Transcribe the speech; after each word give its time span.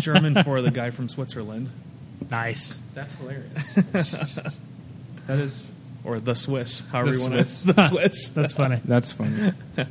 German 0.00 0.42
for 0.42 0.60
the 0.62 0.70
guy 0.70 0.90
from 0.90 1.08
Switzerland. 1.08 1.70
Nice. 2.30 2.78
That's 2.94 3.14
hilarious. 3.14 3.78
That 5.26 5.38
is, 5.38 5.66
or 6.04 6.20
the 6.20 6.34
Swiss, 6.34 6.80
however 6.88 7.10
The 7.10 7.16
you 7.16 7.22
want 7.22 7.32
Swiss. 7.32 7.62
to. 7.62 7.72
The 7.72 7.82
Swiss. 7.82 8.28
That's 8.28 8.52
funny. 8.52 8.78
That's 8.84 9.10
funny. 9.10 9.52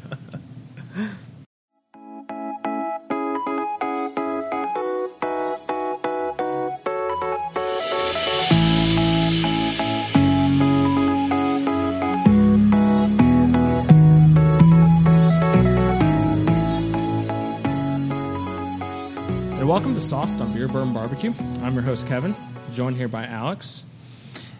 Sauced 20.04 20.42
on 20.42 20.52
Beer 20.54 20.68
Bourbon 20.68 20.94
Barbecue. 20.94 21.34
I'm 21.62 21.74
your 21.74 21.82
host 21.84 22.08
Kevin, 22.08 22.36
joined 22.74 22.98
here 22.98 23.08
by 23.08 23.26
Alex. 23.26 23.84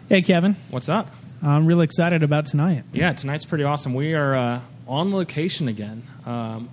Hey, 0.08 0.22
Kevin. 0.22 0.56
What's 0.70 0.88
up? 0.88 1.10
I'm 1.42 1.66
really 1.66 1.84
excited 1.84 2.22
about 2.22 2.46
tonight. 2.46 2.84
Yeah, 2.94 3.12
tonight's 3.12 3.44
pretty 3.44 3.64
awesome. 3.64 3.92
We 3.94 4.14
are 4.14 4.34
uh, 4.34 4.60
on 4.88 5.12
location 5.12 5.68
again. 5.68 6.02
Um, 6.24 6.70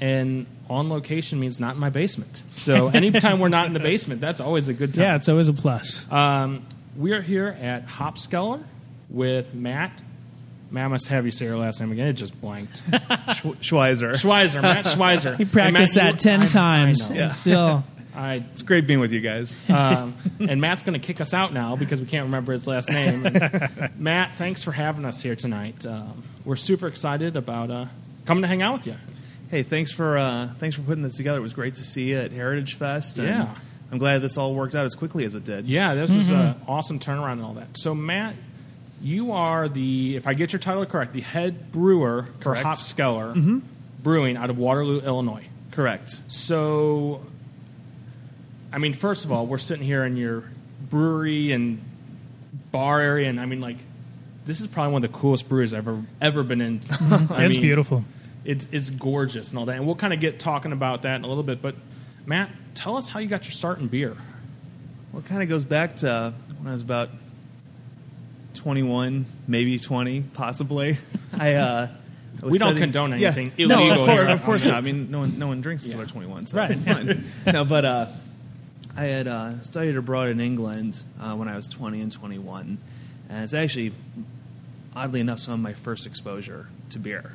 and 0.00 0.46
on 0.68 0.88
location 0.88 1.38
means 1.38 1.60
not 1.60 1.74
in 1.74 1.80
my 1.80 1.90
basement. 1.90 2.42
So 2.56 2.88
anytime 2.94 3.38
we're 3.38 3.48
not 3.48 3.66
in 3.66 3.74
the 3.74 3.80
basement, 3.80 4.20
that's 4.20 4.40
always 4.40 4.66
a 4.68 4.74
good 4.74 4.92
time. 4.92 5.04
Yeah, 5.04 5.14
it's 5.16 5.28
always 5.28 5.46
a 5.48 5.52
plus. 5.52 6.10
Um, 6.10 6.66
we 6.96 7.12
are 7.12 7.22
here 7.22 7.56
at 7.60 7.86
Hopskeller 7.86 8.62
with 9.08 9.54
Matt. 9.54 9.92
Matt, 10.72 10.84
I 10.84 10.88
must 10.88 11.06
have 11.08 11.26
you 11.26 11.32
say 11.32 11.44
your 11.46 11.58
last 11.58 11.80
name 11.80 11.92
again. 11.92 12.08
It 12.08 12.14
just 12.14 12.38
blanked. 12.40 12.82
Schweizer. 12.90 14.12
Schweizer, 14.14 14.62
Matt 14.62 14.84
Schweizer. 14.86 15.36
He 15.38 15.44
practiced 15.44 15.96
Matt, 15.96 16.14
that 16.14 16.18
10 16.18 16.40
I- 16.42 16.46
times. 16.46 17.10
I 17.10 17.14
know. 17.14 17.20
and 17.22 17.32
Still. 17.32 17.84
I, 18.20 18.34
It's 18.50 18.62
great 18.62 18.86
being 18.86 19.00
with 19.00 19.12
you 19.12 19.20
guys. 19.20 19.54
um, 19.70 20.14
and 20.40 20.60
Matt's 20.60 20.82
going 20.82 20.98
to 21.00 21.04
kick 21.04 21.20
us 21.20 21.32
out 21.32 21.52
now 21.52 21.76
because 21.76 22.00
we 22.00 22.06
can't 22.06 22.24
remember 22.24 22.52
his 22.52 22.66
last 22.66 22.90
name. 22.90 23.24
And 23.26 23.90
Matt, 23.98 24.36
thanks 24.36 24.62
for 24.62 24.72
having 24.72 25.04
us 25.04 25.22
here 25.22 25.36
tonight. 25.36 25.86
Um, 25.86 26.22
we're 26.44 26.56
super 26.56 26.86
excited 26.86 27.36
about 27.36 27.70
uh, 27.70 27.86
coming 28.26 28.42
to 28.42 28.48
hang 28.48 28.62
out 28.62 28.74
with 28.74 28.86
you. 28.86 28.96
Hey, 29.50 29.62
thanks 29.62 29.90
for 29.90 30.16
uh, 30.18 30.50
thanks 30.58 30.76
for 30.76 30.82
putting 30.82 31.02
this 31.02 31.16
together. 31.16 31.38
It 31.38 31.42
was 31.42 31.52
great 31.54 31.74
to 31.76 31.84
see 31.84 32.10
you 32.10 32.18
at 32.18 32.30
Heritage 32.32 32.74
Fest. 32.74 33.18
And 33.18 33.28
Yeah. 33.28 33.54
I'm 33.90 33.98
glad 33.98 34.22
this 34.22 34.36
all 34.38 34.54
worked 34.54 34.76
out 34.76 34.84
as 34.84 34.94
quickly 34.94 35.24
as 35.24 35.34
it 35.34 35.42
did. 35.44 35.66
Yeah, 35.66 35.94
this 35.94 36.14
is 36.14 36.30
an 36.30 36.54
awesome 36.68 37.00
turnaround 37.00 37.32
and 37.32 37.42
all 37.42 37.54
that. 37.54 37.76
So, 37.76 37.92
Matt, 37.92 38.36
you 39.02 39.32
are 39.32 39.68
the, 39.68 40.14
if 40.14 40.28
I 40.28 40.34
get 40.34 40.52
your 40.52 40.60
title 40.60 40.86
correct, 40.86 41.12
the 41.12 41.22
head 41.22 41.72
brewer 41.72 42.26
for 42.38 42.54
Correct. 42.54 42.64
Hopskeller 42.66 43.62
Brewing 44.00 44.36
out 44.36 44.48
of 44.48 44.58
Waterloo, 44.58 45.00
Illinois. 45.00 45.44
Correct. 45.72 46.20
So, 46.28 47.22
I 48.72 48.78
mean, 48.78 48.92
first 48.94 49.24
of 49.24 49.32
all, 49.32 49.46
we're 49.46 49.58
sitting 49.58 49.84
here 49.84 50.04
in 50.04 50.16
your 50.16 50.44
brewery 50.88 51.52
and 51.52 51.80
bar 52.70 53.00
area, 53.00 53.28
and 53.28 53.40
I 53.40 53.46
mean, 53.46 53.60
like, 53.60 53.78
this 54.44 54.60
is 54.60 54.66
probably 54.66 54.92
one 54.92 55.04
of 55.04 55.12
the 55.12 55.18
coolest 55.18 55.48
breweries 55.48 55.74
I've 55.74 55.86
ever 55.88 56.02
ever 56.20 56.42
been 56.42 56.60
in. 56.60 56.80
It's 56.90 57.54
mean, 57.56 57.60
beautiful. 57.60 58.04
It's 58.44 58.66
it's 58.72 58.90
gorgeous 58.90 59.50
and 59.50 59.58
all 59.58 59.66
that, 59.66 59.76
and 59.76 59.86
we'll 59.86 59.94
kind 59.96 60.12
of 60.14 60.20
get 60.20 60.38
talking 60.40 60.72
about 60.72 61.02
that 61.02 61.16
in 61.16 61.24
a 61.24 61.28
little 61.28 61.42
bit. 61.42 61.60
But 61.60 61.74
Matt, 62.26 62.50
tell 62.74 62.96
us 62.96 63.08
how 63.08 63.20
you 63.20 63.28
got 63.28 63.44
your 63.44 63.52
start 63.52 63.78
in 63.80 63.88
beer. 63.88 64.16
Well, 65.12 65.20
it 65.20 65.26
kind 65.26 65.42
of 65.42 65.48
goes 65.48 65.64
back 65.64 65.96
to 65.96 66.32
when 66.58 66.68
I 66.68 66.72
was 66.72 66.82
about 66.82 67.10
21, 68.54 69.26
maybe 69.46 69.78
20, 69.78 70.22
possibly. 70.32 70.96
I, 71.38 71.54
uh, 71.54 71.88
I 72.42 72.44
was 72.44 72.52
We 72.52 72.58
don't 72.58 72.68
studying- 72.76 72.78
condone 72.92 73.18
Yeah. 73.18 73.32
anything 73.36 73.68
No, 73.68 73.90
of 73.92 73.98
course, 73.98 74.28
of 74.32 74.42
course 74.44 74.64
not. 74.64 74.74
I 74.74 74.80
mean, 74.80 75.10
no 75.10 75.20
one, 75.20 75.38
no 75.38 75.46
one 75.48 75.60
drinks 75.60 75.84
until 75.84 75.98
Yeah. 76.00 76.04
they're 76.04 76.12
21, 76.12 76.46
so 76.46 76.56
Right. 76.58 76.70
it's 76.70 76.84
fine. 76.84 77.24
no, 77.52 77.64
but 77.64 77.84
uh, 77.84 78.06
I 78.96 79.04
had 79.04 79.28
uh, 79.28 79.62
studied 79.62 79.96
abroad 79.96 80.28
in 80.28 80.40
England 80.40 81.00
uh, 81.20 81.34
when 81.34 81.48
I 81.48 81.56
was 81.56 81.68
20 81.68 82.00
and 82.00 82.12
21, 82.12 82.78
and 83.28 83.44
it's 83.44 83.54
actually, 83.54 83.92
oddly 84.94 85.20
enough, 85.20 85.38
some 85.38 85.54
of 85.54 85.60
my 85.60 85.72
first 85.72 86.06
exposure 86.06 86.66
to 86.90 86.98
beer. 86.98 87.32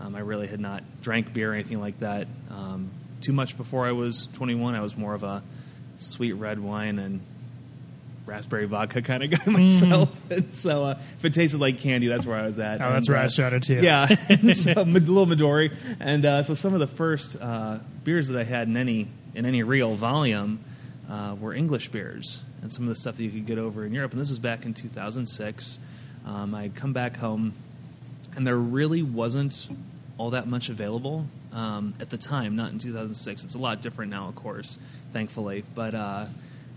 Um, 0.00 0.16
I 0.16 0.20
really 0.20 0.48
had 0.48 0.60
not 0.60 0.82
drank 1.00 1.32
beer 1.32 1.52
or 1.52 1.54
anything 1.54 1.80
like 1.80 2.00
that 2.00 2.26
um, 2.50 2.90
too 3.20 3.32
much 3.32 3.56
before 3.56 3.86
I 3.86 3.92
was 3.92 4.26
21. 4.34 4.74
I 4.74 4.80
was 4.80 4.96
more 4.96 5.14
of 5.14 5.22
a 5.22 5.42
sweet 5.98 6.32
red 6.32 6.58
wine 6.58 6.98
and 6.98 7.20
raspberry 8.26 8.66
vodka 8.66 9.02
kind 9.02 9.22
of 9.22 9.30
guy 9.30 9.50
myself. 9.50 10.20
And 10.30 10.52
so 10.52 10.84
uh, 10.84 10.98
if 11.18 11.24
it 11.24 11.34
tasted 11.34 11.60
like 11.60 11.78
candy, 11.78 12.08
that's 12.08 12.26
where 12.26 12.36
I 12.36 12.42
was 12.42 12.58
at. 12.58 12.80
Oh, 12.80 12.90
that's 12.92 13.08
And, 13.08 13.14
where 13.14 13.22
I 13.22 13.26
uh, 13.26 13.28
started 13.28 13.62
too. 13.62 13.74
Yeah, 13.74 14.06
so, 14.52 14.72
a 14.76 14.82
little 14.82 15.26
Midori, 15.26 15.76
and 16.00 16.24
uh, 16.24 16.42
so 16.42 16.54
some 16.54 16.74
of 16.74 16.80
the 16.80 16.86
first 16.86 17.40
uh, 17.40 17.78
beers 18.04 18.28
that 18.28 18.40
I 18.40 18.44
had 18.44 18.68
in 18.68 18.76
any 18.76 19.08
in 19.34 19.46
any 19.46 19.62
real 19.62 19.94
volume 19.94 20.60
uh, 21.10 21.36
were 21.38 21.54
English 21.54 21.88
beers, 21.88 22.40
and 22.62 22.72
some 22.72 22.84
of 22.84 22.88
the 22.88 22.96
stuff 22.96 23.16
that 23.16 23.24
you 23.24 23.30
could 23.30 23.46
get 23.46 23.58
over 23.58 23.84
in 23.84 23.92
Europe. 23.92 24.12
And 24.12 24.20
this 24.20 24.30
was 24.30 24.38
back 24.38 24.64
in 24.64 24.74
2006. 24.74 25.78
Um, 26.24 26.54
I'd 26.54 26.74
come 26.74 26.92
back 26.92 27.16
home, 27.16 27.54
and 28.36 28.46
there 28.46 28.56
really 28.56 29.02
wasn't 29.02 29.68
all 30.18 30.30
that 30.30 30.46
much 30.46 30.68
available 30.68 31.26
um, 31.52 31.94
at 32.00 32.10
the 32.10 32.18
time. 32.18 32.56
Not 32.56 32.72
in 32.72 32.78
2006. 32.78 33.44
It's 33.44 33.54
a 33.54 33.58
lot 33.58 33.82
different 33.82 34.10
now, 34.10 34.28
of 34.28 34.34
course, 34.34 34.78
thankfully. 35.12 35.64
But 35.74 35.94
uh, 35.94 36.26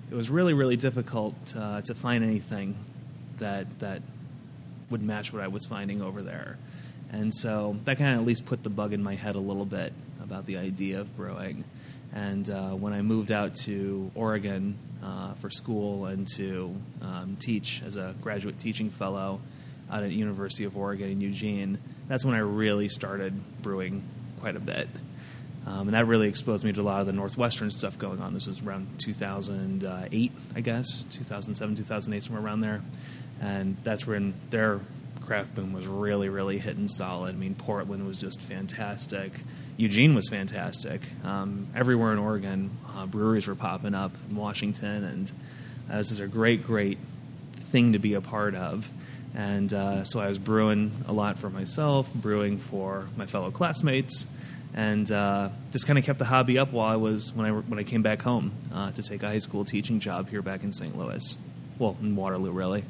it 0.09 0.15
was 0.15 0.29
really, 0.29 0.53
really 0.53 0.77
difficult 0.77 1.35
uh, 1.57 1.81
to 1.81 1.93
find 1.93 2.23
anything 2.23 2.75
that 3.37 3.79
that 3.79 4.01
would 4.89 5.01
match 5.01 5.33
what 5.33 5.41
I 5.41 5.47
was 5.47 5.65
finding 5.65 6.01
over 6.01 6.21
there. 6.21 6.57
And 7.11 7.33
so 7.33 7.77
that 7.85 7.97
kind 7.97 8.15
of 8.15 8.21
at 8.21 8.27
least 8.27 8.45
put 8.45 8.63
the 8.63 8.69
bug 8.69 8.93
in 8.93 9.01
my 9.01 9.15
head 9.15 9.35
a 9.35 9.39
little 9.39 9.65
bit 9.65 9.93
about 10.21 10.45
the 10.45 10.57
idea 10.57 10.99
of 10.99 11.15
brewing. 11.15 11.63
And 12.13 12.49
uh, 12.49 12.71
when 12.71 12.93
I 12.93 13.01
moved 13.01 13.31
out 13.31 13.55
to 13.65 14.11
Oregon 14.15 14.77
uh, 15.03 15.33
for 15.33 15.49
school 15.49 16.05
and 16.05 16.27
to 16.35 16.75
um, 17.01 17.37
teach 17.39 17.81
as 17.85 17.95
a 17.95 18.15
graduate 18.21 18.57
teaching 18.59 18.89
fellow 18.89 19.41
out 19.91 20.03
at 20.03 20.09
the 20.09 20.15
University 20.15 20.63
of 20.63 20.77
Oregon 20.77 21.09
in 21.09 21.21
Eugene, 21.21 21.77
that's 22.07 22.23
when 22.23 22.35
I 22.35 22.39
really 22.39 22.89
started 22.89 23.33
brewing 23.61 24.03
quite 24.39 24.55
a 24.55 24.59
bit. 24.59 24.87
Um, 25.65 25.87
and 25.87 25.93
that 25.93 26.05
really 26.05 26.27
exposed 26.27 26.63
me 26.63 26.71
to 26.73 26.81
a 26.81 26.83
lot 26.83 27.01
of 27.01 27.07
the 27.07 27.13
Northwestern 27.13 27.71
stuff 27.71 27.97
going 27.97 28.21
on. 28.21 28.33
This 28.33 28.45
was 28.45 28.61
around 28.61 28.99
2008, 28.99 30.31
I 30.55 30.61
guess, 30.61 31.03
2007, 31.03 31.75
2008, 31.75 32.23
somewhere 32.23 32.43
around 32.43 32.61
there. 32.61 32.81
And 33.41 33.75
that's 33.83 34.05
when 34.05 34.35
their 34.51 34.79
craft 35.25 35.55
boom 35.55 35.73
was 35.73 35.87
really, 35.87 36.29
really 36.29 36.59
hitting 36.59 36.87
solid. 36.87 37.35
I 37.35 37.37
mean, 37.37 37.55
Portland 37.55 38.05
was 38.05 38.21
just 38.21 38.39
fantastic. 38.41 39.31
Eugene 39.77 40.15
was 40.15 40.29
fantastic. 40.29 41.01
Um, 41.23 41.67
everywhere 41.75 42.13
in 42.13 42.19
Oregon, 42.19 42.77
uh, 42.95 43.05
breweries 43.05 43.47
were 43.47 43.55
popping 43.55 43.93
up 43.93 44.13
in 44.29 44.35
Washington, 44.37 45.03
and 45.03 45.31
uh, 45.91 45.97
this 45.97 46.11
is 46.11 46.21
a 46.21 46.27
great, 46.27 46.63
great 46.63 46.97
thing 47.71 47.91
to 47.93 47.99
be 47.99 48.13
a 48.13 48.21
part 48.21 48.55
of. 48.55 48.89
And 49.35 49.73
uh, 49.73 50.05
so 50.05 50.21
I 50.21 50.29
was 50.29 50.39
brewing 50.39 50.91
a 51.07 51.11
lot 51.11 51.37
for 51.39 51.49
myself, 51.49 52.13
brewing 52.13 52.57
for 52.57 53.07
my 53.17 53.25
fellow 53.25 53.51
classmates, 53.51 54.27
and 54.73 55.11
uh, 55.11 55.49
just 55.71 55.87
kind 55.87 55.99
of 55.99 56.05
kept 56.05 56.19
the 56.19 56.25
hobby 56.25 56.57
up 56.57 56.71
while 56.71 56.87
I 56.89 56.95
was 56.95 57.33
when 57.33 57.45
I 57.45 57.51
when 57.51 57.77
I 57.77 57.83
came 57.83 58.01
back 58.01 58.21
home 58.21 58.53
uh, 58.73 58.91
to 58.91 59.01
take 59.01 59.23
a 59.23 59.27
high 59.27 59.39
school 59.39 59.65
teaching 59.65 59.99
job 59.99 60.29
here 60.29 60.41
back 60.41 60.63
in 60.63 60.71
St. 60.71 60.97
Louis, 60.97 61.37
well 61.77 61.97
in 62.01 62.15
Waterloo, 62.15 62.51
really. 62.51 62.85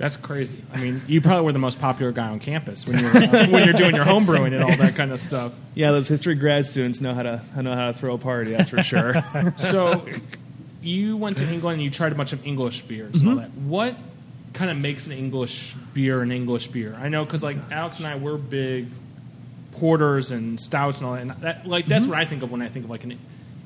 That's 0.00 0.16
crazy. 0.16 0.56
I 0.72 0.78
mean, 0.78 1.02
you 1.06 1.20
probably 1.20 1.44
were 1.44 1.52
the 1.52 1.58
most 1.58 1.78
popular 1.78 2.10
guy 2.10 2.28
on 2.28 2.40
campus 2.40 2.86
when 2.86 2.98
you're 2.98 3.14
uh, 3.14 3.48
when 3.48 3.66
you're 3.66 3.74
doing 3.74 3.94
your 3.94 4.06
home 4.06 4.24
brewing 4.24 4.54
and 4.54 4.64
all 4.64 4.74
that 4.78 4.94
kind 4.94 5.12
of 5.12 5.20
stuff. 5.20 5.52
Yeah, 5.74 5.90
those 5.90 6.08
history 6.08 6.36
grad 6.36 6.64
students 6.64 7.02
know 7.02 7.12
how 7.12 7.22
to 7.22 7.42
know 7.62 7.74
how 7.74 7.92
to 7.92 7.98
throw 7.98 8.14
a 8.14 8.18
party. 8.18 8.52
That's 8.52 8.70
for 8.70 8.82
sure. 8.82 9.16
So, 9.58 10.06
you 10.80 11.18
went 11.18 11.36
to 11.36 11.46
England 11.46 11.74
and 11.74 11.82
you 11.82 11.90
tried 11.90 12.12
a 12.12 12.14
bunch 12.14 12.32
of 12.32 12.46
English 12.46 12.80
beers 12.82 13.20
and 13.20 13.28
all 13.28 13.36
mm-hmm. 13.36 13.42
that. 13.42 13.68
What 13.68 13.96
kind 14.54 14.70
of 14.70 14.78
makes 14.78 15.06
an 15.06 15.12
English 15.12 15.74
beer 15.92 16.22
an 16.22 16.32
English 16.32 16.68
beer? 16.68 16.96
I 16.98 17.10
know 17.10 17.22
because 17.26 17.42
like 17.42 17.58
Alex 17.70 17.98
and 17.98 18.06
I, 18.06 18.16
we're 18.16 18.38
big 18.38 18.88
porters 19.72 20.32
and 20.32 20.58
stouts 20.58 21.00
and 21.00 21.06
all 21.06 21.12
that. 21.12 21.20
And 21.20 21.30
that 21.42 21.66
like 21.66 21.86
that's 21.86 22.04
mm-hmm. 22.04 22.12
what 22.12 22.20
I 22.20 22.24
think 22.24 22.42
of 22.42 22.50
when 22.50 22.62
I 22.62 22.68
think 22.68 22.86
of 22.86 22.90
like 22.90 23.04
an 23.04 23.18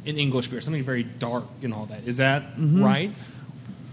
an 0.04 0.16
English 0.16 0.48
beer, 0.48 0.60
something 0.60 0.82
very 0.82 1.04
dark 1.04 1.44
and 1.62 1.72
all 1.72 1.86
that. 1.86 2.08
Is 2.08 2.16
that 2.16 2.56
mm-hmm. 2.56 2.82
right? 2.82 3.12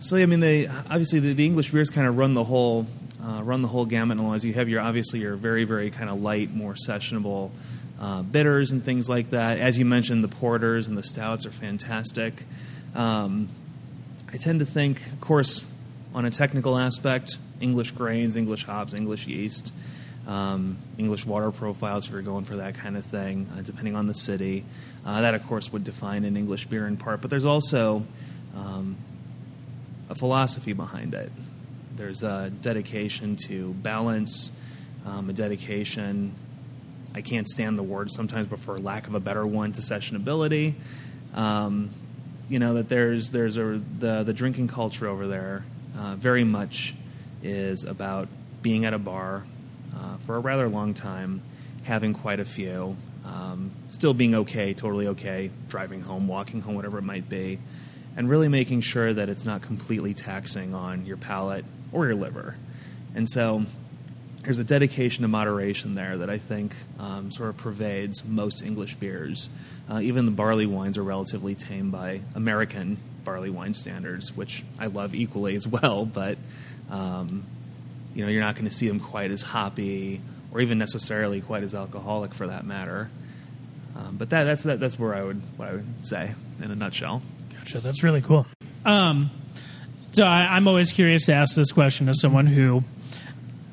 So 0.01 0.17
I 0.17 0.25
mean, 0.25 0.39
they 0.39 0.65
obviously 0.65 1.19
the, 1.19 1.33
the 1.33 1.45
English 1.45 1.69
beers 1.69 1.91
kind 1.91 2.07
of 2.07 2.17
run 2.17 2.33
the 2.33 2.43
whole 2.43 2.87
uh, 3.23 3.43
run 3.43 3.61
the 3.61 3.67
whole 3.67 3.85
gamut. 3.85 4.17
And 4.17 4.33
as 4.33 4.43
you 4.43 4.51
have 4.53 4.67
your 4.67 4.81
obviously 4.81 5.19
your 5.19 5.35
very 5.35 5.63
very 5.63 5.91
kind 5.91 6.09
of 6.09 6.19
light, 6.19 6.51
more 6.51 6.73
sessionable 6.73 7.51
uh, 7.99 8.23
bitters 8.23 8.71
and 8.71 8.83
things 8.83 9.07
like 9.07 9.29
that. 9.29 9.59
As 9.59 9.77
you 9.77 9.85
mentioned, 9.85 10.23
the 10.23 10.27
porters 10.27 10.87
and 10.87 10.97
the 10.97 11.03
stouts 11.03 11.45
are 11.45 11.51
fantastic. 11.51 12.45
Um, 12.95 13.49
I 14.33 14.37
tend 14.37 14.59
to 14.59 14.65
think, 14.65 15.05
of 15.05 15.21
course, 15.21 15.63
on 16.15 16.25
a 16.25 16.31
technical 16.31 16.79
aspect, 16.79 17.37
English 17.59 17.91
grains, 17.91 18.35
English 18.35 18.65
hops, 18.65 18.95
English 18.95 19.27
yeast, 19.27 19.71
um, 20.25 20.77
English 20.97 21.27
water 21.27 21.51
profiles 21.51 22.07
if 22.07 22.11
you're 22.11 22.23
going 22.23 22.45
for 22.45 22.55
that 22.55 22.73
kind 22.73 22.97
of 22.97 23.05
thing, 23.05 23.47
uh, 23.55 23.61
depending 23.61 23.95
on 23.95 24.07
the 24.07 24.15
city. 24.15 24.65
Uh, 25.05 25.21
that, 25.21 25.35
of 25.35 25.45
course, 25.45 25.71
would 25.71 25.83
define 25.83 26.25
an 26.25 26.35
English 26.35 26.65
beer 26.65 26.87
in 26.87 26.97
part. 26.97 27.21
But 27.21 27.29
there's 27.29 27.45
also 27.45 28.03
um, 28.55 28.97
a 30.11 30.15
philosophy 30.15 30.73
behind 30.73 31.13
it. 31.13 31.31
There's 31.95 32.21
a 32.21 32.51
dedication 32.61 33.37
to 33.47 33.73
balance, 33.73 34.51
um, 35.05 35.29
a 35.29 35.33
dedication. 35.33 36.33
I 37.15 37.21
can't 37.21 37.47
stand 37.47 37.79
the 37.79 37.83
word 37.83 38.11
sometimes, 38.11 38.47
but 38.47 38.59
for 38.59 38.77
lack 38.77 39.07
of 39.07 39.15
a 39.15 39.19
better 39.19 39.45
one, 39.45 39.71
to 39.73 39.81
sessionability. 39.81 40.75
um, 41.33 41.89
you 42.49 42.59
know 42.59 42.73
that 42.73 42.89
there's 42.89 43.31
there's 43.31 43.57
a 43.57 43.81
the 43.99 44.23
the 44.23 44.33
drinking 44.33 44.67
culture 44.67 45.07
over 45.07 45.25
there 45.25 45.63
uh, 45.97 46.15
very 46.17 46.43
much 46.43 46.93
is 47.41 47.85
about 47.85 48.27
being 48.61 48.83
at 48.83 48.93
a 48.93 48.99
bar 48.99 49.45
uh, 49.95 50.17
for 50.17 50.35
a 50.35 50.39
rather 50.39 50.67
long 50.67 50.93
time, 50.93 51.41
having 51.83 52.13
quite 52.13 52.41
a 52.41 52.45
few, 52.45 52.97
um, 53.25 53.71
still 53.89 54.13
being 54.13 54.35
okay, 54.35 54.73
totally 54.73 55.07
okay, 55.07 55.49
driving 55.69 56.01
home, 56.01 56.27
walking 56.27 56.59
home, 56.59 56.75
whatever 56.75 56.97
it 56.97 57.03
might 57.03 57.29
be, 57.29 57.57
and 58.15 58.29
really 58.29 58.47
making 58.47 58.81
sure 58.81 59.13
that 59.13 59.29
it's 59.29 59.45
not 59.45 59.61
completely 59.61 60.13
taxing 60.13 60.73
on 60.73 61.05
your 61.05 61.17
palate 61.17 61.65
or 61.91 62.05
your 62.05 62.15
liver. 62.15 62.55
And 63.15 63.29
so 63.29 63.65
there's 64.43 64.59
a 64.59 64.63
dedication 64.63 65.21
to 65.21 65.27
moderation 65.27 65.95
there 65.95 66.17
that 66.17 66.29
I 66.29 66.37
think 66.37 66.73
um, 66.99 67.31
sort 67.31 67.49
of 67.49 67.57
pervades 67.57 68.25
most 68.25 68.63
English 68.63 68.95
beers. 68.95 69.49
Uh, 69.89 69.99
even 70.01 70.25
the 70.25 70.31
barley 70.31 70.65
wines 70.65 70.97
are 70.97 71.03
relatively 71.03 71.55
tame 71.55 71.91
by 71.91 72.21
American 72.35 72.97
barley 73.23 73.49
wine 73.49 73.73
standards, 73.73 74.35
which 74.35 74.63
I 74.79 74.87
love 74.87 75.13
equally 75.13 75.55
as 75.55 75.67
well. 75.67 76.05
But 76.11 76.37
um, 76.89 77.45
you 78.13 78.25
know, 78.25 78.31
you're 78.31 78.41
not 78.41 78.55
going 78.55 78.65
to 78.65 78.75
see 78.75 78.87
them 78.87 78.99
quite 78.99 79.31
as 79.31 79.41
hoppy 79.41 80.19
or 80.51 80.59
even 80.59 80.77
necessarily 80.77 81.39
quite 81.39 81.63
as 81.63 81.73
alcoholic 81.73 82.33
for 82.33 82.47
that 82.47 82.65
matter. 82.65 83.09
Um, 83.95 84.17
but 84.17 84.29
that, 84.31 84.43
that's 84.43 84.63
that, 84.63 84.79
that's 84.79 84.97
where 84.97 85.13
I 85.13 85.23
would 85.23 85.41
what 85.57 85.69
I 85.69 85.73
would 85.73 86.05
say 86.05 86.33
in 86.61 86.71
a 86.71 86.75
nutshell. 86.75 87.21
Gotcha. 87.61 87.79
That's 87.79 88.03
really 88.03 88.21
cool. 88.21 88.47
Um, 88.85 89.29
so 90.09 90.25
I, 90.25 90.55
I'm 90.55 90.67
always 90.67 90.91
curious 90.91 91.27
to 91.27 91.33
ask 91.33 91.55
this 91.55 91.71
question 91.71 92.07
to 92.07 92.13
someone 92.15 92.47
who 92.47 92.83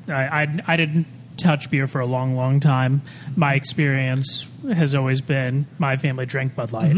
I, 0.07 0.43
I, 0.43 0.59
I 0.67 0.75
didn't 0.77 1.07
touch 1.39 1.69
beer 1.71 1.87
for 1.87 1.99
a 2.01 2.05
long, 2.05 2.35
long 2.35 2.59
time. 2.59 3.01
My 3.35 3.53
experience 3.55 4.47
has 4.73 4.93
always 4.93 5.21
been 5.21 5.65
my 5.79 5.95
family 5.97 6.25
drank 6.25 6.55
Bud 6.55 6.71
Light, 6.71 6.95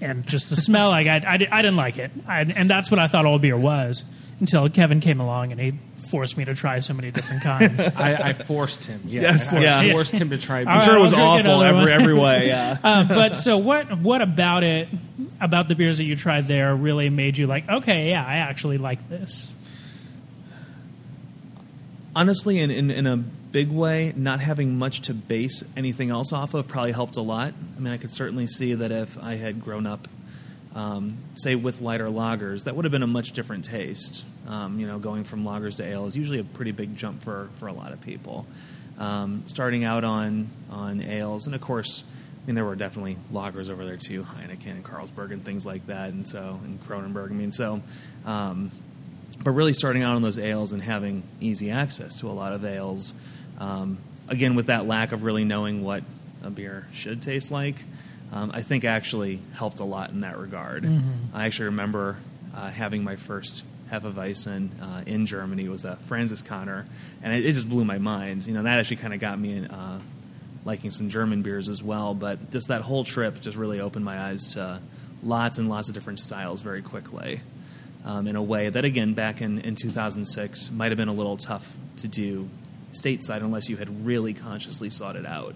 and 0.00 0.26
just 0.26 0.50
the 0.50 0.56
smell, 0.56 0.88
like 0.90 1.06
I, 1.06 1.16
I, 1.18 1.34
I 1.34 1.62
didn't 1.62 1.76
like 1.76 1.98
it, 1.98 2.10
I, 2.26 2.40
and 2.42 2.68
that's 2.68 2.90
what 2.90 2.98
I 2.98 3.06
thought 3.08 3.26
all 3.26 3.38
beer 3.38 3.56
was 3.56 4.04
until 4.40 4.68
Kevin 4.68 5.00
came 5.00 5.20
along 5.20 5.52
and 5.52 5.60
he 5.60 5.74
forced 6.10 6.36
me 6.36 6.44
to 6.44 6.54
try 6.54 6.78
so 6.80 6.92
many 6.94 7.10
different 7.12 7.42
kinds. 7.44 7.80
I, 7.80 8.30
I 8.30 8.32
forced 8.32 8.84
him. 8.86 9.00
Yeah, 9.06 9.22
Yes, 9.22 9.52
I 9.52 9.60
yeah. 9.60 9.92
forced 9.92 10.14
him 10.14 10.30
to 10.30 10.38
try. 10.38 10.62
All 10.62 10.68
I'm 10.68 10.78
right, 10.78 10.84
sure 10.84 10.96
it 10.96 11.00
was 11.00 11.12
I'll 11.12 11.38
awful 11.38 11.62
every 11.62 11.92
every 11.92 12.14
way. 12.14 12.48
Yeah. 12.48 12.76
uh, 12.84 13.06
but 13.06 13.36
so 13.38 13.58
what? 13.58 13.96
What 13.98 14.20
about 14.20 14.64
it? 14.64 14.88
About 15.40 15.68
the 15.68 15.74
beers 15.74 15.98
that 15.98 16.04
you 16.04 16.16
tried 16.16 16.48
there 16.48 16.74
really 16.74 17.08
made 17.10 17.38
you 17.38 17.46
like, 17.46 17.68
okay, 17.68 18.10
yeah, 18.10 18.24
I 18.26 18.36
actually 18.38 18.78
like 18.78 19.08
this. 19.08 19.50
honestly, 22.14 22.58
in, 22.58 22.70
in, 22.70 22.90
in 22.90 23.06
a 23.06 23.24
big 23.52 23.70
way, 23.70 24.12
not 24.16 24.40
having 24.40 24.78
much 24.78 25.02
to 25.02 25.14
base 25.14 25.62
anything 25.76 26.10
else 26.10 26.32
off 26.32 26.54
of 26.54 26.66
probably 26.66 26.92
helped 26.92 27.16
a 27.16 27.22
lot. 27.22 27.52
I 27.76 27.80
mean, 27.80 27.92
I 27.92 27.98
could 27.98 28.10
certainly 28.10 28.46
see 28.46 28.74
that 28.74 28.90
if 28.90 29.22
I 29.22 29.36
had 29.36 29.62
grown 29.62 29.86
up, 29.86 30.08
um, 30.74 31.18
say, 31.36 31.54
with 31.54 31.82
lighter 31.82 32.06
lagers, 32.06 32.64
that 32.64 32.74
would 32.74 32.86
have 32.86 32.92
been 32.92 33.02
a 33.02 33.06
much 33.06 33.32
different 33.32 33.64
taste. 33.64 34.24
Um, 34.48 34.80
you 34.80 34.86
know, 34.86 34.98
going 34.98 35.24
from 35.24 35.44
lagers 35.44 35.76
to 35.76 35.84
ale 35.84 36.06
is 36.06 36.16
usually 36.16 36.38
a 36.38 36.44
pretty 36.44 36.72
big 36.72 36.96
jump 36.96 37.22
for, 37.22 37.50
for 37.56 37.68
a 37.68 37.72
lot 37.72 37.92
of 37.92 38.00
people. 38.00 38.46
Um, 38.98 39.44
starting 39.46 39.84
out 39.84 40.04
on, 40.04 40.50
on 40.70 41.02
ales, 41.02 41.46
and 41.46 41.54
of 41.54 41.60
course, 41.60 42.04
I 42.42 42.46
mean, 42.46 42.54
there 42.56 42.64
were 42.64 42.74
definitely 42.74 43.18
lagers 43.32 43.70
over 43.70 43.84
there 43.84 43.96
too, 43.96 44.24
Heineken 44.24 44.66
and 44.66 44.84
Carlsberg 44.84 45.32
and 45.32 45.44
things 45.44 45.64
like 45.64 45.86
that, 45.86 46.10
and 46.10 46.26
so, 46.26 46.58
and 46.64 46.82
Kronenbourg. 46.86 47.30
I 47.30 47.34
mean, 47.34 47.52
so, 47.52 47.82
um, 48.24 48.70
but 49.42 49.52
really 49.52 49.74
starting 49.74 50.02
out 50.02 50.16
on 50.16 50.22
those 50.22 50.38
ales 50.38 50.72
and 50.72 50.82
having 50.82 51.22
easy 51.40 51.70
access 51.70 52.16
to 52.16 52.28
a 52.28 52.32
lot 52.32 52.52
of 52.52 52.64
ales, 52.64 53.14
um, 53.62 53.98
again 54.28 54.54
with 54.54 54.66
that 54.66 54.86
lack 54.86 55.12
of 55.12 55.22
really 55.22 55.44
knowing 55.44 55.84
what 55.84 56.02
a 56.42 56.50
beer 56.50 56.88
should 56.92 57.22
taste 57.22 57.50
like, 57.52 57.76
um, 58.32 58.50
I 58.52 58.62
think 58.62 58.84
actually 58.84 59.40
helped 59.54 59.80
a 59.80 59.84
lot 59.84 60.10
in 60.10 60.20
that 60.20 60.38
regard. 60.38 60.84
I 61.32 61.44
actually 61.44 61.66
remember 61.66 62.16
uh, 62.54 62.70
having 62.70 63.04
my 63.04 63.16
first 63.16 63.64
Hefeweizen 63.90 64.70
uh, 64.80 65.02
in 65.06 65.26
Germany. 65.26 65.66
It 65.66 65.68
was 65.68 65.84
a 65.84 65.98
Franziskaner, 66.08 66.86
and 67.22 67.32
it, 67.32 67.44
it 67.44 67.52
just 67.52 67.68
blew 67.68 67.84
my 67.84 67.98
mind. 67.98 68.46
You 68.46 68.54
know, 68.54 68.62
that 68.62 68.78
actually 68.78 68.96
kind 68.96 69.14
of 69.14 69.20
got 69.20 69.38
me 69.38 69.58
in, 69.58 69.66
uh, 69.66 70.00
liking 70.64 70.90
some 70.90 71.10
German 71.10 71.42
beers 71.42 71.68
as 71.68 71.82
well. 71.82 72.14
But 72.14 72.50
just 72.50 72.68
that 72.68 72.82
whole 72.82 73.04
trip 73.04 73.40
just 73.40 73.56
really 73.56 73.80
opened 73.80 74.04
my 74.04 74.18
eyes 74.18 74.54
to 74.54 74.80
lots 75.22 75.58
and 75.58 75.68
lots 75.68 75.88
of 75.88 75.94
different 75.94 76.20
styles 76.20 76.62
very 76.62 76.82
quickly 76.82 77.40
um, 78.04 78.26
in 78.26 78.34
a 78.34 78.42
way 78.42 78.70
that, 78.70 78.84
again, 78.84 79.12
back 79.12 79.42
in, 79.42 79.60
in 79.60 79.74
2006 79.74 80.70
might 80.72 80.90
have 80.90 80.96
been 80.96 81.08
a 81.08 81.12
little 81.12 81.36
tough 81.36 81.76
to 81.98 82.08
do 82.08 82.48
stateside 82.92 83.38
unless 83.42 83.68
you 83.68 83.76
had 83.76 84.04
really 84.04 84.34
consciously 84.34 84.90
sought 84.90 85.16
it 85.16 85.26
out. 85.26 85.54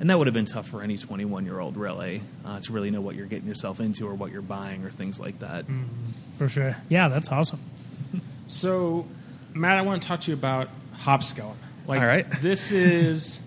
And 0.00 0.08
that 0.10 0.16
would 0.18 0.26
have 0.26 0.34
been 0.34 0.46
tough 0.46 0.66
for 0.66 0.82
any 0.82 0.96
21 0.96 1.44
year 1.44 1.60
old, 1.60 1.76
really, 1.76 2.22
uh, 2.44 2.58
to 2.60 2.72
really 2.72 2.90
know 2.90 3.00
what 3.00 3.14
you're 3.16 3.26
getting 3.26 3.46
yourself 3.48 3.80
into 3.80 4.06
or 4.08 4.14
what 4.14 4.32
you're 4.32 4.40
buying 4.42 4.84
or 4.84 4.90
things 4.90 5.20
like 5.20 5.38
that. 5.40 5.66
For 6.34 6.48
sure. 6.48 6.76
Yeah, 6.88 7.08
that's 7.08 7.30
awesome. 7.30 7.60
So, 8.46 9.06
Matt, 9.54 9.78
I 9.78 9.82
want 9.82 10.02
to 10.02 10.08
talk 10.08 10.22
to 10.22 10.30
you 10.32 10.36
about 10.36 10.70
Hopskeller. 11.02 11.54
Like, 11.86 12.00
All 12.00 12.06
right. 12.06 12.28
this 12.40 12.72
is. 12.72 13.40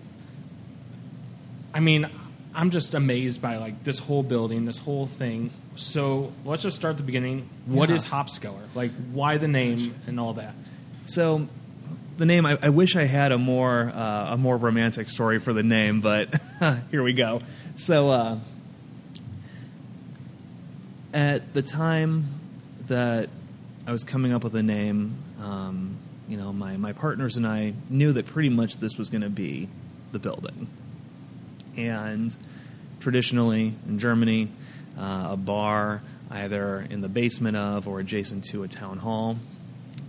I 1.74 1.80
mean, 1.80 2.08
I'm 2.54 2.70
just 2.70 2.94
amazed 2.94 3.42
by 3.42 3.56
like 3.56 3.84
this 3.84 3.98
whole 3.98 4.22
building, 4.22 4.64
this 4.64 4.78
whole 4.78 5.06
thing. 5.06 5.50
So 5.76 6.32
let's 6.44 6.62
just 6.62 6.76
start 6.76 6.92
at 6.92 6.96
the 6.98 7.02
beginning. 7.02 7.48
What 7.66 7.88
Yeah. 7.90 7.96
is 7.96 8.06
Hopskeller? 8.06 8.62
Like, 8.74 8.92
why 9.12 9.36
the 9.38 9.48
name 9.48 9.94
and 10.06 10.18
all 10.20 10.34
that? 10.34 10.54
So, 11.04 11.48
the 12.16 12.26
name, 12.26 12.46
I, 12.46 12.58
I 12.62 12.68
wish 12.68 12.96
I 12.96 13.04
had 13.04 13.32
a 13.32 13.38
more 13.38 13.90
uh, 13.94 14.34
a 14.34 14.36
more 14.36 14.56
romantic 14.56 15.08
story 15.08 15.38
for 15.38 15.52
the 15.52 15.62
name, 15.62 16.00
but 16.00 16.34
here 16.90 17.02
we 17.02 17.12
go. 17.12 17.40
So, 17.76 18.10
uh, 18.10 18.38
at 21.12 21.54
the 21.54 21.62
time 21.62 22.24
that 22.86 23.30
I 23.86 23.92
was 23.92 24.04
coming 24.04 24.32
up 24.32 24.44
with 24.44 24.54
a 24.54 24.62
name, 24.62 25.16
um, 25.40 25.96
you 26.28 26.36
know, 26.36 26.52
my, 26.52 26.76
my 26.76 26.92
partners 26.92 27.36
and 27.36 27.46
I 27.46 27.74
knew 27.88 28.12
that 28.12 28.26
pretty 28.26 28.48
much 28.48 28.78
this 28.78 28.98
was 28.98 29.10
going 29.10 29.22
to 29.22 29.30
be 29.30 29.68
the 30.12 30.18
building. 30.18 30.68
And 31.76 32.34
traditionally 33.00 33.74
in 33.86 33.98
Germany, 33.98 34.48
uh, 34.98 35.28
a 35.30 35.36
bar 35.36 36.02
either 36.30 36.86
in 36.90 37.00
the 37.00 37.08
basement 37.08 37.56
of 37.56 37.86
or 37.86 38.00
adjacent 38.00 38.44
to 38.44 38.62
a 38.62 38.68
town 38.68 38.98
hall, 38.98 39.36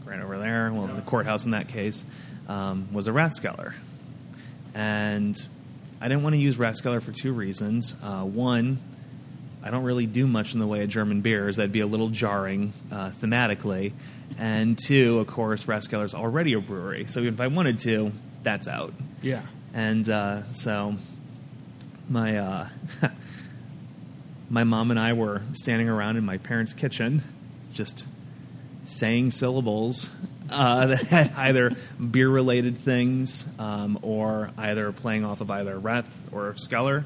right 0.05 0.19
over 0.19 0.37
there, 0.37 0.71
well, 0.71 0.87
the 0.87 1.01
courthouse 1.01 1.45
in 1.45 1.51
that 1.51 1.67
case, 1.67 2.05
um, 2.47 2.87
was 2.93 3.07
a 3.07 3.11
Rathskeller. 3.11 3.73
And 4.73 5.35
I 6.01 6.07
didn't 6.07 6.23
want 6.23 6.33
to 6.35 6.39
use 6.39 6.57
Rathskeller 6.57 7.01
for 7.01 7.11
two 7.11 7.33
reasons. 7.33 7.95
Uh, 8.03 8.23
one, 8.23 8.79
I 9.63 9.71
don't 9.71 9.83
really 9.83 10.05
do 10.05 10.27
much 10.27 10.53
in 10.53 10.59
the 10.59 10.67
way 10.67 10.83
of 10.83 10.89
German 10.89 11.21
beers. 11.21 11.55
That'd 11.55 11.71
be 11.71 11.79
a 11.79 11.87
little 11.87 12.09
jarring 12.09 12.73
uh, 12.91 13.09
thematically. 13.09 13.93
And 14.37 14.77
two, 14.77 15.19
of 15.19 15.27
course, 15.27 15.65
Rathskeller's 15.65 16.13
already 16.13 16.53
a 16.53 16.59
brewery. 16.59 17.05
So 17.07 17.21
if 17.21 17.41
I 17.41 17.47
wanted 17.47 17.79
to, 17.79 18.11
that's 18.43 18.67
out. 18.67 18.93
Yeah. 19.21 19.41
And 19.73 20.07
uh, 20.07 20.43
so 20.51 20.95
my 22.07 22.37
uh, 22.37 22.67
my 24.49 24.63
mom 24.63 24.91
and 24.91 24.99
I 24.99 25.13
were 25.13 25.41
standing 25.53 25.89
around 25.89 26.17
in 26.17 26.25
my 26.25 26.37
parents' 26.37 26.73
kitchen, 26.73 27.23
just 27.73 28.05
saying 28.85 29.31
syllables 29.31 30.09
uh, 30.49 30.87
that 30.87 31.03
had 31.07 31.31
either 31.33 31.75
beer 32.11 32.29
related 32.29 32.77
things 32.77 33.45
um, 33.59 33.99
or 34.01 34.51
either 34.57 34.91
playing 34.91 35.25
off 35.25 35.41
of 35.41 35.51
either 35.51 35.77
Rath 35.77 36.27
or 36.31 36.53
Skeller. 36.53 37.03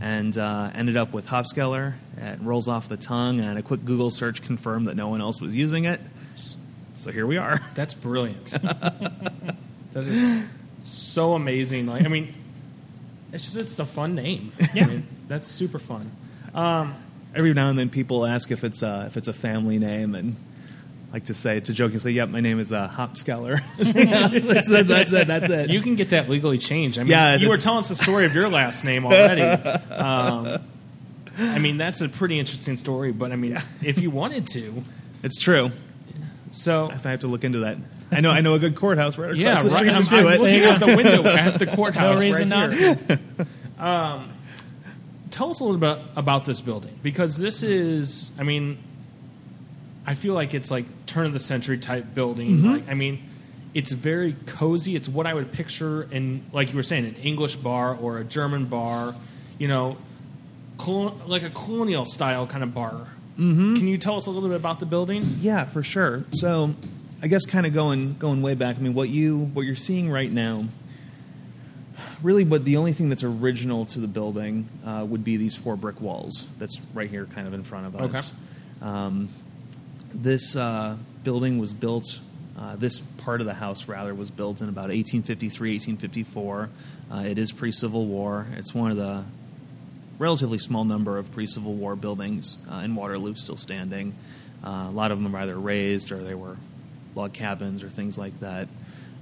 And 0.00 0.36
uh, 0.36 0.70
ended 0.74 0.96
up 0.96 1.12
with 1.12 1.28
Hopskeller. 1.28 1.94
It 2.16 2.40
rolls 2.42 2.66
off 2.66 2.88
the 2.88 2.96
tongue, 2.96 3.40
and 3.40 3.58
a 3.58 3.62
quick 3.62 3.84
Google 3.84 4.10
search 4.10 4.42
confirmed 4.42 4.88
that 4.88 4.96
no 4.96 5.08
one 5.08 5.20
else 5.20 5.40
was 5.40 5.54
using 5.54 5.84
it. 5.84 6.00
So 6.94 7.12
here 7.12 7.26
we 7.26 7.36
are. 7.36 7.60
That's 7.74 7.94
brilliant. 7.94 8.46
that 9.92 10.04
is 10.04 10.42
so 10.82 11.34
amazing. 11.34 11.86
Like, 11.86 12.04
I 12.04 12.08
mean, 12.08 12.34
it's 13.32 13.44
just 13.44 13.56
it's 13.56 13.78
a 13.78 13.86
fun 13.86 14.14
name. 14.14 14.52
Yeah. 14.74 14.84
I 14.84 14.88
mean, 14.88 15.06
that's 15.28 15.46
super 15.46 15.78
fun. 15.78 16.10
Um, 16.54 16.94
Every 17.36 17.52
now 17.52 17.68
and 17.68 17.78
then, 17.78 17.90
people 17.90 18.26
ask 18.26 18.52
if 18.52 18.62
it's 18.62 18.82
a, 18.82 19.04
if 19.06 19.16
it's 19.16 19.26
a 19.26 19.32
family 19.32 19.78
name, 19.78 20.14
and 20.14 20.36
like 21.14 21.26
to 21.26 21.34
say 21.34 21.60
to 21.60 21.72
joke 21.72 21.92
and 21.92 22.02
say, 22.02 22.10
"Yep, 22.10 22.30
my 22.30 22.40
name 22.40 22.58
is 22.58 22.72
uh, 22.72 22.88
Hopskeller." 22.88 23.62
that's, 23.78 24.68
that's, 24.68 24.88
that's 24.88 25.12
it. 25.12 25.26
That's 25.28 25.48
it. 25.48 25.70
you 25.70 25.80
can 25.80 25.94
get 25.94 26.10
that 26.10 26.28
legally 26.28 26.58
changed. 26.58 26.98
I 26.98 27.04
mean, 27.04 27.12
Yeah, 27.12 27.36
you 27.36 27.48
were 27.48 27.56
telling 27.56 27.78
us 27.78 27.88
the 27.88 27.94
story 27.94 28.26
of 28.26 28.34
your 28.34 28.48
last 28.48 28.84
name 28.84 29.06
already. 29.06 29.42
Um, 29.42 30.60
I 31.38 31.60
mean, 31.60 31.76
that's 31.76 32.00
a 32.00 32.08
pretty 32.08 32.40
interesting 32.40 32.76
story. 32.76 33.12
But 33.12 33.30
I 33.30 33.36
mean, 33.36 33.56
if 33.80 34.00
you 34.00 34.10
wanted 34.10 34.48
to, 34.48 34.82
it's 35.22 35.40
true. 35.40 35.70
so 36.50 36.90
I 36.90 37.10
have 37.10 37.20
to 37.20 37.28
look 37.28 37.44
into 37.44 37.60
that. 37.60 37.78
I 38.10 38.20
know. 38.20 38.32
I 38.32 38.40
know 38.40 38.54
a 38.54 38.58
good 38.58 38.74
courthouse 38.74 39.16
right 39.16 39.30
across 39.30 39.38
yeah, 39.38 39.62
the 39.62 39.68
right. 39.70 39.78
street 39.78 39.92
I'm, 39.92 40.02
to 40.02 40.10
do 40.10 40.16
I'm 40.16 40.32
it. 40.34 40.40
looking 40.40 40.64
out 40.64 40.80
the 40.80 40.96
window 40.96 41.24
at 41.28 41.60
the 41.60 41.66
courthouse. 41.66 42.16
No 42.16 42.20
reason 42.20 42.50
right 42.50 43.08
not. 43.78 44.16
Um, 44.16 44.32
tell 45.30 45.50
us 45.50 45.60
a 45.60 45.64
little 45.64 45.78
bit 45.78 46.04
about 46.16 46.44
this 46.44 46.60
building 46.60 46.98
because 47.04 47.38
this 47.38 47.62
is, 47.62 48.32
I 48.36 48.42
mean, 48.42 48.78
I 50.06 50.14
feel 50.14 50.34
like 50.34 50.54
it's 50.54 50.70
like 50.70 50.84
turn 51.06 51.26
of 51.26 51.32
the 51.32 51.40
century 51.40 51.78
type 51.78 52.14
building. 52.14 52.58
Mm-hmm. 52.58 52.72
Like, 52.72 52.88
I 52.88 52.94
mean, 52.94 53.22
it's 53.72 53.90
very 53.90 54.36
cozy. 54.46 54.96
It's 54.96 55.08
what 55.08 55.26
I 55.26 55.34
would 55.34 55.50
picture 55.50 56.04
in, 56.04 56.44
like 56.52 56.70
you 56.70 56.76
were 56.76 56.82
saying, 56.82 57.06
an 57.06 57.16
English 57.16 57.56
bar 57.56 57.96
or 57.96 58.18
a 58.18 58.24
German 58.24 58.66
bar. 58.66 59.14
You 59.58 59.68
know, 59.68 59.96
colo- 60.78 61.20
like 61.26 61.42
a 61.42 61.50
colonial 61.50 62.04
style 62.04 62.46
kind 62.46 62.62
of 62.62 62.74
bar. 62.74 63.08
Mm-hmm. 63.38 63.76
Can 63.76 63.88
you 63.88 63.98
tell 63.98 64.16
us 64.16 64.26
a 64.26 64.30
little 64.30 64.48
bit 64.48 64.56
about 64.56 64.78
the 64.78 64.86
building? 64.86 65.22
Yeah, 65.40 65.64
for 65.64 65.82
sure. 65.82 66.24
So, 66.32 66.74
I 67.22 67.26
guess 67.26 67.46
kind 67.46 67.66
of 67.66 67.72
going 67.72 68.16
going 68.18 68.42
way 68.42 68.54
back. 68.54 68.76
I 68.76 68.80
mean, 68.80 68.94
what 68.94 69.08
you 69.08 69.38
what 69.38 69.62
you're 69.62 69.74
seeing 69.76 70.10
right 70.10 70.30
now, 70.30 70.66
really, 72.22 72.44
what 72.44 72.64
the 72.64 72.76
only 72.76 72.92
thing 72.92 73.08
that's 73.08 73.24
original 73.24 73.86
to 73.86 73.98
the 73.98 74.06
building 74.06 74.68
uh, 74.84 75.04
would 75.08 75.24
be 75.24 75.36
these 75.36 75.56
four 75.56 75.76
brick 75.76 76.00
walls. 76.00 76.46
That's 76.58 76.80
right 76.92 77.08
here, 77.08 77.24
kind 77.26 77.46
of 77.46 77.54
in 77.54 77.64
front 77.64 77.86
of 77.86 77.96
us. 77.96 78.34
Um, 78.82 79.28
this 80.14 80.56
uh, 80.56 80.96
building 81.22 81.58
was 81.58 81.72
built. 81.72 82.20
Uh, 82.56 82.76
this 82.76 82.98
part 82.98 83.40
of 83.40 83.46
the 83.46 83.54
house, 83.54 83.88
rather, 83.88 84.14
was 84.14 84.30
built 84.30 84.60
in 84.60 84.68
about 84.68 84.88
1853, 84.88 85.72
1854. 85.72 86.70
Uh, 87.10 87.16
it 87.26 87.36
is 87.38 87.50
pre-Civil 87.50 88.06
War. 88.06 88.46
It's 88.56 88.72
one 88.72 88.90
of 88.92 88.96
the 88.96 89.24
relatively 90.18 90.58
small 90.58 90.84
number 90.84 91.18
of 91.18 91.32
pre-Civil 91.32 91.74
War 91.74 91.96
buildings 91.96 92.58
uh, 92.70 92.76
in 92.76 92.94
Waterloo 92.94 93.34
still 93.34 93.56
standing. 93.56 94.14
Uh, 94.64 94.86
a 94.88 94.92
lot 94.92 95.10
of 95.10 95.20
them 95.20 95.34
are 95.34 95.40
either 95.40 95.58
razed 95.58 96.12
or 96.12 96.22
they 96.22 96.34
were 96.34 96.56
log 97.14 97.32
cabins 97.32 97.82
or 97.82 97.90
things 97.90 98.16
like 98.16 98.38
that. 98.40 98.68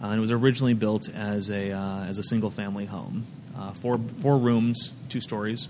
Uh, 0.02 0.06
and 0.06 0.18
it 0.18 0.20
was 0.20 0.30
originally 0.30 0.75
built 0.75 1.08
as 1.08 1.49
a 1.50 1.72
uh, 1.72 2.04
as 2.04 2.18
a 2.18 2.22
single 2.25 2.50
family 2.50 2.84
home, 2.84 3.25
four 3.75 3.99
four 4.20 4.37
rooms, 4.37 4.92
two 5.08 5.20
stories, 5.20 5.68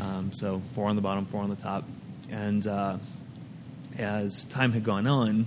um, 0.00 0.32
so 0.32 0.60
four 0.74 0.88
on 0.88 0.96
the 0.96 1.02
bottom, 1.02 1.26
four 1.26 1.42
on 1.42 1.50
the 1.50 1.56
top. 1.56 1.84
And 2.30 2.66
as 4.00 4.44
time 4.44 4.72
had 4.72 4.82
gone 4.82 5.06
on, 5.06 5.46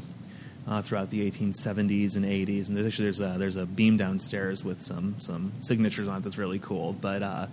uh, 0.67 0.81
throughout 0.81 1.09
the 1.09 1.29
1870s 1.29 2.15
and 2.15 2.25
80s. 2.25 2.67
And 2.67 2.77
there's 2.77 2.87
actually 2.87 3.05
there's 3.05 3.19
a 3.19 3.35
there's 3.37 3.55
a 3.55 3.65
beam 3.65 3.97
downstairs 3.97 4.63
with 4.63 4.83
some 4.83 5.15
some 5.19 5.53
signatures 5.59 6.07
on 6.07 6.17
it 6.17 6.23
that's 6.23 6.37
really 6.37 6.59
cool. 6.59 6.93
But 6.93 7.23
uh, 7.23 7.47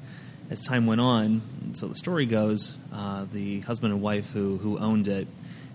as 0.49 0.61
time 0.62 0.87
went 0.87 1.00
on, 1.00 1.42
so 1.75 1.88
the 1.88 1.95
story 1.95 2.26
goes, 2.26 2.76
uh, 2.92 3.26
the 3.33 3.61
husband 3.61 3.92
and 3.92 4.02
wife 4.02 4.30
who 4.30 4.59
who 4.59 4.78
owned 4.78 5.09
it, 5.09 5.26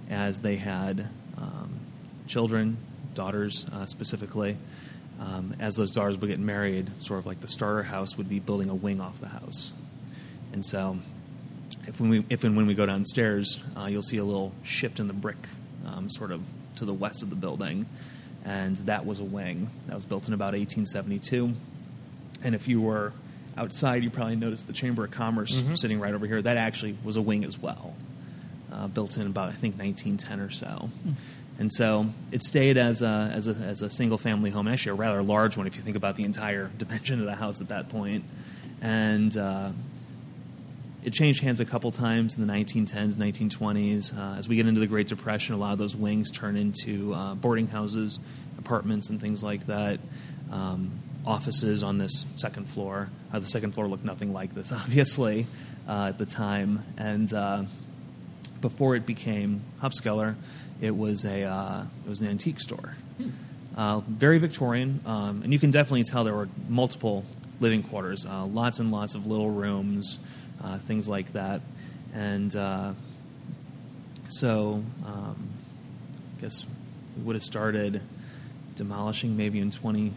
as 0.09 0.41
they 0.41 0.55
had 0.55 1.07
um, 1.37 1.79
children, 2.27 2.77
daughters 3.13 3.65
uh, 3.73 3.85
specifically. 3.85 4.57
Um, 5.17 5.55
as 5.61 5.75
those 5.75 5.91
daughters 5.91 6.17
would 6.17 6.27
get 6.27 6.39
married, 6.39 6.91
sort 6.99 7.19
of 7.19 7.25
like 7.25 7.39
the 7.39 7.47
starter 7.47 7.83
house 7.83 8.17
would 8.17 8.27
be 8.27 8.39
building 8.39 8.69
a 8.69 8.75
wing 8.75 8.99
off 8.99 9.21
the 9.21 9.29
house, 9.29 9.71
and 10.51 10.65
so 10.65 10.97
if 11.87 11.99
when 11.99 12.09
we 12.09 12.25
if 12.29 12.43
and 12.43 12.55
when 12.55 12.67
we 12.67 12.73
go 12.73 12.85
downstairs, 12.85 13.63
uh, 13.77 13.85
you'll 13.85 14.01
see 14.01 14.17
a 14.17 14.23
little 14.23 14.53
shift 14.63 14.99
in 14.99 15.07
the 15.07 15.13
brick, 15.13 15.47
um, 15.85 16.09
sort 16.09 16.31
of 16.31 16.41
to 16.75 16.85
the 16.85 16.93
west 16.93 17.23
of 17.23 17.29
the 17.29 17.35
building, 17.35 17.85
and 18.43 18.77
that 18.77 19.05
was 19.05 19.19
a 19.19 19.23
wing 19.23 19.69
that 19.87 19.93
was 19.93 20.05
built 20.05 20.27
in 20.27 20.33
about 20.33 20.53
1872. 20.53 21.53
And 22.43 22.55
if 22.55 22.67
you 22.67 22.81
were 22.81 23.13
outside, 23.57 24.03
you 24.03 24.09
probably 24.09 24.35
noticed 24.35 24.67
the 24.67 24.73
Chamber 24.73 25.05
of 25.05 25.11
Commerce 25.11 25.63
sitting 25.75 25.99
right 25.99 26.13
over 26.13 26.27
here. 26.27 26.41
That 26.41 26.57
actually 26.57 26.97
was 27.03 27.15
a 27.15 27.21
wing 27.21 27.45
as 27.45 27.57
well, 27.57 27.95
uh, 28.71 28.87
built 28.87 29.17
in 29.17 29.27
about 29.27 29.49
I 29.49 29.53
think 29.53 29.77
1910 29.77 30.39
or 30.39 30.49
so. 30.49 30.89
And 31.57 31.71
so 31.71 32.07
it 32.31 32.43
stayed 32.43 32.77
as 32.77 33.01
a, 33.01 33.31
as 33.33 33.47
a, 33.47 33.53
as 33.53 33.81
a 33.81 33.89
single 33.89 34.17
family 34.17 34.49
home, 34.49 34.67
actually 34.67 34.91
a 34.91 34.95
rather 34.95 35.23
large 35.23 35.55
one 35.55 35.67
if 35.67 35.77
you 35.77 35.81
think 35.81 35.95
about 35.95 36.17
the 36.17 36.23
entire 36.23 36.69
dimension 36.77 37.19
of 37.19 37.25
the 37.25 37.35
house 37.35 37.61
at 37.61 37.69
that 37.69 37.89
point. 37.89 38.25
And 38.81 39.35
uh, 39.37 39.69
it 41.05 41.13
changed 41.13 41.43
hands 41.43 41.59
a 41.59 41.65
couple 41.65 41.91
times 41.91 42.35
in 42.35 42.45
the 42.45 42.51
1910s, 42.51 43.15
1920s. 43.15 44.17
Uh, 44.17 44.37
as 44.39 44.47
we 44.47 44.55
get 44.55 44.65
into 44.65 44.79
the 44.79 44.87
Great 44.87 45.07
Depression, 45.07 45.53
a 45.53 45.57
lot 45.57 45.71
of 45.71 45.77
those 45.77 45.95
wings 45.95 46.31
turn 46.31 46.57
into 46.57 47.13
uh, 47.13 47.35
boarding 47.35 47.67
houses, 47.67 48.19
apartments, 48.57 49.11
and 49.11 49.21
things 49.21 49.43
like 49.43 49.67
that. 49.67 49.99
Um, 50.51 50.99
offices 51.23 51.83
on 51.83 51.99
this 51.99 52.25
second 52.37 52.67
floor. 52.67 53.09
Uh, 53.31 53.37
the 53.37 53.45
second 53.45 53.73
floor 53.73 53.87
looked 53.87 54.03
nothing 54.03 54.33
like 54.33 54.55
this, 54.55 54.71
obviously, 54.71 55.45
uh, 55.87 56.07
at 56.09 56.17
the 56.17 56.25
time. 56.25 56.83
And 56.97 57.31
uh, 57.31 57.65
before 58.59 58.95
it 58.95 59.05
became 59.05 59.61
Hopskeller, 59.81 60.35
it 60.81 60.95
was 60.95 61.23
a 61.23 61.43
uh, 61.43 61.83
it 62.03 62.09
was 62.09 62.21
an 62.21 62.29
antique 62.29 62.59
store. 62.59 62.95
Uh, 63.77 63.99
very 64.07 64.39
Victorian, 64.39 65.01
um, 65.05 65.41
and 65.43 65.53
you 65.53 65.59
can 65.59 65.69
definitely 65.69 66.03
tell 66.03 66.23
there 66.23 66.33
were 66.33 66.49
multiple 66.67 67.25
living 67.59 67.83
quarters, 67.83 68.25
uh, 68.25 68.45
lots 68.45 68.79
and 68.79 68.91
lots 68.91 69.15
of 69.15 69.27
little 69.27 69.51
rooms, 69.51 70.19
uh, 70.63 70.77
things 70.79 71.07
like 71.07 71.33
that, 71.33 71.61
and 72.13 72.55
uh, 72.55 72.93
so 74.29 74.83
um, 75.05 75.49
I 76.37 76.41
guess 76.41 76.65
we 77.15 77.23
would 77.23 77.35
have 77.35 77.43
started 77.43 78.01
demolishing 78.75 79.37
maybe 79.37 79.59
in 79.59 79.71
20 79.71 80.13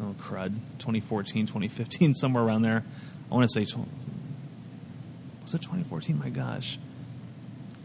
oh 0.00 0.14
crud 0.20 0.54
2014 0.78 1.46
2015 1.46 2.14
somewhere 2.14 2.42
around 2.44 2.62
there. 2.62 2.84
I 3.30 3.34
want 3.34 3.48
to 3.48 3.52
say 3.52 3.64
tw- 3.64 3.86
was 5.42 5.54
it 5.54 5.62
2014 5.62 6.18
my 6.18 6.30
gosh. 6.30 6.78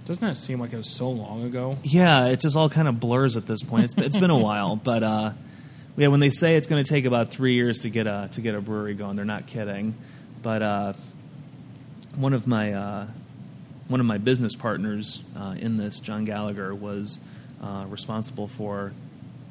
Doesn't 0.06 0.28
that 0.28 0.36
seem 0.36 0.60
like 0.60 0.74
it 0.74 0.78
was 0.78 0.90
so 0.90 1.10
long 1.10 1.44
ago? 1.44 1.78
yeah 1.84 2.28
it 2.28 2.40
just 2.42 2.56
all 2.56 2.70
kind 2.70 2.88
of 2.88 3.00
blurs 3.00 3.38
at 3.38 3.48
this 3.48 3.64
point. 3.64 3.86
It's, 3.86 3.94
it's 3.98 4.18
been 4.18 4.30
a 4.30 4.38
while 4.38 4.76
but 4.76 5.02
uh, 5.04 5.34
yeah 5.98 6.08
when 6.08 6.20
they 6.20 6.30
say 6.30 6.56
it's 6.56 6.68
going 6.68 6.84
to 6.84 6.90
take 6.90 7.06
about 7.06 7.30
three 7.30 7.54
years 7.54 7.80
to 7.80 7.90
get 7.90 8.06
a 8.06 8.30
to 8.34 8.42
get 8.42 8.54
a 8.54 8.62
brewery 8.62 8.94
going 8.94 9.16
they're 9.16 9.26
not 9.26 9.48
kidding. 9.48 9.96
But 10.44 10.62
uh, 10.62 10.94
one 12.16 12.34
of 12.34 12.48
my 12.48 12.74
uh, 12.74 13.08
one 13.88 14.00
of 14.00 14.06
my 14.06 14.18
business 14.18 14.56
partners 14.56 15.24
uh, 15.38 15.56
in 15.58 15.78
this 15.78 16.00
john 16.00 16.26
gallagher 16.26 16.74
was 16.74 17.20
uh, 17.62 17.86
responsible 17.88 18.48
for 18.48 18.92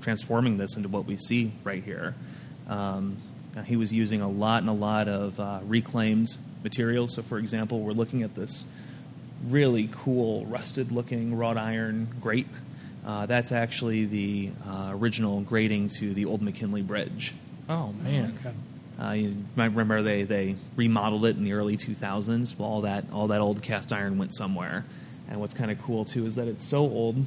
transforming 0.00 0.56
this 0.56 0.76
into 0.76 0.88
what 0.88 1.04
we 1.06 1.16
see 1.16 1.52
right 1.64 1.84
here 1.84 2.14
um, 2.68 3.16
he 3.64 3.76
was 3.76 3.92
using 3.92 4.20
a 4.20 4.28
lot 4.28 4.62
and 4.62 4.70
a 4.70 4.74
lot 4.74 5.08
of 5.08 5.38
uh, 5.38 5.60
reclaimed 5.64 6.28
materials 6.62 7.14
so 7.14 7.22
for 7.22 7.38
example 7.38 7.80
we're 7.80 7.92
looking 7.92 8.22
at 8.22 8.34
this 8.34 8.66
really 9.48 9.88
cool 9.92 10.46
rusted 10.46 10.92
looking 10.92 11.36
wrought 11.36 11.56
iron 11.56 12.08
grate. 12.20 12.46
Uh, 13.04 13.26
that's 13.26 13.50
actually 13.50 14.04
the 14.04 14.50
uh, 14.66 14.90
original 14.92 15.40
grating 15.40 15.88
to 15.88 16.14
the 16.14 16.24
old 16.24 16.40
McKinley 16.40 16.82
Bridge. 16.82 17.34
Oh 17.68 17.92
man. 17.92 18.38
Okay. 18.38 18.54
Uh, 19.02 19.12
you 19.12 19.36
might 19.56 19.66
remember 19.66 20.02
they, 20.02 20.22
they 20.22 20.54
remodeled 20.76 21.24
it 21.24 21.36
in 21.36 21.44
the 21.44 21.54
early 21.54 21.76
2000s. 21.76 22.56
Well, 22.56 22.68
all 22.68 22.80
that 22.82 23.04
all 23.12 23.28
that 23.28 23.40
old 23.40 23.62
cast 23.62 23.92
iron 23.92 24.18
went 24.18 24.32
somewhere. 24.34 24.84
And 25.28 25.40
what's 25.40 25.54
kind 25.54 25.70
of 25.70 25.80
cool 25.82 26.04
too 26.04 26.26
is 26.26 26.36
that 26.36 26.46
it's 26.46 26.66
so 26.66 26.80
old, 26.80 27.26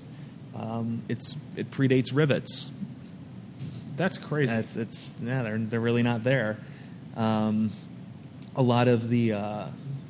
um, 0.56 1.02
it's 1.10 1.36
it 1.56 1.72
predates 1.72 2.16
rivets. 2.16 2.72
That's 3.98 4.18
crazy. 4.18 4.54
It's 4.54 4.76
it's 4.76 5.20
yeah, 5.22 5.42
they're 5.44 5.58
they're 5.58 5.80
really 5.80 6.04
not 6.04 6.24
there. 6.24 6.58
Um, 7.18 7.72
a 8.56 8.62
lot 8.62 8.88
of 8.88 9.10
the 9.10 9.34
uh, 9.34 9.68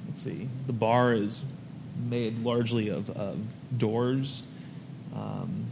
let's 0.07 0.23
see, 0.23 0.49
the 0.67 0.73
bar 0.73 1.13
is 1.13 1.43
made 2.09 2.43
largely 2.43 2.89
of, 2.89 3.09
of 3.11 3.39
doors, 3.75 4.43
um, 5.15 5.65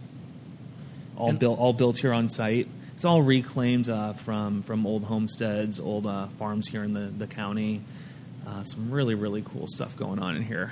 all 1.18 1.30
And- 1.30 1.40
built 1.40 1.60
all 1.60 1.74
built 1.74 1.98
here 1.98 2.14
on 2.14 2.30
site. 2.30 2.68
It's 3.03 3.05
all 3.10 3.22
reclaimed 3.22 3.89
uh, 3.89 4.13
from 4.13 4.62
from 4.63 4.88
old 4.88 5.03
homesteads, 5.03 5.77
old 5.77 6.07
uh, 6.07 6.27
farms 6.27 6.69
here 6.69 6.86
in 6.86 6.93
the 6.93 7.12
the 7.17 7.27
county. 7.27 7.81
Uh, 8.48 8.63
some 8.63 8.89
really 8.91 9.13
really 9.13 9.41
cool 9.41 9.67
stuff 9.67 9.98
going 9.98 10.19
on 10.19 10.38
in 10.38 10.41
here. 10.43 10.72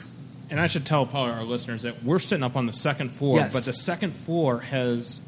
And 0.50 0.58
I 0.58 0.68
should 0.68 0.86
tell 0.86 1.06
probably 1.06 1.34
our 1.34 1.44
listeners 1.44 1.82
that 1.82 2.02
we're 2.06 2.20
sitting 2.20 2.46
up 2.46 2.56
on 2.56 2.68
the 2.68 2.72
second 2.72 3.10
floor, 3.10 3.40
Yes. 3.40 3.52
but 3.52 3.66
the 3.66 3.74
second 3.74 4.16
floor 4.16 4.62
has 4.62 5.20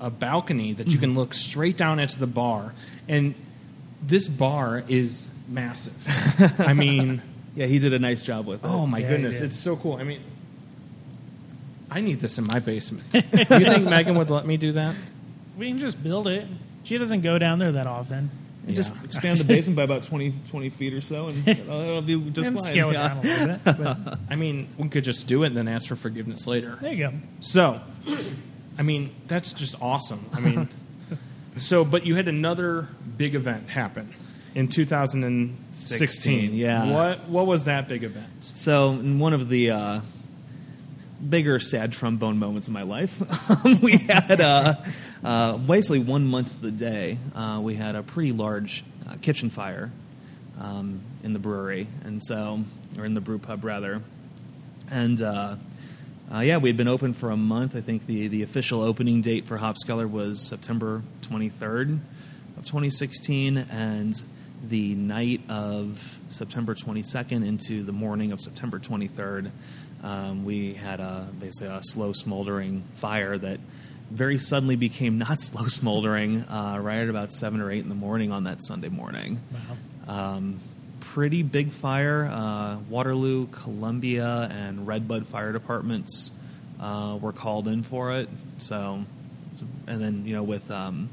a 0.00 0.08
balcony 0.08 0.72
that 0.72 0.86
you 0.86 0.96
can 0.96 1.14
look 1.14 1.34
straight 1.34 1.76
down 1.76 1.98
into 1.98 2.18
the 2.18 2.26
bar. 2.26 2.72
And 3.06 3.34
this 4.00 4.26
bar 4.26 4.82
is 4.88 5.28
massive. 5.46 5.94
I 6.58 6.72
mean, 6.72 7.20
Yeah, 7.54 7.66
he 7.66 7.78
did 7.78 7.92
a 7.92 7.98
nice 7.98 8.22
job 8.22 8.46
with 8.46 8.64
it. 8.64 8.66
oh 8.66 8.86
my 8.86 9.00
Yeah, 9.00 9.08
goodness, 9.10 9.42
it's 9.42 9.58
so 9.58 9.76
cool. 9.76 9.96
I 9.96 10.04
mean, 10.04 10.22
I 11.90 12.00
need 12.00 12.20
this 12.20 12.38
in 12.38 12.44
my 12.44 12.60
basement. 12.60 13.10
do 13.10 13.18
you 13.18 13.44
think 13.44 13.84
Megan 13.86 14.16
would 14.16 14.30
let 14.30 14.46
me 14.46 14.56
do 14.56 14.72
that? 14.72 14.94
We 15.56 15.68
can 15.68 15.78
just 15.78 16.02
build 16.02 16.26
it. 16.26 16.46
She 16.84 16.98
doesn't 16.98 17.22
go 17.22 17.38
down 17.38 17.58
there 17.58 17.72
that 17.72 17.86
often. 17.86 18.30
And 18.66 18.74
just 18.74 18.92
expand 19.04 19.38
the 19.38 19.44
basement 19.48 19.76
by 19.76 19.84
about 19.84 20.02
20, 20.02 20.34
20 20.50 20.70
feet 20.70 20.92
or 20.92 21.00
so, 21.00 21.28
and 21.28 21.46
it'll, 21.48 21.80
it'll 21.80 22.02
be 22.02 22.20
just 22.30 22.48
and 22.48 22.56
fine. 22.56 22.64
scale 22.64 22.90
it 22.90 22.94
Yeah. 22.94 23.08
down 23.08 23.18
a 23.18 23.20
little 23.22 23.46
bit. 23.46 23.60
But 24.06 24.18
I 24.30 24.36
mean, 24.36 24.68
we 24.76 24.88
could 24.88 25.04
just 25.04 25.28
do 25.28 25.44
it 25.44 25.48
and 25.48 25.56
then 25.56 25.68
ask 25.68 25.86
for 25.88 25.94
forgiveness 25.96 26.46
later. 26.46 26.76
there 26.80 26.92
you 26.92 27.08
go. 27.10 27.12
So, 27.40 27.80
I 28.76 28.82
mean, 28.82 29.14
that's 29.28 29.52
just 29.52 29.80
awesome. 29.80 30.24
I 30.32 30.40
mean, 30.40 30.68
so, 31.56 31.84
but 31.84 32.04
you 32.06 32.16
had 32.16 32.26
another 32.28 32.88
big 33.16 33.34
event 33.36 33.70
happen 33.70 34.12
in 34.56 34.66
2016. 34.68 35.98
16, 35.98 36.54
yeah. 36.54 36.92
What 36.92 37.28
What 37.28 37.46
was 37.46 37.64
that 37.66 37.86
big 37.88 38.02
event? 38.02 38.26
So, 38.40 38.90
in 38.92 39.18
one 39.20 39.32
of 39.32 39.48
the 39.48 39.70
uh, 39.70 40.00
bigger 41.28 41.60
sad 41.60 41.92
trombone 41.92 42.38
moments 42.38 42.66
in 42.68 42.74
my 42.74 42.82
life, 42.82 43.20
we 43.82 43.92
had 43.98 44.40
uh, 44.40 44.74
uh, 45.24 45.56
basically 45.56 46.00
one 46.00 46.26
month 46.26 46.54
of 46.54 46.62
the 46.62 46.70
day. 46.70 47.18
Uh, 47.34 47.60
we 47.62 47.74
had 47.74 47.94
a 47.94 48.02
pretty 48.02 48.32
large 48.32 48.84
uh, 49.08 49.16
kitchen 49.20 49.50
fire 49.50 49.90
um, 50.60 51.00
in 51.22 51.32
the 51.32 51.38
brewery, 51.38 51.86
and 52.04 52.22
so, 52.22 52.62
or 52.98 53.04
in 53.04 53.14
the 53.14 53.20
brew 53.20 53.38
pub 53.38 53.64
rather, 53.64 54.02
and. 54.90 55.20
Uh, 55.20 55.56
uh, 56.28 56.40
yeah, 56.40 56.56
we 56.56 56.68
had 56.68 56.76
been 56.76 56.88
open 56.88 57.12
for 57.12 57.30
a 57.30 57.36
month. 57.36 57.76
I 57.76 57.80
think 57.80 58.06
the, 58.06 58.26
the 58.26 58.42
official 58.42 58.80
opening 58.82 59.20
date 59.20 59.46
for 59.46 59.58
Hopskeller 59.58 60.10
was 60.10 60.40
September 60.40 61.04
23rd 61.22 62.00
of 62.56 62.64
2016, 62.64 63.58
and 63.58 64.20
the 64.64 64.96
night 64.96 65.40
of 65.48 66.18
September 66.28 66.74
22nd 66.74 67.46
into 67.46 67.84
the 67.84 67.92
morning 67.92 68.32
of 68.32 68.40
September 68.40 68.80
23rd, 68.80 69.50
um, 70.02 70.44
we 70.44 70.74
had 70.74 70.98
a 70.98 71.28
basically 71.38 71.68
a 71.68 71.80
slow 71.82 72.12
smoldering 72.12 72.82
fire 72.94 73.38
that 73.38 73.60
very 74.10 74.38
suddenly 74.38 74.76
became 74.76 75.18
not 75.18 75.40
slow 75.40 75.68
smoldering 75.68 76.42
uh, 76.42 76.78
right 76.80 76.98
at 76.98 77.08
about 77.08 77.32
seven 77.32 77.60
or 77.60 77.70
eight 77.70 77.82
in 77.82 77.88
the 77.88 77.94
morning 77.94 78.32
on 78.32 78.44
that 78.44 78.64
Sunday 78.64 78.88
morning. 78.88 79.40
Wow. 80.08 80.34
Um, 80.36 80.60
pretty 81.00 81.42
big 81.42 81.72
fire. 81.72 82.28
Uh, 82.30 82.78
Waterloo, 82.88 83.46
Columbia, 83.46 84.48
and 84.50 84.86
Red 84.86 85.08
Bud 85.08 85.26
fire 85.26 85.52
departments 85.52 86.30
uh, 86.80 87.18
were 87.20 87.32
called 87.32 87.68
in 87.68 87.82
for 87.82 88.12
it. 88.12 88.28
So, 88.58 89.04
and 89.86 90.00
then 90.00 90.26
you 90.26 90.34
know 90.34 90.42
with 90.42 90.70
um, 90.70 91.08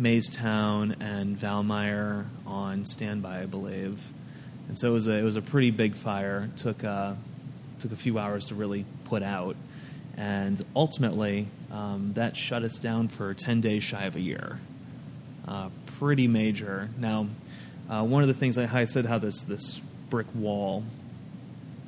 Maeystown 0.00 0.96
and 1.00 1.38
Valmeyer 1.38 2.26
on 2.46 2.84
standby, 2.84 3.42
I 3.42 3.46
believe. 3.46 4.12
And 4.68 4.78
so 4.78 4.90
it 4.90 4.94
was 4.94 5.08
a 5.08 5.18
it 5.18 5.22
was 5.22 5.36
a 5.36 5.42
pretty 5.42 5.70
big 5.70 5.94
fire. 5.94 6.50
took 6.56 6.84
uh, 6.84 7.14
took 7.78 7.92
a 7.92 7.96
few 7.96 8.18
hours 8.18 8.46
to 8.46 8.54
really 8.54 8.84
put 9.04 9.22
out, 9.22 9.56
and 10.16 10.64
ultimately 10.74 11.48
um, 11.70 12.12
that 12.14 12.36
shut 12.36 12.62
us 12.62 12.78
down 12.78 13.08
for 13.08 13.34
ten 13.34 13.60
days 13.60 13.82
shy 13.82 14.04
of 14.04 14.16
a 14.16 14.20
year. 14.20 14.60
Uh, 15.46 15.68
pretty 15.98 16.28
major. 16.28 16.88
Now, 16.98 17.28
uh, 17.88 18.02
one 18.04 18.22
of 18.22 18.28
the 18.28 18.34
things 18.34 18.56
I, 18.56 18.80
I 18.80 18.84
said 18.84 19.06
how 19.06 19.18
this 19.18 19.42
this 19.42 19.80
brick 20.10 20.26
wall 20.34 20.84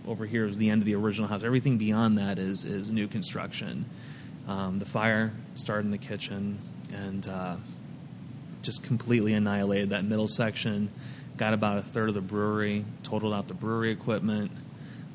over 0.07 0.27
here 0.27 0.47
is 0.47 0.57
the 0.57 0.71
end 0.71 0.83
of 0.83 0.87
the 0.87 0.95
original 0.95 1.29
house. 1.29 1.43
Everything 1.43 1.79
beyond 1.79 2.19
that 2.19 2.39
is 2.39 2.65
is 2.65 2.91
new 2.91 3.09
construction. 3.09 3.87
Um, 4.47 4.79
the 4.79 4.87
fire 4.87 5.33
started 5.55 5.87
in 5.87 5.91
the 5.91 5.99
kitchen 5.99 6.59
and 6.93 7.27
uh, 7.29 7.57
just 8.63 8.85
completely 8.85 9.33
annihilated 9.33 9.91
that 9.91 10.05
middle 10.05 10.29
section. 10.29 10.91
Got 11.37 11.53
about 11.53 11.79
a 11.79 11.83
third 11.83 12.09
of 12.09 12.15
the 12.15 12.21
brewery, 12.21 12.85
totaled 13.03 13.35
out 13.35 13.49
the 13.49 13.55
brewery 13.55 13.91
equipment. 13.91 14.51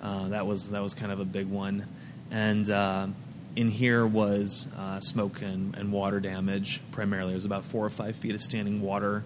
Uh, 0.02 0.30
that 0.30 0.46
was 0.46 0.72
that 0.72 0.84
was 0.84 0.94
kind 0.94 1.12
of 1.12 1.20
a 1.20 1.26
big 1.26 1.48
one, 1.48 1.88
and 2.32 2.70
uh, 2.70 3.08
in 3.56 3.70
here 3.70 4.06
was 4.08 4.68
uh, 4.78 5.00
smoke 5.02 5.42
and, 5.42 5.76
and 5.76 5.92
water 5.92 6.20
damage 6.20 6.82
primarily. 6.92 7.32
There 7.32 7.36
was 7.36 7.46
about 7.46 7.66
four 7.66 7.86
or 7.86 7.90
five 7.90 8.16
feet 8.16 8.34
of 8.34 8.42
standing 8.42 8.82
water 8.82 9.24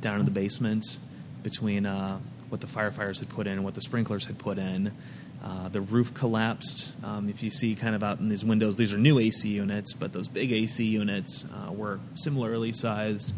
down 0.00 0.20
in 0.20 0.26
the 0.26 0.30
basement 0.30 0.98
between 1.42 1.86
uh, 1.86 2.18
what 2.50 2.60
the 2.60 2.66
firefighters 2.66 3.18
had 3.18 3.28
put 3.30 3.46
in 3.46 3.54
and 3.54 3.64
what 3.64 3.74
the 3.74 3.80
sprinklers 3.80 4.26
had 4.26 4.38
put 4.38 4.58
in. 4.58 4.92
Uh, 5.42 5.68
the 5.70 5.80
roof 5.80 6.14
collapsed. 6.14 6.92
Um, 7.02 7.28
if 7.28 7.42
you 7.42 7.50
see 7.50 7.74
kind 7.74 7.96
of 7.96 8.04
out 8.04 8.20
in 8.20 8.28
these 8.28 8.44
windows, 8.44 8.76
these 8.76 8.92
are 8.92 8.98
new 8.98 9.18
AC 9.18 9.48
units, 9.48 9.92
but 9.94 10.12
those 10.12 10.28
big 10.28 10.52
AC 10.52 10.84
units 10.84 11.46
uh, 11.50 11.72
were 11.72 11.98
similarly 12.14 12.72
sized. 12.72 13.34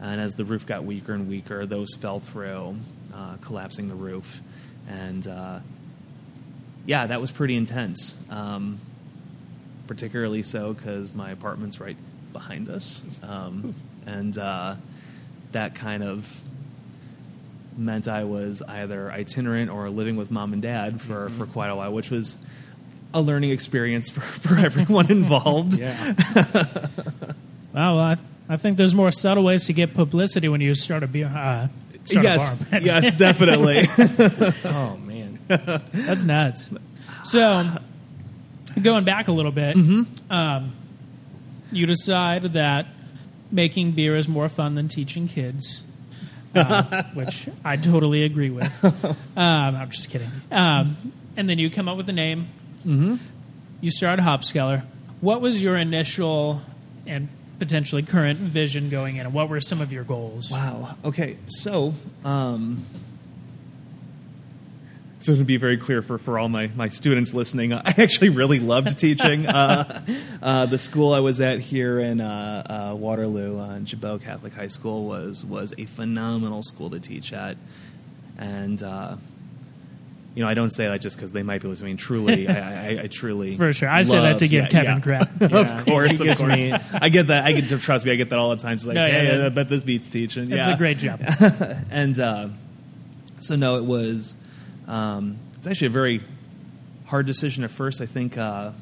And 0.00 0.20
as 0.20 0.34
the 0.34 0.44
roof 0.44 0.66
got 0.66 0.84
weaker 0.84 1.14
and 1.14 1.28
weaker, 1.28 1.64
those 1.64 1.94
fell 1.94 2.18
through, 2.18 2.76
uh, 3.14 3.36
collapsing 3.40 3.88
the 3.88 3.94
roof. 3.94 4.42
And 4.86 5.26
uh, 5.26 5.60
yeah, 6.86 7.06
that 7.06 7.20
was 7.20 7.30
pretty 7.30 7.56
intense. 7.56 8.14
Um, 8.30 8.80
particularly 9.86 10.42
so 10.42 10.72
because 10.74 11.14
my 11.14 11.30
apartment's 11.30 11.80
right 11.80 11.96
behind 12.32 12.68
us. 12.68 13.02
Um, 13.22 13.74
and 14.04 14.36
uh, 14.36 14.76
that 15.52 15.74
kind 15.74 16.02
of 16.02 16.40
meant 17.76 18.08
I 18.08 18.24
was 18.24 18.62
either 18.62 19.10
itinerant 19.10 19.70
or 19.70 19.88
living 19.90 20.16
with 20.16 20.30
mom 20.30 20.52
and 20.52 20.62
dad 20.62 21.00
for, 21.00 21.28
for 21.30 21.46
quite 21.46 21.68
a 21.68 21.76
while, 21.76 21.92
which 21.92 22.10
was 22.10 22.36
a 23.12 23.20
learning 23.20 23.50
experience 23.50 24.08
for, 24.10 24.20
for 24.20 24.58
everyone 24.58 25.10
involved. 25.10 25.78
Yeah. 25.86 26.14
Wow, 27.74 27.96
well, 27.96 28.04
I, 28.04 28.16
I 28.48 28.56
think 28.56 28.78
there's 28.78 28.94
more 28.94 29.12
subtle 29.12 29.44
ways 29.44 29.66
to 29.66 29.74
get 29.74 29.92
publicity 29.92 30.48
when 30.48 30.62
you 30.62 30.74
start 30.74 31.02
a 31.02 31.06
beer. 31.06 31.26
Uh, 31.26 31.68
start 32.04 32.24
yes, 32.24 32.60
a 32.60 32.64
bar. 32.64 32.80
yes, 32.80 33.12
definitely. 33.18 33.82
oh 34.64 34.96
man. 35.04 35.05
That's 35.92 36.24
nuts. 36.24 36.70
So, 37.24 37.64
going 38.82 39.04
back 39.04 39.28
a 39.28 39.32
little 39.32 39.52
bit, 39.52 39.76
Mm-hmm. 39.76 40.32
um, 40.32 40.72
you 41.72 41.86
decide 41.86 42.42
that 42.54 42.86
making 43.50 43.92
beer 43.92 44.16
is 44.16 44.28
more 44.28 44.48
fun 44.48 44.74
than 44.74 44.88
teaching 44.88 45.26
kids, 45.28 45.82
uh, 46.54 47.02
which 47.14 47.48
I 47.64 47.76
totally 47.76 48.22
agree 48.24 48.50
with. 48.50 48.72
Um, 49.36 49.76
I'm 49.76 49.90
just 49.90 50.08
kidding. 50.10 50.30
Um, 50.50 51.12
and 51.36 51.48
then 51.50 51.58
you 51.58 51.68
come 51.68 51.88
up 51.88 51.96
with 51.98 52.08
a 52.08 52.12
name. 52.12 52.46
Mm-hmm. 52.86 53.16
You 53.82 53.90
start 53.90 54.18
Hopskeller. 54.18 54.82
What 55.20 55.42
was 55.42 55.62
your 55.62 55.76
initial 55.76 56.62
and 57.06 57.28
potentially 57.58 58.02
current 58.02 58.38
vision 58.38 58.88
going 58.88 59.16
in, 59.16 59.26
and 59.26 59.34
what 59.34 59.48
were 59.50 59.60
some 59.60 59.80
of 59.82 59.92
your 59.92 60.04
goals? 60.04 60.50
Wow. 60.50 60.96
Okay. 61.04 61.36
So, 61.48 61.92
um, 62.24 62.82
so 65.26 65.34
to 65.34 65.42
be 65.42 65.56
very 65.56 65.76
clear 65.76 66.02
for, 66.02 66.18
for 66.18 66.38
all 66.38 66.48
my, 66.48 66.68
my 66.76 66.88
students 66.88 67.34
listening, 67.34 67.72
I 67.72 67.82
actually 67.98 68.28
really 68.28 68.60
loved 68.60 68.96
teaching. 69.00 69.44
uh, 69.48 70.00
uh, 70.40 70.66
the 70.66 70.78
school 70.78 71.12
I 71.12 71.18
was 71.18 71.40
at 71.40 71.58
here 71.58 71.98
in 71.98 72.20
uh, 72.20 72.90
uh, 72.92 72.94
Waterloo, 72.94 73.58
uh, 73.58 73.80
Gibault 73.80 74.22
Catholic 74.22 74.54
High 74.54 74.68
School, 74.68 75.04
was 75.04 75.44
was 75.44 75.74
a 75.78 75.84
phenomenal 75.86 76.62
school 76.62 76.90
to 76.90 77.00
teach 77.00 77.32
at, 77.32 77.56
and 78.38 78.80
uh, 78.84 79.16
you 80.36 80.44
know 80.44 80.48
I 80.48 80.54
don't 80.54 80.70
say 80.70 80.86
that 80.86 81.00
just 81.00 81.16
because 81.16 81.32
they 81.32 81.42
might 81.42 81.60
be 81.60 81.66
listening. 81.66 81.96
Truly, 81.96 82.46
I, 82.46 82.90
I, 82.90 83.02
I 83.02 83.06
truly 83.08 83.56
For 83.56 83.72
sure. 83.72 83.88
I 83.88 84.02
say 84.02 84.20
that 84.20 84.38
to 84.38 84.46
give 84.46 84.64
yeah, 84.66 84.68
Kevin 84.68 84.94
yeah. 84.96 85.00
crap. 85.00 85.28
Yeah. 85.40 85.58
of 85.78 85.84
course, 85.86 86.20
of 86.20 86.26
course. 86.38 86.42
me- 86.42 86.72
I 86.72 87.08
get 87.08 87.26
that. 87.26 87.44
I 87.44 87.50
get 87.50 87.68
to 87.70 87.78
trust 87.78 88.04
me. 88.04 88.12
I 88.12 88.14
get 88.14 88.30
that 88.30 88.38
all 88.38 88.50
the 88.50 88.62
time. 88.62 88.74
It's 88.74 88.86
like, 88.86 88.94
No, 88.94 89.04
yeah, 89.04 89.22
hey, 89.22 89.46
I 89.46 89.48
bet 89.48 89.68
this 89.68 89.82
beats 89.82 90.08
teaching. 90.08 90.52
It's 90.52 90.68
a 90.68 90.76
great 90.76 90.98
job. 90.98 91.20
and 91.90 92.16
uh, 92.16 92.48
so 93.40 93.56
no, 93.56 93.78
it 93.78 93.84
was 93.84 94.36
um, 94.86 95.36
it's 95.56 95.66
actually 95.66 95.88
a 95.88 95.90
very 95.90 96.22
hard 97.06 97.26
decision 97.26 97.64
at 97.64 97.70
first. 97.70 98.00
I 98.00 98.06
think, 98.06 98.36
uh, 98.36 98.72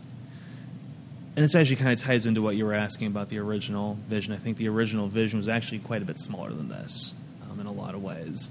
and 1.36 1.44
it's 1.44 1.54
actually 1.54 1.76
kind 1.76 1.92
of 1.92 2.00
ties 2.00 2.26
into 2.26 2.42
what 2.42 2.56
you 2.56 2.64
were 2.64 2.74
asking 2.74 3.08
about 3.08 3.28
the 3.28 3.38
original 3.38 3.98
vision. 4.08 4.32
I 4.32 4.36
think 4.36 4.56
the 4.56 4.68
original 4.68 5.08
vision 5.08 5.38
was 5.38 5.48
actually 5.48 5.80
quite 5.80 6.02
a 6.02 6.04
bit 6.04 6.20
smaller 6.20 6.50
than 6.50 6.68
this 6.68 7.14
um, 7.50 7.60
in 7.60 7.66
a 7.66 7.72
lot 7.72 7.94
of 7.94 8.02
ways. 8.02 8.48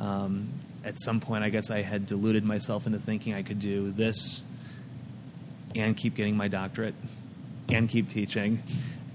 Um, 0.00 0.48
at 0.84 1.00
some 1.00 1.20
point, 1.20 1.44
I 1.44 1.48
guess 1.48 1.70
I 1.70 1.82
had 1.82 2.06
deluded 2.06 2.44
myself 2.44 2.86
into 2.86 2.98
thinking 2.98 3.34
I 3.34 3.42
could 3.42 3.58
do 3.58 3.92
this 3.92 4.42
and 5.74 5.96
keep 5.96 6.14
getting 6.14 6.36
my 6.36 6.48
doctorate 6.48 6.94
and 7.68 7.88
keep 7.88 8.08
teaching. 8.08 8.62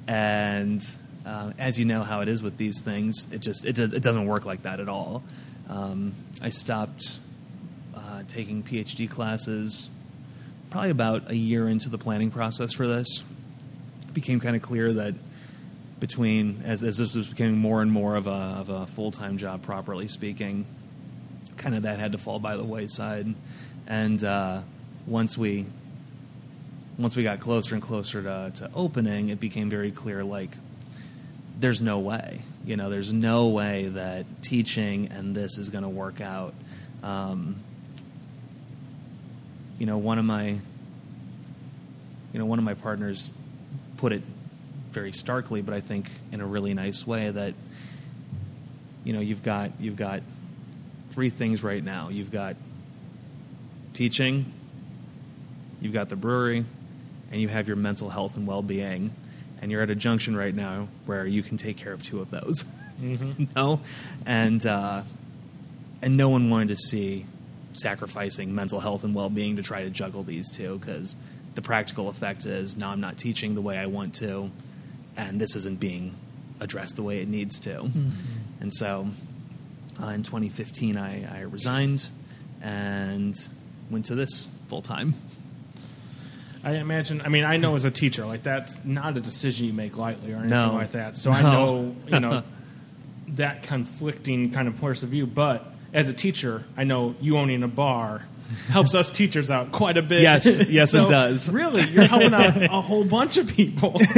And 0.08 0.84
uh, 1.26 1.52
as 1.58 1.78
you 1.78 1.86
know 1.86 2.04
how 2.04 2.22
it 2.22 2.30
is 2.30 2.42
with 2.42 2.58
these 2.58 2.82
things, 2.82 3.32
it 3.32 3.42
just 3.42 3.66
it, 3.66 3.76
does, 3.76 3.94
it 3.94 4.02
doesn't 4.02 4.26
work 4.26 4.46
like 4.46 4.64
that 4.64 4.80
at 4.80 4.88
all. 4.88 5.24
Um, 5.70 6.14
I 6.42 6.50
stopped 6.50 7.20
taking 8.28 8.64
PhD 8.64 9.10
classes 9.10 9.90
probably 10.70 10.90
about 10.92 11.30
a 11.32 11.36
year 11.36 11.68
into 11.68 11.90
the 11.90 11.98
planning 11.98 12.32
process 12.32 12.74
for 12.74 12.88
this. 12.88 13.24
It 14.08 14.14
became 14.14 14.40
kind 14.40 14.56
of 14.56 14.62
clear 14.62 14.94
that 14.94 15.16
between 16.00 16.62
as, 16.66 16.84
as 16.84 16.98
this 16.98 17.16
was 17.16 17.28
becoming 17.28 17.58
more 17.58 17.82
and 17.82 17.92
more 17.92 18.16
of 18.16 18.28
a, 18.28 18.30
of 18.30 18.70
a 18.70 18.86
full 18.88 19.12
time 19.12 19.38
job, 19.38 19.64
properly 19.64 20.08
speaking, 20.08 20.66
kind 21.58 21.76
of 21.76 21.84
that 21.84 22.00
had 22.00 22.12
to 22.12 22.18
fall 22.18 22.40
by 22.40 22.56
the 22.58 22.64
wayside. 22.64 23.34
And 23.88 24.24
uh, 24.24 24.62
once 25.06 25.38
we 25.38 25.66
once 26.98 27.16
we 27.16 27.22
got 27.22 27.40
closer 27.40 27.76
and 27.76 27.84
closer 27.84 28.24
to, 28.24 28.52
to 28.56 28.72
opening, 28.74 29.30
it 29.30 29.40
became 29.40 29.70
very 29.70 29.92
clear 29.92 30.24
like 30.24 30.50
there's 31.60 31.82
no 31.82 32.00
way. 32.00 32.42
You 32.66 32.76
know, 32.76 32.90
there's 32.90 33.14
no 33.14 33.48
way 33.48 33.88
that 33.90 34.26
teaching 34.42 35.08
and 35.12 35.36
this 35.36 35.58
is 35.58 35.70
going 35.70 35.84
to 35.84 35.90
work 35.90 36.22
out. 36.22 36.54
Um, 37.04 37.64
you 39.80 39.86
know, 39.86 39.98
one 39.98 40.20
of 40.20 40.26
my 40.26 40.58
you 42.34 42.40
know 42.40 42.46
one 42.46 42.60
of 42.60 42.66
my 42.66 42.74
partners 42.74 43.30
put 43.98 44.14
it 44.14 44.22
very 44.92 45.12
starkly, 45.12 45.62
but 45.62 45.74
I 45.74 45.82
think 45.82 46.10
in 46.32 46.42
a 46.42 46.46
really 46.46 46.74
nice 46.74 47.06
way 47.06 47.30
that 47.30 47.54
you 49.04 49.14
know 49.14 49.20
you've 49.20 49.44
got 49.44 49.72
you've 49.80 49.96
got 49.96 50.22
three 51.12 51.30
things 51.30 51.64
right 51.64 51.84
now. 51.84 52.10
You've 52.10 52.32
got 52.32 52.56
teaching, 53.94 54.52
you've 55.82 55.94
got 55.94 56.10
the 56.10 56.16
brewery, 56.16 56.66
and 57.32 57.42
you 57.42 57.48
have 57.48 57.68
your 57.68 57.78
mental 57.78 58.10
health 58.10 58.38
and 58.38 58.48
well 58.48 58.62
being. 58.62 59.14
And 59.60 59.72
you're 59.72 59.82
at 59.82 59.90
a 59.90 59.96
junction 59.96 60.36
right 60.36 60.54
now 60.54 60.88
where 61.08 61.26
you 61.26 61.42
can 61.42 61.58
take 61.58 61.78
care 61.78 61.92
of 61.92 62.04
two 62.04 62.22
of 62.22 62.30
those. 62.30 62.64
you 63.02 63.48
know? 63.56 63.82
And 64.26 64.64
uh, 64.66 65.02
and 66.02 66.16
no 66.16 66.30
one 66.30 66.50
wanted 66.50 66.70
to 66.70 66.76
see 66.76 67.26
sacrificing 67.74 68.54
mental 68.56 68.80
health 68.80 69.04
and 69.04 69.14
well 69.16 69.30
being 69.30 69.56
to 69.58 69.64
try 69.64 69.84
to 69.84 69.90
juggle 69.90 70.24
these 70.24 70.50
two 70.52 70.78
because 70.80 71.16
the 71.56 71.62
practical 71.62 72.10
effect 72.10 72.46
is 72.46 72.78
now 72.78 72.92
I'm 72.92 73.02
not 73.02 73.18
teaching 73.18 73.56
the 73.56 73.62
way 73.62 73.78
I 73.78 73.86
want 73.88 74.16
to, 74.16 74.52
and 75.16 75.40
this 75.42 75.56
isn't 75.56 75.80
being 75.80 76.16
addressed 76.60 76.96
the 76.96 77.04
way 77.04 77.20
it 77.22 77.28
needs 77.28 77.60
to. 77.62 77.90
And 78.60 78.74
so 78.74 79.08
uh, 80.02 80.08
in 80.08 80.24
2015, 80.24 80.98
I, 80.98 81.40
I 81.40 81.42
resigned 81.42 82.08
and 82.62 83.36
went 83.90 84.06
to 84.06 84.16
this 84.16 84.46
full 84.68 84.82
time. 84.82 85.14
I 86.64 86.74
imagine. 86.76 87.22
I 87.22 87.30
mean, 87.30 87.44
I 87.44 87.58
know 87.58 87.76
as 87.76 87.86
a 87.86 87.92
teacher, 87.92 88.26
like 88.26 88.44
that's 88.44 88.84
not 88.84 89.16
a 89.16 89.22
decision 89.22 89.68
you 89.68 89.74
make 89.74 89.96
lightly 89.98 90.32
or 90.34 90.38
anything 90.38 90.50
No. 90.50 90.74
like 90.74 90.92
that. 90.94 91.16
So 91.16 91.32
I 91.32 91.42
know, 91.42 91.96
you 92.08 92.20
know, 92.20 92.44
that 93.30 93.64
conflicting 93.64 94.52
kind 94.52 94.68
of 94.68 94.78
points 94.80 95.04
of 95.04 95.10
view, 95.10 95.28
but 95.28 95.72
as 95.94 96.10
a 96.10 96.14
teacher, 96.14 96.64
I 96.76 96.84
know 96.84 97.16
you 97.22 97.38
owning 97.38 97.64
a 97.64 97.68
bar 97.68 98.26
helps 98.70 98.96
us 98.96 99.10
teachers 99.10 99.52
out 99.52 99.72
quite 99.72 99.98
a 99.98 100.02
bit. 100.02 100.22
Yes, 100.22 100.70
yes, 100.70 100.94
it 100.94 101.08
does. 101.08 101.50
Really, 101.50 101.84
you're 101.90 102.06
helping 102.06 102.34
out 102.34 102.62
a 102.64 102.82
whole 102.82 103.04
bunch 103.04 103.38
of 103.38 103.48
people. 103.48 104.00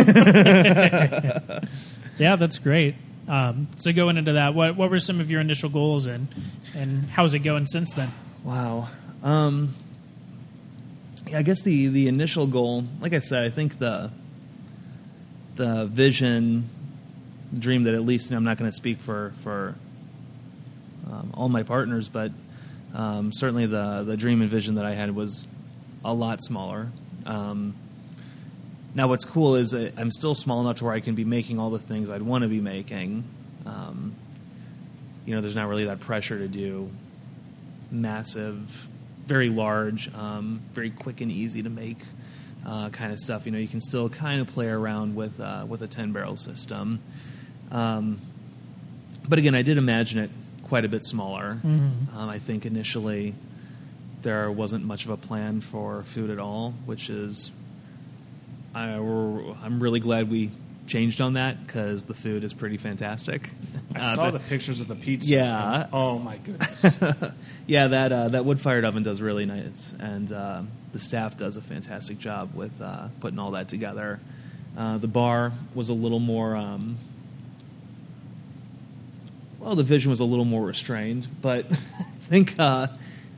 Yeah, 2.20 2.36
that's 2.36 2.58
great. 2.58 2.96
Um, 3.30 3.70
so 3.78 3.94
going 3.94 4.18
into 4.18 4.34
that, 4.34 4.54
what 4.54 4.76
what 4.76 4.92
were 4.92 5.00
some 5.00 5.22
of 5.22 5.32
your 5.32 5.40
initial 5.40 5.70
goals 5.70 6.06
and 6.06 6.28
and 6.76 7.06
how's 7.06 7.34
it 7.34 7.40
going 7.40 7.66
since 7.66 7.94
then? 7.94 8.12
Wow. 8.44 8.90
Um, 9.24 9.74
yeah, 11.28 11.40
I 11.40 11.42
guess 11.44 11.62
the 11.62 11.88
the 11.88 12.08
initial 12.08 12.46
goal, 12.46 12.84
like 13.00 13.14
I 13.14 13.20
said, 13.20 13.46
I 13.46 13.50
think 13.50 13.80
the 13.80 14.12
the 15.56 15.86
vision, 15.86 16.70
dream 17.58 17.84
that 17.84 17.94
at 17.94 18.04
least 18.04 18.30
you 18.30 18.32
know, 18.32 18.38
I'm 18.38 18.44
not 18.44 18.58
going 18.58 18.70
to 18.70 18.76
speak 18.76 19.00
for 19.00 19.32
for 19.42 19.76
um, 21.12 21.32
all 21.34 21.50
my 21.50 21.64
partners, 21.64 22.10
but 22.10 22.32
um, 22.94 23.32
certainly 23.32 23.66
the 23.66 24.04
the 24.04 24.18
dream 24.18 24.42
and 24.42 24.50
vision 24.50 24.76
that 24.76 24.86
I 24.86 24.94
had 24.94 25.16
was 25.16 25.48
a 26.04 26.14
lot 26.14 26.44
smaller. 26.44 26.92
Um, 27.26 27.76
now, 28.96 29.08
what's 29.08 29.26
cool 29.26 29.56
is 29.56 29.74
I'm 29.74 30.12
still 30.12 30.36
small 30.36 30.62
enough 30.62 30.78
to 30.78 30.86
where 30.86 30.94
I 30.94 31.00
can 31.00 31.16
be 31.16 31.26
making 31.26 31.60
all 31.60 31.70
the 31.70 31.80
things 31.80 32.10
I'd 32.10 32.22
want 32.22 32.42
to 32.44 32.48
be 32.48 32.60
making. 32.60 33.24
Um, 33.66 34.16
you 35.26 35.36
know, 35.36 35.42
there's 35.42 35.56
not 35.56 35.68
really 35.68 35.86
that 35.86 36.00
pressure 36.00 36.38
to 36.40 36.48
do 36.48 36.90
massive, 37.92 38.88
very 39.26 39.50
large, 39.50 40.14
um, 40.16 40.62
very 40.74 40.90
quick 40.90 41.22
and 41.22 41.32
easy 41.32 41.62
to 41.62 41.70
make 41.70 42.00
uh, 42.66 42.90
kind 42.90 43.12
of 43.12 43.20
stuff. 43.20 43.46
You 43.46 43.52
know, 43.52 43.60
you 43.60 43.68
can 43.68 43.80
still 43.80 44.10
kind 44.10 44.42
of 44.42 44.48
play 44.48 44.68
around 44.68 45.16
with 45.16 45.40
uh, 45.40 45.66
with 45.68 45.82
a 45.84 45.88
ten 45.88 46.12
barrel 46.12 46.36
system. 46.36 47.00
Um, 47.72 48.20
but 49.28 49.38
again, 49.38 49.54
I 49.54 49.62
did 49.62 49.78
imagine 49.78 50.20
it 50.20 50.32
quite 50.70 50.86
a 50.86 50.90
bit 50.90 51.04
smaller. 51.04 51.60
Um, 51.64 52.08
I 52.16 52.40
think 52.40 52.66
initially 52.66 53.36
there 54.22 54.50
wasn't 54.52 54.86
much 54.86 55.06
of 55.06 55.12
a 55.12 55.18
plan 55.18 55.62
for 55.62 56.04
food 56.04 56.30
at 56.30 56.40
all, 56.40 56.74
which 56.86 57.10
is 57.10 57.52
I, 58.74 58.84
I'm 58.94 59.80
really 59.82 60.00
glad 60.00 60.30
we 60.30 60.52
changed 60.88 61.22
on 61.22 61.34
that 61.34 61.66
because 61.66 62.04
the 62.04 62.14
food 62.14 62.44
is 62.44 62.54
pretty 62.54 62.78
fantastic. 62.78 63.50
I 63.96 64.00
Uh, 64.00 64.16
saw 64.16 64.26
the- 64.32 64.38
the 64.38 64.44
pictures 64.46 64.82
of 64.82 64.88
the 64.88 64.96
pizza. 64.96 65.30
Yeah. 65.30 65.88
Oh 65.94 66.20
my 66.20 66.38
goodness. 66.38 67.00
yeah, 67.68 67.88
that 67.88 68.12
uh, 68.12 68.28
that 68.30 68.46
wood 68.46 68.60
fired 68.62 68.86
oven 68.86 69.04
does 69.04 69.22
really 69.22 69.46
nice, 69.46 69.94
and 70.00 70.32
uh, 70.32 70.62
the 70.92 71.00
staff 71.00 71.38
does 71.38 71.58
a 71.58 71.62
fantastic 71.62 72.20
job 72.20 72.54
with 72.56 72.80
uh, 72.82 73.08
putting 73.20 73.40
all 73.40 73.52
that 73.52 73.68
together. 73.68 74.20
Uh, 74.78 74.98
the 74.98 75.08
bar 75.08 75.52
was 75.74 75.90
a 75.90 75.94
little 75.94 76.20
more. 76.20 76.56
Um, 76.56 76.98
well, 79.60 79.76
the 79.76 79.84
vision 79.84 80.10
was 80.10 80.20
a 80.20 80.26
little 80.26 80.46
more 80.46 80.64
restrained, 80.64 81.28
but 81.42 81.66
I 81.72 81.76
think 82.22 82.58
uh, 82.58 82.88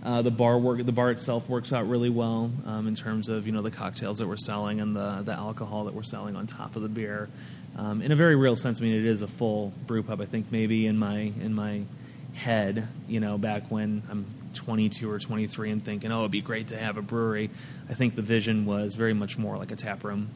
uh, 0.03 0.21
the 0.21 0.31
bar 0.31 0.57
work, 0.57 0.85
the 0.85 0.91
bar 0.91 1.11
itself 1.11 1.49
works 1.49 1.73
out 1.73 1.87
really 1.89 2.09
well 2.09 2.51
um, 2.65 2.87
in 2.87 2.95
terms 2.95 3.29
of 3.29 3.45
you 3.45 3.53
know 3.53 3.61
the 3.61 3.71
cocktails 3.71 4.19
that 4.19 4.27
we're 4.27 4.37
selling 4.37 4.79
and 4.79 4.95
the 4.95 5.21
the 5.23 5.33
alcohol 5.33 5.85
that 5.85 5.93
we're 5.93 6.03
selling 6.03 6.35
on 6.35 6.47
top 6.47 6.75
of 6.75 6.81
the 6.81 6.89
beer. 6.89 7.29
Um, 7.77 8.01
in 8.01 8.11
a 8.11 8.15
very 8.15 8.35
real 8.35 8.55
sense, 8.55 8.79
I 8.79 8.83
mean 8.83 8.93
it 8.93 9.05
is 9.05 9.21
a 9.21 9.27
full 9.27 9.73
brew 9.87 10.03
pub. 10.03 10.21
I 10.21 10.25
think 10.25 10.51
maybe 10.51 10.85
in 10.87 10.97
my 10.97 11.19
in 11.19 11.53
my 11.53 11.81
head, 12.33 12.87
you 13.07 13.19
know, 13.19 13.37
back 13.37 13.63
when 13.69 14.03
I'm 14.09 14.25
22 14.53 15.09
or 15.09 15.19
23 15.19 15.71
and 15.71 15.83
thinking, 15.83 16.11
oh, 16.11 16.19
it'd 16.19 16.31
be 16.31 16.41
great 16.41 16.69
to 16.69 16.77
have 16.77 16.97
a 16.97 17.01
brewery. 17.01 17.49
I 17.89 17.93
think 17.93 18.15
the 18.15 18.21
vision 18.21 18.65
was 18.65 18.95
very 18.95 19.13
much 19.13 19.37
more 19.37 19.57
like 19.57 19.71
a 19.71 19.75
tap 19.75 20.03
room, 20.03 20.29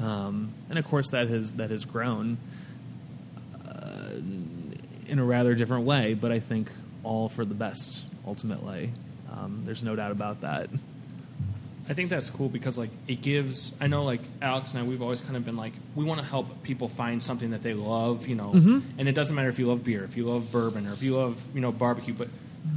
um, 0.00 0.52
and 0.68 0.78
of 0.78 0.84
course 0.84 1.08
that 1.10 1.28
has 1.28 1.54
that 1.54 1.70
has 1.70 1.84
grown 1.84 2.38
in 5.10 5.18
a 5.18 5.24
rather 5.24 5.54
different 5.54 5.84
way, 5.84 6.14
but 6.14 6.32
I 6.32 6.40
think 6.40 6.70
all 7.02 7.28
for 7.28 7.44
the 7.44 7.54
best 7.54 8.04
ultimately. 8.26 8.92
Um, 9.30 9.62
there's 9.64 9.82
no 9.82 9.94
doubt 9.96 10.12
about 10.12 10.40
that. 10.42 10.70
I 11.88 11.92
think 11.94 12.08
that's 12.08 12.30
cool 12.30 12.48
because 12.48 12.78
like 12.78 12.90
it 13.08 13.20
gives. 13.20 13.72
I 13.80 13.88
know 13.88 14.04
like 14.04 14.20
Alex 14.40 14.72
and 14.72 14.80
I, 14.80 14.82
we've 14.84 15.02
always 15.02 15.20
kind 15.20 15.36
of 15.36 15.44
been 15.44 15.56
like 15.56 15.72
we 15.96 16.04
want 16.04 16.20
to 16.20 16.26
help 16.26 16.62
people 16.62 16.88
find 16.88 17.20
something 17.22 17.50
that 17.50 17.62
they 17.62 17.74
love, 17.74 18.28
you 18.28 18.36
know. 18.36 18.52
And 18.98 19.08
it 19.08 19.14
doesn't 19.14 19.34
matter 19.34 19.48
if 19.48 19.58
you 19.58 19.66
love 19.66 19.82
beer, 19.82 20.04
if 20.04 20.16
you 20.16 20.24
love 20.24 20.52
bourbon, 20.52 20.86
or 20.86 20.92
if 20.92 21.02
you 21.02 21.16
love 21.16 21.44
you 21.54 21.60
know 21.60 21.72
barbecue. 21.72 22.14
But 22.14 22.28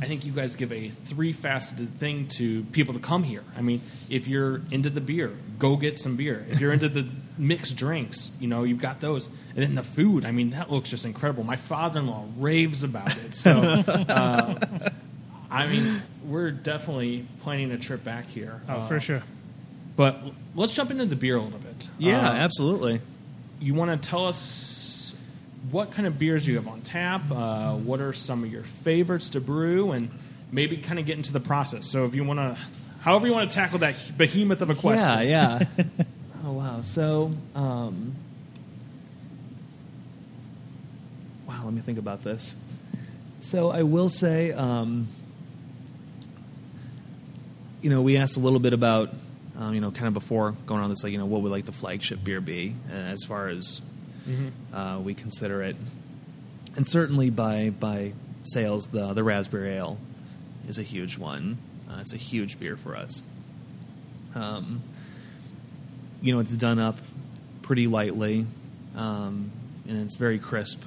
I 0.01 0.05
think 0.05 0.25
you 0.25 0.31
guys 0.31 0.55
give 0.55 0.71
a 0.71 0.89
three 0.89 1.33
faceted 1.33 1.93
thing 1.99 2.27
to 2.37 2.63
people 2.71 2.93
to 2.93 2.99
come 3.01 3.23
here. 3.23 3.43
I 3.57 3.61
mean, 3.61 3.81
if 4.09 4.27
you're 4.27 4.61
into 4.71 4.89
the 4.89 5.01
beer, 5.01 5.31
go 5.59 5.75
get 5.77 5.99
some 5.99 6.15
beer. 6.15 6.45
If 6.49 6.59
you're 6.61 6.71
into 6.73 6.87
the 6.89 7.05
mixed 7.37 7.75
drinks, 7.75 8.31
you 8.39 8.47
know 8.47 8.63
you've 8.63 8.79
got 8.81 9.01
those. 9.01 9.27
And 9.55 9.63
then 9.63 9.75
the 9.75 9.83
food. 9.83 10.25
I 10.25 10.31
mean, 10.31 10.51
that 10.51 10.71
looks 10.71 10.89
just 10.89 11.05
incredible. 11.05 11.43
My 11.43 11.57
father-in-law 11.57 12.25
raves 12.37 12.83
about 12.83 13.11
it. 13.17 13.35
So. 13.35 13.83
Uh, 14.09 14.55
I 15.51 15.67
mean, 15.67 16.01
we're 16.25 16.49
definitely 16.49 17.27
planning 17.41 17.71
a 17.71 17.77
trip 17.77 18.03
back 18.03 18.27
here. 18.29 18.61
Oh, 18.67 18.73
Uh, 18.77 18.87
for 18.87 18.99
sure. 18.99 19.21
but 19.95 20.19
let's 20.55 20.71
jump 20.71 20.89
into 20.89 21.05
the 21.05 21.15
beer 21.15 21.35
a 21.37 21.41
little 21.41 21.59
bit. 21.59 21.89
Yeah, 21.99 22.27
Uh, 22.27 22.33
absolutely. 22.33 23.01
you 23.59 23.75
want 23.75 24.01
to 24.01 24.09
tell 24.09 24.25
us 24.27 25.02
what 25.73 25.91
kind 25.91 26.07
of 26.07 26.19
beers 26.19 26.45
do 26.45 26.51
you 26.51 26.57
have 26.57 26.67
on 26.67 26.81
tap? 26.81 27.23
Uh, 27.31 27.73
what 27.73 27.99
are 27.99 28.13
some 28.13 28.43
of 28.43 28.51
your 28.51 28.63
favorites 28.63 29.31
to 29.31 29.41
brew? 29.41 29.91
And 29.91 30.11
maybe 30.51 30.77
kind 30.77 30.99
of 30.99 31.05
get 31.07 31.17
into 31.17 31.33
the 31.33 31.39
process. 31.39 31.87
So 31.87 32.05
if 32.05 32.13
you 32.13 32.23
want 32.23 32.39
to, 32.39 32.57
however 33.01 33.25
you 33.25 33.33
want 33.33 33.49
to 33.49 33.55
tackle 33.55 33.79
that 33.79 33.95
behemoth 34.15 34.61
of 34.61 34.69
a 34.69 34.75
question. 34.75 35.27
Yeah, 35.27 35.63
yeah. 35.77 35.85
oh 36.45 36.51
wow. 36.51 36.81
So, 36.83 37.31
um, 37.55 38.15
wow. 41.47 41.61
Let 41.65 41.73
me 41.73 41.81
think 41.81 41.97
about 41.97 42.23
this. 42.23 42.55
So 43.39 43.71
I 43.71 43.81
will 43.81 44.09
say, 44.09 44.51
um, 44.51 45.07
you 47.81 47.89
know, 47.89 48.03
we 48.03 48.15
asked 48.15 48.37
a 48.37 48.39
little 48.39 48.59
bit 48.59 48.73
about, 48.73 49.09
um, 49.57 49.73
you 49.73 49.81
know, 49.81 49.89
kind 49.89 50.07
of 50.07 50.13
before 50.13 50.51
going 50.67 50.81
on 50.83 50.89
this, 50.89 51.03
like, 51.03 51.11
you 51.11 51.17
know, 51.17 51.25
what 51.25 51.41
would 51.41 51.51
like 51.51 51.65
the 51.65 51.71
flagship 51.71 52.23
beer 52.23 52.39
be 52.39 52.75
as 52.91 53.23
far 53.23 53.47
as 53.47 53.81
uh, 54.73 54.99
we 55.03 55.13
consider 55.13 55.61
it, 55.63 55.75
and 56.75 56.87
certainly 56.87 57.29
by 57.29 57.69
by 57.69 58.13
sales, 58.43 58.87
the 58.87 59.13
the 59.13 59.23
raspberry 59.23 59.73
ale 59.73 59.97
is 60.67 60.79
a 60.79 60.83
huge 60.83 61.17
one. 61.17 61.57
Uh, 61.89 61.97
it's 61.99 62.13
a 62.13 62.17
huge 62.17 62.59
beer 62.59 62.77
for 62.77 62.95
us. 62.95 63.21
Um, 64.35 64.81
you 66.21 66.33
know, 66.33 66.39
it's 66.39 66.55
done 66.55 66.79
up 66.79 66.97
pretty 67.61 67.87
lightly, 67.87 68.45
um, 68.95 69.51
and 69.87 70.01
it's 70.01 70.15
very 70.15 70.39
crisp. 70.39 70.83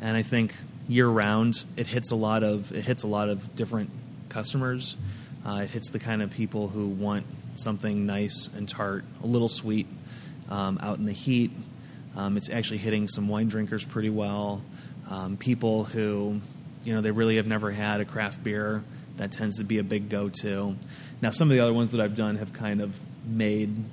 And 0.00 0.16
I 0.16 0.22
think 0.22 0.54
year 0.88 1.08
round, 1.08 1.64
it 1.76 1.86
hits 1.86 2.10
a 2.10 2.16
lot 2.16 2.42
of 2.42 2.72
it 2.72 2.84
hits 2.84 3.02
a 3.02 3.08
lot 3.08 3.28
of 3.28 3.54
different 3.54 3.90
customers. 4.28 4.96
Uh, 5.44 5.62
it 5.64 5.70
hits 5.70 5.90
the 5.90 5.98
kind 5.98 6.22
of 6.22 6.30
people 6.30 6.68
who 6.68 6.86
want 6.86 7.26
something 7.56 8.06
nice 8.06 8.48
and 8.56 8.68
tart, 8.68 9.04
a 9.22 9.26
little 9.26 9.48
sweet, 9.48 9.86
um, 10.48 10.78
out 10.80 10.98
in 10.98 11.04
the 11.04 11.12
heat. 11.12 11.50
Um, 12.16 12.36
it's 12.36 12.50
actually 12.50 12.78
hitting 12.78 13.08
some 13.08 13.28
wine 13.28 13.48
drinkers 13.48 13.84
pretty 13.84 14.10
well. 14.10 14.62
Um, 15.08 15.36
people 15.36 15.84
who, 15.84 16.40
you 16.84 16.94
know, 16.94 17.00
they 17.00 17.10
really 17.10 17.36
have 17.36 17.46
never 17.46 17.70
had 17.70 18.00
a 18.00 18.04
craft 18.04 18.42
beer. 18.42 18.82
That 19.16 19.32
tends 19.32 19.58
to 19.58 19.64
be 19.64 19.78
a 19.78 19.84
big 19.84 20.08
go-to. 20.08 20.76
Now, 21.20 21.30
some 21.30 21.48
of 21.50 21.54
the 21.54 21.60
other 21.60 21.72
ones 21.72 21.90
that 21.90 22.00
I've 22.00 22.16
done 22.16 22.36
have 22.36 22.52
kind 22.52 22.80
of 22.80 22.98
made 23.26 23.84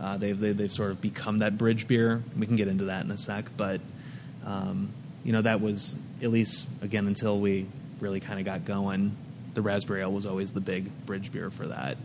uh, 0.00 0.16
they've, 0.16 0.38
they, 0.38 0.52
they've 0.52 0.72
sort 0.72 0.90
of 0.90 1.00
become 1.00 1.38
that 1.38 1.58
bridge 1.58 1.88
beer. 1.88 2.22
We 2.36 2.46
can 2.46 2.56
get 2.56 2.68
into 2.68 2.84
that 2.84 3.04
in 3.04 3.10
a 3.10 3.18
sec, 3.18 3.46
but 3.56 3.80
um, 4.46 4.90
you 5.24 5.32
know 5.32 5.42
that 5.42 5.60
was 5.60 5.96
at 6.22 6.30
least 6.30 6.68
again 6.82 7.06
until 7.06 7.38
we 7.38 7.66
really 8.00 8.20
kind 8.20 8.38
of 8.38 8.44
got 8.44 8.64
going. 8.64 9.16
The 9.54 9.62
raspberry 9.62 10.02
ale 10.02 10.12
was 10.12 10.26
always 10.26 10.52
the 10.52 10.60
big 10.60 11.06
bridge 11.06 11.32
beer 11.32 11.50
for 11.50 11.66
that. 11.66 11.96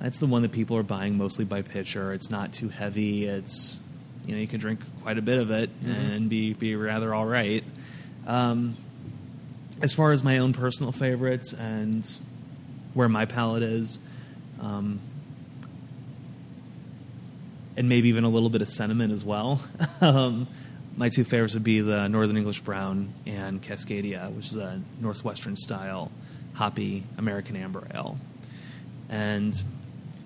It's 0.00 0.18
the 0.18 0.26
one 0.26 0.42
that 0.42 0.52
people 0.52 0.76
are 0.76 0.82
buying 0.82 1.16
mostly 1.16 1.44
by 1.44 1.62
pitcher. 1.62 2.12
It's 2.12 2.30
not 2.30 2.52
too 2.52 2.68
heavy. 2.68 3.26
It's 3.26 3.78
you 4.26 4.34
know 4.34 4.40
you 4.40 4.48
can 4.48 4.60
drink 4.60 4.80
quite 5.02 5.18
a 5.18 5.22
bit 5.22 5.38
of 5.38 5.50
it 5.50 5.70
and 5.84 6.28
be 6.28 6.52
be 6.52 6.74
rather 6.76 7.14
all 7.14 7.26
right. 7.26 7.64
Um, 8.26 8.76
as 9.80 9.92
far 9.92 10.12
as 10.12 10.24
my 10.24 10.38
own 10.38 10.52
personal 10.52 10.90
favorites 10.90 11.52
and 11.52 12.10
where 12.94 13.08
my 13.08 13.26
palate 13.26 13.62
is, 13.62 13.98
um, 14.60 15.00
and 17.76 17.88
maybe 17.88 18.08
even 18.08 18.24
a 18.24 18.28
little 18.28 18.48
bit 18.48 18.62
of 18.62 18.68
sentiment 18.68 19.12
as 19.12 19.24
well. 19.24 19.62
um, 20.00 20.48
my 20.96 21.10
two 21.10 21.24
favorites 21.24 21.54
would 21.54 21.64
be 21.64 21.80
the 21.80 22.08
Northern 22.08 22.38
English 22.38 22.62
Brown 22.62 23.12
and 23.26 23.62
Cascadia, 23.62 24.32
which 24.32 24.46
is 24.46 24.56
a 24.56 24.80
Northwestern 24.98 25.56
style 25.56 26.10
hoppy 26.54 27.04
American 27.18 27.54
amber 27.54 27.86
ale. 27.94 28.18
And 29.10 29.54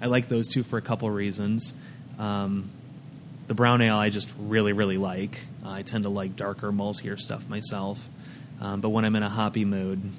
I 0.00 0.06
like 0.06 0.28
those 0.28 0.46
two 0.46 0.62
for 0.62 0.78
a 0.78 0.82
couple 0.82 1.10
reasons. 1.10 1.72
Um, 2.20 2.70
the 3.50 3.54
brown 3.54 3.82
ale 3.82 3.96
I 3.96 4.10
just 4.10 4.32
really, 4.38 4.72
really 4.72 4.96
like. 4.96 5.40
I 5.66 5.82
tend 5.82 6.04
to 6.04 6.08
like 6.08 6.36
darker, 6.36 6.70
maltier 6.70 7.18
stuff 7.18 7.48
myself. 7.48 8.08
Um, 8.60 8.80
but 8.80 8.90
when 8.90 9.04
I'm 9.04 9.16
in 9.16 9.24
a 9.24 9.28
hoppy 9.28 9.64
mood, 9.64 10.12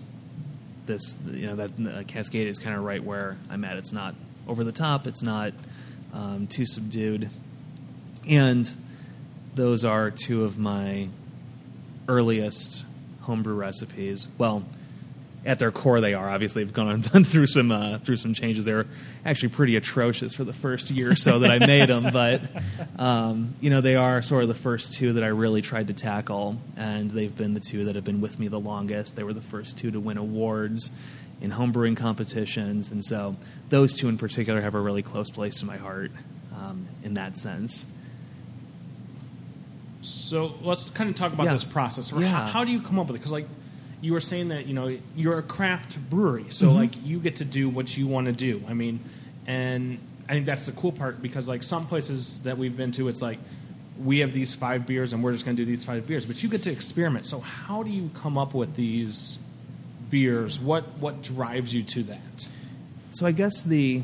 this 0.85 1.17
you 1.25 1.47
know 1.47 1.55
that 1.55 1.71
uh, 1.71 2.03
Cascadia 2.03 2.47
is 2.47 2.59
kind 2.59 2.75
of 2.75 2.83
right 2.83 3.01
where 3.01 3.37
I'm 3.49 3.63
at. 3.63 3.77
It's 3.77 3.93
not 3.93 4.15
over 4.49 4.65
the 4.65 4.73
top. 4.73 5.07
It's 5.07 5.23
not 5.23 5.53
um, 6.13 6.47
too 6.47 6.65
subdued, 6.65 7.29
and 8.27 8.69
those 9.55 9.85
are 9.85 10.11
two 10.11 10.43
of 10.43 10.59
my 10.59 11.07
earliest 12.09 12.83
homebrew 13.21 13.55
recipes. 13.55 14.27
Well, 14.37 14.65
at 15.43 15.57
their 15.57 15.71
core, 15.71 16.01
they 16.01 16.13
are 16.13 16.29
obviously 16.29 16.63
they've 16.63 16.73
gone 16.73 17.01
done 17.13 17.23
through 17.23 17.47
some 17.47 17.71
uh, 17.71 17.97
through 17.99 18.17
some 18.17 18.33
changes. 18.33 18.65
They 18.65 18.73
were 18.73 18.85
actually 19.25 19.49
pretty 19.49 19.75
atrocious 19.75 20.35
for 20.35 20.43
the 20.43 20.53
first 20.53 20.91
year 20.91 21.11
or 21.11 21.15
so 21.15 21.39
that 21.39 21.49
I 21.51 21.65
made 21.65 21.89
them, 21.89 22.09
but 22.13 22.41
um, 22.99 23.55
you 23.59 23.69
know 23.71 23.81
they 23.81 23.95
are 23.95 24.21
sort 24.21 24.43
of 24.43 24.49
the 24.49 24.55
first 24.55 24.93
two 24.93 25.13
that 25.13 25.23
I 25.23 25.27
really 25.27 25.61
tried 25.61 25.87
to 25.87 25.93
tackle, 25.93 26.57
and 26.77 27.09
they've 27.09 27.35
been 27.35 27.53
the 27.55 27.61
two 27.69 27.85
that 27.85 27.95
have 27.95 28.03
been 28.03 28.21
with 28.21 28.37
me 28.39 28.47
the 28.49 28.59
longest. 28.59 29.15
They 29.15 29.23
were 29.23 29.33
the 29.33 29.41
first 29.41 29.77
two 29.77 29.89
to 29.91 29.99
win 29.99 30.17
awards 30.17 30.91
in 31.41 31.49
homebrewing 31.51 31.97
competitions, 31.97 32.91
and 32.91 33.03
so 33.03 33.35
those 33.69 33.95
two 33.95 34.09
in 34.09 34.17
particular 34.19 34.61
have 34.61 34.75
a 34.75 34.79
really 34.79 35.01
close 35.01 35.31
place 35.31 35.55
to 35.59 35.65
my 35.65 35.77
heart 35.77 36.11
um, 36.55 36.87
in 37.03 37.15
that 37.15 37.35
sense. 37.35 37.85
So 40.03 40.53
let's 40.61 40.89
kind 40.91 41.09
of 41.09 41.15
talk 41.15 41.33
about 41.33 41.45
Yeah. 41.45 41.51
this 41.53 41.63
process. 41.63 42.11
Yeah. 42.11 42.27
How, 42.27 42.45
how 42.45 42.63
do 42.63 42.71
you 42.71 42.81
come 42.81 42.97
up 42.99 43.07
with 43.07 43.15
it? 43.15 43.19
Because 43.19 43.31
like 43.31 43.47
you 44.01 44.13
were 44.13 44.19
saying 44.19 44.49
that 44.49 44.65
you 44.65 44.73
know 44.73 44.97
you're 45.15 45.37
a 45.37 45.43
craft 45.43 45.97
brewery, 46.09 46.45
so 46.49 46.67
Mm-hmm. 46.67 46.75
like 46.75 47.05
you 47.05 47.19
get 47.19 47.37
to 47.37 47.45
do 47.45 47.69
what 47.69 47.95
you 47.95 48.07
want 48.07 48.27
to 48.27 48.33
do. 48.33 48.63
I 48.67 48.73
mean, 48.73 48.99
and 49.47 49.99
I 50.27 50.33
think 50.33 50.45
that's 50.45 50.65
the 50.65 50.71
cool 50.73 50.91
part 50.91 51.21
because 51.21 51.47
like 51.47 51.63
some 51.63 51.85
places 51.87 52.41
that 52.43 52.57
we've 52.57 52.75
been 52.75 52.91
to, 52.93 53.07
it's 53.07 53.21
like 53.21 53.37
we 54.03 54.19
have 54.19 54.33
these 54.33 54.53
five 54.53 54.87
beers 54.87 55.13
and 55.13 55.23
we're 55.23 55.33
just 55.33 55.45
going 55.45 55.55
to 55.57 55.61
do 55.63 55.69
these 55.69 55.85
five 55.85 56.07
beers, 56.07 56.25
but 56.25 56.41
you 56.41 56.49
get 56.49 56.63
to 56.63 56.71
experiment. 56.71 57.25
So 57.27 57.39
how 57.39 57.83
do 57.83 57.91
you 57.91 58.09
come 58.15 58.37
up 58.37 58.53
with 58.55 58.75
these 58.75 59.37
beers? 60.09 60.59
What 60.59 60.83
what 60.97 61.21
drives 61.21 61.73
you 61.73 61.83
to 61.83 62.03
that? 62.03 62.47
So 63.11 63.25
I 63.27 63.31
guess 63.31 63.61
the 63.63 64.01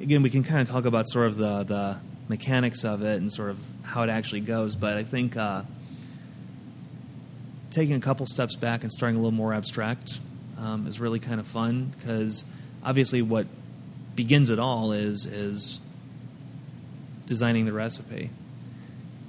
again 0.00 0.22
we 0.22 0.30
can 0.30 0.42
kind 0.44 0.60
of 0.60 0.68
talk 0.68 0.84
about 0.84 1.08
sort 1.08 1.26
of 1.28 1.36
the 1.36 1.62
the 1.64 1.96
mechanics 2.28 2.84
of 2.84 3.02
it 3.02 3.20
and 3.20 3.32
sort 3.32 3.48
of 3.50 3.58
how 3.82 4.02
it 4.02 4.10
actually 4.10 4.40
goes, 4.40 4.76
but 4.76 4.98
I 4.98 5.02
think 5.04 5.36
uh, 5.36 5.62
taking 7.70 7.94
a 7.94 8.00
couple 8.00 8.26
steps 8.26 8.56
back 8.56 8.82
and 8.82 8.92
starting 8.92 9.16
a 9.16 9.18
little 9.18 9.32
more 9.32 9.52
abstract 9.52 10.20
um, 10.58 10.86
is 10.86 11.00
really 11.00 11.20
kind 11.20 11.40
of 11.40 11.46
fun 11.46 11.92
because 11.98 12.44
obviously 12.82 13.22
what 13.22 13.46
begins 14.14 14.50
it 14.50 14.58
all 14.58 14.92
is 14.92 15.26
is 15.26 15.80
designing 17.26 17.66
the 17.66 17.72
recipe. 17.72 18.30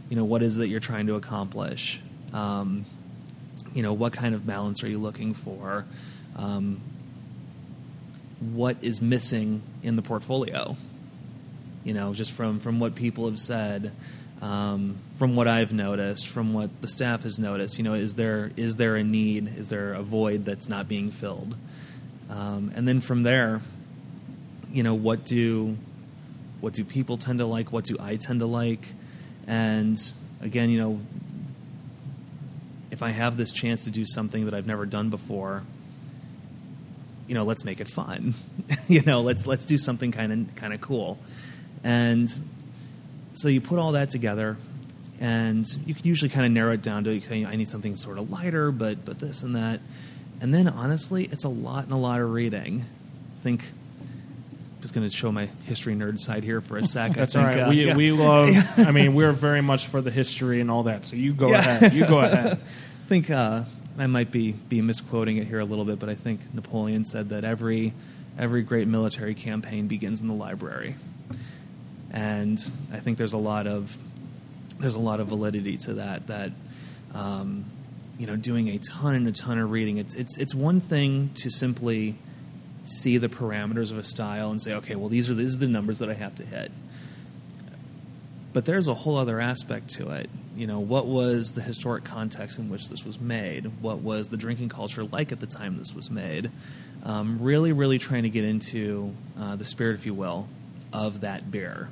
You 0.10 0.16
know 0.16 0.24
what 0.24 0.42
is 0.42 0.58
it 0.58 0.62
that 0.62 0.68
you're 0.70 0.80
trying 0.80 1.08
to 1.08 1.16
accomplish. 1.16 2.02
Um, 2.34 2.86
you 3.74 3.84
know 3.84 3.94
what 3.94 4.14
kind 4.14 4.34
of 4.34 4.48
balance 4.48 4.84
are 4.84 4.90
you 4.90 4.98
looking 4.98 5.34
for. 5.34 5.86
Um, 6.36 6.82
what 8.40 8.78
is 8.82 9.02
missing 9.02 9.62
in 9.84 9.96
the 9.96 10.02
portfolio. 10.02 10.76
You 11.84 11.94
know, 11.94 12.14
just 12.14 12.32
from 12.32 12.60
from 12.60 12.80
what 12.80 12.96
people 12.96 13.26
have 13.26 13.40
said, 13.40 13.92
um, 14.42 14.98
from 15.18 15.36
what 15.36 15.48
I've 15.48 15.74
noticed, 15.74 16.28
from 16.28 16.54
what 16.54 16.82
the 16.82 16.88
staff 16.88 17.24
has 17.24 17.40
noticed. 17.40 17.78
You 17.78 17.84
know, 17.84 17.94
is 17.94 18.16
there 18.16 18.52
is 18.56 18.78
there 18.78 18.96
a 18.96 19.04
need? 19.04 19.58
Is 19.58 19.70
there 19.70 19.94
a 19.94 20.02
void 20.02 20.46
that's 20.46 20.70
not 20.70 20.88
being 20.88 21.12
filled? 21.12 21.56
Um, 22.30 22.72
and 22.76 22.88
then 22.88 23.02
from 23.02 23.24
there, 23.24 23.62
you 24.72 24.84
know, 24.84 24.94
what 24.94 25.26
do 25.26 25.78
what 26.62 26.74
do 26.74 26.84
people 26.84 27.18
tend 27.18 27.40
to 27.40 27.46
like? 27.46 27.72
What 27.72 27.86
do 27.86 27.98
I 28.00 28.16
tend 28.16 28.40
to 28.40 28.46
like? 28.46 28.86
And 29.48 30.00
again, 30.42 30.70
you 30.70 30.80
know, 30.80 31.00
if 32.92 33.02
I 33.02 33.10
have 33.10 33.38
this 33.38 33.52
chance 33.52 33.86
to 33.86 33.92
do 33.92 34.06
something 34.06 34.46
that 34.46 34.54
I've 34.54 34.68
never 34.68 34.86
done 34.86 35.10
before, 35.10 35.64
you 37.28 37.36
know, 37.36 37.44
let's 37.44 37.66
make 37.66 37.80
it 37.82 37.88
fun. 37.88 38.34
you 38.88 39.02
know, 39.02 39.22
let's 39.22 39.46
let's 39.46 39.66
do 39.66 39.78
something 39.78 40.12
kind 40.12 40.32
of 40.32 40.56
kind 40.56 40.74
of 40.74 40.82
cool. 40.82 41.18
And 41.84 42.34
so 43.42 43.48
you 43.48 43.62
put 43.62 43.80
all 43.80 43.94
that 43.94 44.10
together, 44.10 44.58
and 45.20 45.66
you 45.86 45.94
can 45.94 46.06
usually 46.06 46.30
kind 46.30 46.46
of 46.46 46.52
narrow 46.52 46.74
it 46.74 46.82
down 46.82 47.04
to 47.06 47.18
okay, 47.18 47.46
I 47.46 47.56
need 47.56 47.68
something 47.68 47.96
sort 47.96 48.18
of 48.18 48.30
lighter, 48.30 48.72
but 48.72 49.06
but 49.06 49.20
this 49.20 49.44
and 49.44 49.56
that. 49.56 49.80
And 50.42 50.54
then 50.54 50.68
honestly, 50.68 51.28
it's 51.32 51.44
a 51.44 51.50
lot 51.50 51.84
and 51.84 51.94
a 51.94 51.98
lot 51.98 52.22
of 52.22 52.32
reading. 52.32 52.86
I 53.40 53.44
think 53.44 53.64
I'm 54.00 54.82
just 54.82 54.94
going 54.94 55.08
to 55.10 55.14
show 55.16 55.32
my 55.32 55.48
history 55.64 55.94
nerd 55.96 56.20
side 56.20 56.44
here 56.44 56.62
for 56.62 56.78
a 56.78 56.86
sec. 56.86 57.14
That's 57.14 57.36
I 57.36 57.44
think, 57.44 57.56
right. 57.56 57.68
uh, 57.68 57.70
we 57.70 57.86
yeah. 57.88 57.96
we 57.96 58.12
love. 58.12 58.50
I 58.78 58.92
mean, 58.92 59.14
we're 59.14 59.34
very 59.34 59.62
much 59.62 59.88
for 59.88 60.02
the 60.02 60.12
history 60.12 60.62
and 60.62 60.72
all 60.72 60.84
that. 60.84 61.06
So 61.06 61.16
you 61.16 61.34
go 61.34 61.50
Yeah. 61.50 61.60
ahead. 61.60 61.94
You 61.94 62.06
go 62.08 62.20
ahead. 62.22 62.54
I 62.54 63.08
think 63.10 63.30
uh, 63.30 63.64
I 63.98 64.08
might 64.08 64.32
be 64.32 64.54
be 64.54 64.82
misquoting 64.82 65.38
it 65.38 65.48
here 65.48 65.60
a 65.60 65.66
little 65.66 65.86
bit, 65.86 66.00
but 66.00 66.08
I 66.10 66.16
think 66.16 66.54
Napoleon 66.54 67.04
said 67.04 67.30
that 67.30 67.44
every 67.44 67.94
every 68.38 68.64
great 68.64 68.88
military 68.88 69.36
campaign 69.36 69.88
begins 69.88 70.22
in 70.22 70.28
the 70.28 70.34
library, 70.34 70.96
and 72.12 72.58
I 72.92 73.00
think 73.00 73.18
there's 73.18 73.34
a 73.34 73.38
lot 73.38 73.68
of 73.68 73.98
there's 74.80 74.96
a 74.96 75.00
lot 75.00 75.20
of 75.20 75.28
validity 75.28 75.78
to 75.78 75.96
that. 75.96 76.28
That 76.28 76.52
um, 77.14 77.66
you 78.18 78.28
know, 78.28 78.36
doing 78.36 78.70
a 78.70 78.78
ton 78.80 79.16
and 79.16 79.28
a 79.28 79.32
ton 79.32 79.58
of 79.58 79.72
reading. 79.72 79.98
It's 79.98 80.14
it's 80.14 80.38
it's 80.38 80.54
one 80.54 80.80
thing 80.80 81.32
to 81.36 81.50
simply 81.50 82.16
see 82.86 83.18
the 83.18 83.30
parameters 83.30 83.92
of 83.92 83.98
a 83.98 84.04
style 84.04 84.50
and 84.50 84.62
say, 84.62 84.74
okay, 84.76 84.96
well 84.96 85.10
these 85.10 85.30
are 85.30 85.34
these 85.34 85.56
are 85.56 85.60
the 85.60 85.68
numbers 85.68 86.00
that 86.00 86.10
I 86.10 86.14
have 86.14 86.36
to 86.36 86.46
hit 86.46 86.72
but 88.54 88.66
there's 88.66 88.88
a 88.88 88.94
whole 88.94 89.18
other 89.18 89.40
aspect 89.40 89.90
to 89.92 90.10
it. 90.12 90.30
You 90.56 90.68
know, 90.68 90.80
what 90.80 91.08
was 91.08 91.54
the 91.54 91.62
historic 91.62 92.04
context 92.04 92.60
in 92.60 92.70
which 92.70 92.90
this 92.90 93.06
was 93.06 93.20
made? 93.20 93.72
What 93.82 94.00
was 94.00 94.28
the 94.28 94.38
drinking 94.38 94.70
culture 94.70 95.04
like 95.04 95.32
at 95.32 95.40
the 95.40 95.48
time 95.48 95.78
this 95.78 95.94
was 95.94 96.10
made? 96.10 96.52
Um, 97.04 97.38
really, 97.40 97.72
really 97.72 98.00
trying 98.00 98.24
to 98.24 98.30
get 98.30 98.44
into 98.44 99.16
uh, 99.40 99.56
the 99.56 99.64
spirit, 99.64 99.96
if 99.96 100.06
you 100.06 100.14
will, 100.14 100.48
of 100.92 101.22
that 101.22 101.50
beer. 101.50 101.90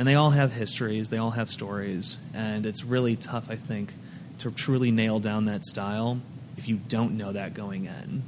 And 0.00 0.08
they 0.08 0.14
all 0.14 0.30
have 0.30 0.54
histories, 0.54 1.10
they 1.10 1.18
all 1.18 1.32
have 1.32 1.50
stories, 1.50 2.16
and 2.32 2.64
it's 2.64 2.84
really 2.84 3.16
tough, 3.16 3.50
I 3.50 3.56
think, 3.56 3.92
to 4.38 4.50
truly 4.50 4.90
nail 4.90 5.20
down 5.20 5.44
that 5.44 5.62
style 5.66 6.22
if 6.56 6.66
you 6.66 6.76
don't 6.88 7.18
know 7.18 7.32
that 7.32 7.52
going 7.52 7.84
in. 7.84 8.22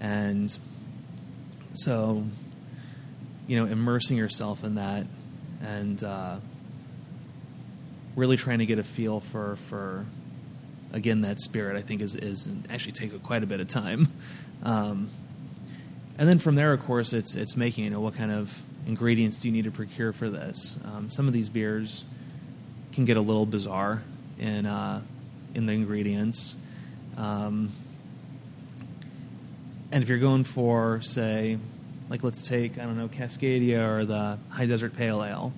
And 0.00 0.58
so, 1.74 2.24
you 3.46 3.56
know, 3.56 3.70
immersing 3.70 4.16
yourself 4.16 4.64
in 4.64 4.74
that 4.74 5.06
and 5.62 6.02
uh, 6.02 6.38
really 8.16 8.36
trying 8.36 8.58
to 8.58 8.66
get 8.66 8.80
a 8.80 8.82
feel 8.82 9.20
for 9.20 9.54
for 9.54 10.06
again 10.92 11.20
that 11.20 11.38
spirit 11.38 11.76
I 11.76 11.82
think 11.82 12.02
is 12.02 12.16
is 12.16 12.48
actually 12.68 12.94
takes 12.94 13.14
quite 13.22 13.44
a 13.44 13.46
bit 13.46 13.60
of 13.60 13.68
time. 13.68 14.08
Um, 14.64 15.10
and 16.18 16.28
then 16.28 16.38
from 16.38 16.56
there, 16.56 16.72
of 16.72 16.84
course, 16.84 17.12
it's 17.12 17.36
it's 17.36 17.56
making 17.56 17.84
you 17.84 17.90
know 17.90 18.00
what 18.00 18.16
kind 18.16 18.32
of 18.32 18.60
ingredients 18.86 19.36
do 19.36 19.48
you 19.48 19.52
need 19.52 19.64
to 19.64 19.70
procure 19.70 20.12
for 20.12 20.30
this. 20.30 20.78
Um, 20.84 21.10
some 21.10 21.26
of 21.26 21.32
these 21.32 21.48
beers 21.48 22.04
can 22.92 23.04
get 23.04 23.16
a 23.16 23.20
little 23.20 23.46
bizarre 23.46 24.02
in 24.38 24.66
uh, 24.66 25.02
in 25.54 25.66
the 25.66 25.72
ingredients. 25.72 26.54
Um, 27.16 27.72
and 29.92 30.02
if 30.02 30.08
you're 30.08 30.18
going 30.18 30.44
for, 30.44 31.00
say, 31.00 31.58
like 32.08 32.22
let's 32.22 32.42
take 32.42 32.78
I 32.78 32.82
don't 32.82 32.96
know 32.96 33.08
Cascadia 33.08 33.86
or 33.86 34.04
the 34.04 34.38
High 34.50 34.66
Desert 34.66 34.96
Pale 34.96 35.24
Ale, 35.24 35.52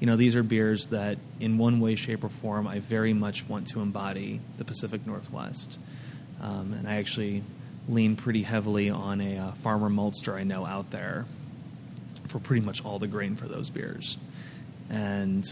you 0.00 0.06
know 0.06 0.16
these 0.16 0.36
are 0.36 0.42
beers 0.42 0.88
that 0.88 1.18
in 1.40 1.58
one 1.58 1.80
way, 1.80 1.94
shape, 1.94 2.24
or 2.24 2.28
form 2.28 2.66
I 2.66 2.80
very 2.80 3.12
much 3.12 3.48
want 3.48 3.68
to 3.68 3.80
embody 3.80 4.40
the 4.58 4.64
Pacific 4.64 5.06
Northwest, 5.06 5.78
um, 6.40 6.74
and 6.76 6.88
I 6.88 6.96
actually 6.96 7.42
lean 7.88 8.14
pretty 8.16 8.42
heavily 8.42 8.90
on 8.90 9.20
a 9.20 9.38
uh, 9.38 9.52
farmer 9.52 9.88
maltster 9.88 10.34
I 10.34 10.44
know 10.44 10.64
out 10.64 10.90
there 10.92 11.26
for 12.32 12.38
pretty 12.38 12.64
much 12.64 12.82
all 12.84 12.98
the 12.98 13.06
grain 13.06 13.36
for 13.36 13.46
those 13.46 13.68
beers, 13.68 14.16
and 14.88 15.44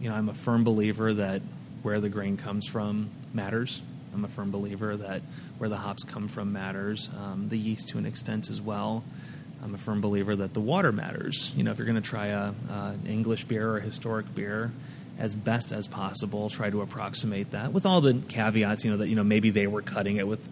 you 0.00 0.10
know 0.10 0.14
I'm 0.16 0.28
a 0.28 0.34
firm 0.34 0.64
believer 0.64 1.14
that 1.14 1.40
where 1.82 2.00
the 2.00 2.08
grain 2.08 2.36
comes 2.36 2.66
from 2.66 3.10
matters. 3.32 3.82
I'm 4.12 4.24
a 4.24 4.28
firm 4.28 4.50
believer 4.50 4.96
that 4.96 5.22
where 5.58 5.70
the 5.70 5.76
hops 5.76 6.02
come 6.02 6.26
from 6.26 6.52
matters, 6.52 7.08
um, 7.16 7.48
the 7.48 7.58
yeast 7.58 7.88
to 7.90 7.98
an 7.98 8.06
extent 8.06 8.50
as 8.50 8.60
well. 8.60 9.04
I'm 9.62 9.74
a 9.74 9.78
firm 9.78 10.00
believer 10.00 10.34
that 10.34 10.54
the 10.54 10.60
water 10.60 10.92
matters. 10.92 11.52
You 11.54 11.62
know, 11.62 11.70
if 11.70 11.78
you're 11.78 11.86
going 11.86 12.00
to 12.00 12.08
try 12.08 12.26
a, 12.26 12.52
English 13.06 13.44
beer 13.44 13.70
or 13.70 13.78
a 13.78 13.80
historic 13.80 14.34
beer, 14.34 14.72
as 15.18 15.34
best 15.34 15.72
as 15.72 15.86
possible, 15.86 16.48
try 16.48 16.70
to 16.70 16.80
approximate 16.80 17.50
that 17.50 17.72
with 17.72 17.86
all 17.86 18.00
the 18.00 18.14
caveats. 18.14 18.84
You 18.84 18.92
know 18.92 18.96
that 18.98 19.08
you 19.08 19.16
know 19.16 19.24
maybe 19.24 19.50
they 19.50 19.66
were 19.66 19.82
cutting 19.82 20.16
it 20.16 20.26
with 20.26 20.48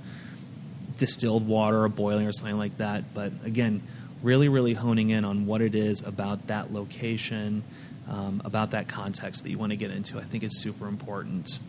distilled 0.97 1.47
water 1.47 1.83
or 1.83 1.89
boiling 1.89 2.27
or 2.27 2.33
something 2.33 2.59
like 2.59 2.79
that. 2.79 3.15
But 3.15 3.33
again, 3.45 3.83
really, 4.27 4.49
really 4.49 4.75
honing 4.75 5.11
in 5.11 5.25
on 5.25 5.47
what 5.47 5.63
it 5.63 5.77
is 5.77 6.03
about 6.03 6.49
that 6.49 6.73
location, 6.73 7.63
um, 8.11 8.43
about 8.45 8.73
that 8.73 8.89
context 8.89 9.45
that 9.45 9.51
you 9.51 9.57
want 9.57 9.71
to 9.71 9.77
get 9.77 9.93
into, 9.93 10.19
I 10.19 10.25
think 10.25 10.43
is 10.43 10.61
super 10.61 10.89
important. 10.89 11.61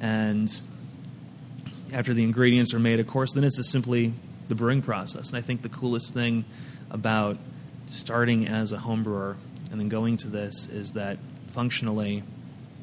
And 0.00 0.48
after 1.92 2.14
the 2.14 2.22
ingredients 2.22 2.72
are 2.72 2.78
made, 2.78 3.00
of 3.00 3.08
course, 3.08 3.34
then 3.34 3.42
it's 3.42 3.56
just 3.56 3.72
simply 3.72 4.14
the 4.48 4.54
brewing 4.54 4.82
process. 4.82 5.30
And 5.30 5.38
I 5.38 5.40
think 5.40 5.62
the 5.62 5.68
coolest 5.68 6.14
thing 6.14 6.44
about 6.92 7.38
starting 7.88 8.46
as 8.46 8.70
a 8.70 8.78
home 8.78 9.02
brewer 9.02 9.36
and 9.72 9.80
then 9.80 9.88
going 9.88 10.16
to 10.18 10.28
this 10.28 10.68
is 10.68 10.92
that 10.92 11.18
functionally 11.48 12.22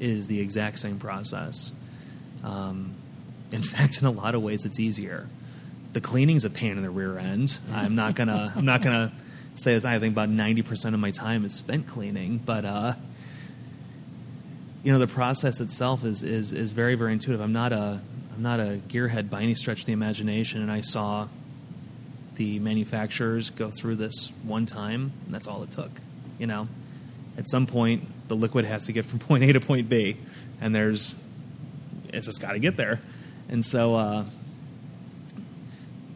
it 0.02 0.10
is 0.10 0.28
the 0.28 0.42
exact 0.42 0.80
same 0.80 1.00
process. 1.00 1.72
Um, 2.44 2.94
in 3.54 3.62
fact, 3.74 4.02
in 4.02 4.08
a 4.08 4.12
lot 4.12 4.36
of 4.36 4.44
ways, 4.44 4.66
it's 4.66 4.82
easier. 4.82 5.30
The 5.94 6.02
cleaning's 6.02 6.46
a 6.46 6.50
pain 6.50 6.72
in 6.72 6.84
the 6.84 6.90
rear 6.90 7.18
end. 7.18 7.60
I'm 7.74 7.96
not 7.96 8.16
gonna. 8.16 8.54
I'm 8.56 8.66
not 8.66 8.82
gonna 8.82 9.12
say 9.56 9.78
that 9.78 9.86
I 9.86 10.00
think 10.00 10.14
about 10.14 10.30
ninety 10.30 10.62
percent 10.62 10.94
of 10.94 11.02
my 11.02 11.12
time 11.12 11.46
is 11.46 11.54
spent 11.54 11.88
cleaning, 11.88 12.40
but 12.46 12.66
uh, 12.66 12.94
you 14.84 14.92
know 14.92 15.00
the 15.00 15.08
process 15.08 15.60
itself 15.60 16.04
is 16.04 16.24
is 16.24 16.52
is 16.52 16.72
very 16.72 16.96
very 16.96 17.14
intuitive. 17.14 17.42
I'm 17.42 17.54
not 17.54 17.74
a 17.74 18.02
I'm 18.36 18.44
not 18.44 18.60
a 18.60 18.80
gearhead 18.88 19.30
by 19.30 19.42
any 19.42 19.56
stretch 19.56 19.82
of 19.82 19.86
the 19.86 19.94
imagination, 19.94 20.62
and 20.62 20.72
I 20.72 20.82
saw 20.82 21.28
the 22.36 22.60
manufacturers 22.60 23.50
go 23.50 23.72
through 23.72 23.96
this 23.96 24.32
one 24.44 24.66
time, 24.68 25.12
and 25.26 25.34
that's 25.34 25.48
all 25.48 25.64
it 25.64 25.72
took. 25.72 25.92
You 26.38 26.46
know, 26.48 26.68
at 27.38 27.50
some 27.50 27.66
point 27.66 28.04
the 28.28 28.36
liquid 28.36 28.66
has 28.66 28.86
to 28.86 28.92
get 28.92 29.06
from 29.06 29.20
point 29.28 29.44
A 29.44 29.54
to 29.54 29.60
point 29.60 29.90
B, 29.90 30.18
and 30.62 30.76
there's 30.76 31.16
it's 32.10 32.28
just 32.28 32.42
got 32.42 32.52
to 32.52 32.60
get 32.60 32.78
there, 32.78 33.02
and 33.50 33.66
so. 33.66 33.96
Uh, 33.96 34.26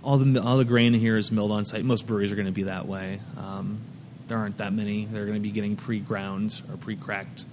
all 0.04 0.18
the 0.18 0.42
all 0.42 0.58
the 0.58 0.66
grain 0.66 0.94
here 0.94 1.18
is 1.18 1.32
milled 1.32 1.52
on 1.52 1.66
site. 1.66 1.84
Most 1.84 2.08
breweries 2.08 2.32
are 2.32 2.36
going 2.36 2.48
to 2.48 2.52
be 2.52 2.64
that 2.64 2.88
way. 2.88 3.20
Um, 3.38 3.82
there 4.28 4.38
aren't 4.38 4.58
that 4.58 4.74
many. 4.74 5.06
They're 5.06 5.26
going 5.26 5.38
to 5.38 5.42
be 5.42 5.52
getting 5.52 5.76
pre-ground 5.76 6.62
or 6.70 6.78
pre-cracked 6.78 7.46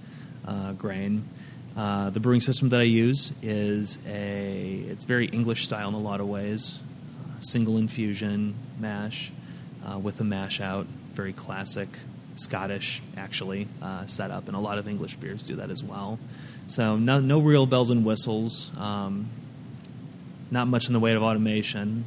uh, 0.45 0.73
grain. 0.73 1.27
Uh, 1.75 2.09
the 2.09 2.19
brewing 2.19 2.41
system 2.41 2.69
that 2.69 2.79
I 2.79 2.83
use 2.83 3.33
is 3.41 3.97
a 4.07 4.85
it's 4.87 5.03
very 5.03 5.27
English 5.27 5.65
style 5.65 5.89
in 5.89 5.93
a 5.93 5.99
lot 5.99 6.19
of 6.21 6.27
ways. 6.27 6.79
Uh, 7.21 7.41
single 7.41 7.77
infusion 7.77 8.55
mash 8.79 9.31
uh, 9.85 9.99
with 9.99 10.19
a 10.19 10.23
mash 10.23 10.61
out, 10.61 10.87
very 11.13 11.33
classic 11.33 11.89
Scottish 12.35 13.01
actually 13.17 13.67
uh, 13.81 14.05
setup, 14.05 14.47
and 14.47 14.55
a 14.55 14.59
lot 14.59 14.77
of 14.77 14.87
English 14.87 15.17
beers 15.17 15.43
do 15.43 15.57
that 15.57 15.69
as 15.69 15.83
well. 15.83 16.17
So 16.67 16.97
no, 16.97 17.19
no 17.19 17.39
real 17.39 17.65
bells 17.65 17.89
and 17.89 18.05
whistles. 18.05 18.71
Um, 18.77 19.29
not 20.51 20.67
much 20.67 20.87
in 20.87 20.93
the 20.93 20.99
way 20.99 21.13
of 21.13 21.21
automation. 21.21 22.05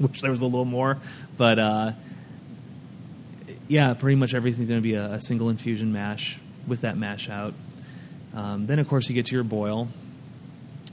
Wish 0.00 0.20
there 0.20 0.30
was 0.30 0.40
a 0.40 0.46
little 0.46 0.64
more, 0.64 0.98
but 1.36 1.58
uh, 1.58 1.92
yeah, 3.68 3.94
pretty 3.94 4.16
much 4.16 4.34
everything's 4.34 4.68
going 4.68 4.80
to 4.80 4.82
be 4.82 4.94
a, 4.94 5.12
a, 5.12 5.20
single 5.20 5.48
infusion 5.48 5.92
mash 5.92 6.38
with 6.66 6.82
that 6.82 6.96
mash 6.96 7.30
out. 7.30 7.54
Um, 8.34 8.66
then, 8.66 8.78
of 8.78 8.88
course, 8.88 9.08
you 9.08 9.14
get 9.14 9.26
to 9.26 9.34
your 9.34 9.44
boil. 9.44 9.88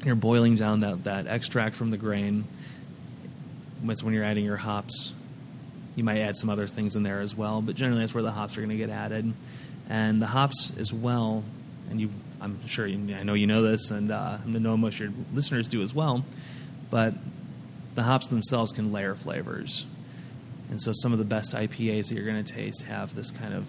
You're 0.06 0.16
boiling 0.16 0.56
down 0.56 0.82
that, 0.82 1.04
that 1.04 1.28
extract 1.28 1.76
from 1.76 1.92
the 1.92 1.98
grain. 1.98 2.46
That's 3.84 4.04
when 4.04 4.14
you're 4.14 4.24
adding 4.24 4.46
your 4.46 4.58
hops. 4.58 5.14
You 5.96 6.04
might 6.04 6.20
add 6.20 6.38
some 6.38 6.50
other 6.50 6.68
things 6.68 6.96
in 6.96 7.04
there 7.04 7.20
as 7.20 7.36
well, 7.36 7.62
but 7.62 7.76
generally 7.76 8.02
that's 8.02 8.14
where 8.14 8.24
the 8.24 8.32
hops 8.32 8.58
are 8.58 8.62
going 8.62 8.70
to 8.70 8.78
get 8.78 8.90
added. 8.90 9.34
And 9.90 10.22
the 10.22 10.28
hops 10.28 10.72
as 10.78 10.94
well, 10.94 11.44
and 11.90 12.00
you, 12.00 12.10
I'm 12.40 12.66
sure 12.68 12.88
you, 12.88 13.16
I 13.16 13.24
know 13.24 13.34
you 13.34 13.48
know 13.48 13.62
this, 13.62 13.92
and 13.92 14.12
uh, 14.12 14.38
I 14.42 14.50
know 14.50 14.78
most 14.78 14.96
of 14.96 15.00
your 15.02 15.14
listeners 15.34 15.68
do 15.68 15.82
as 15.82 15.94
well, 15.94 16.24
but 16.90 17.14
the 17.96 18.04
hops 18.04 18.28
themselves 18.28 18.72
can 18.72 18.92
layer 18.92 19.16
flavors. 19.16 19.86
And 20.70 20.82
so 20.82 20.92
some 20.94 21.14
of 21.14 21.20
the 21.20 21.26
best 21.26 21.56
IPAs 21.56 22.10
that 22.10 22.16
you're 22.16 22.26
going 22.26 22.44
to 22.44 22.54
taste 22.54 22.84
have 22.84 23.16
this 23.16 23.32
kind 23.32 23.54
of 23.54 23.68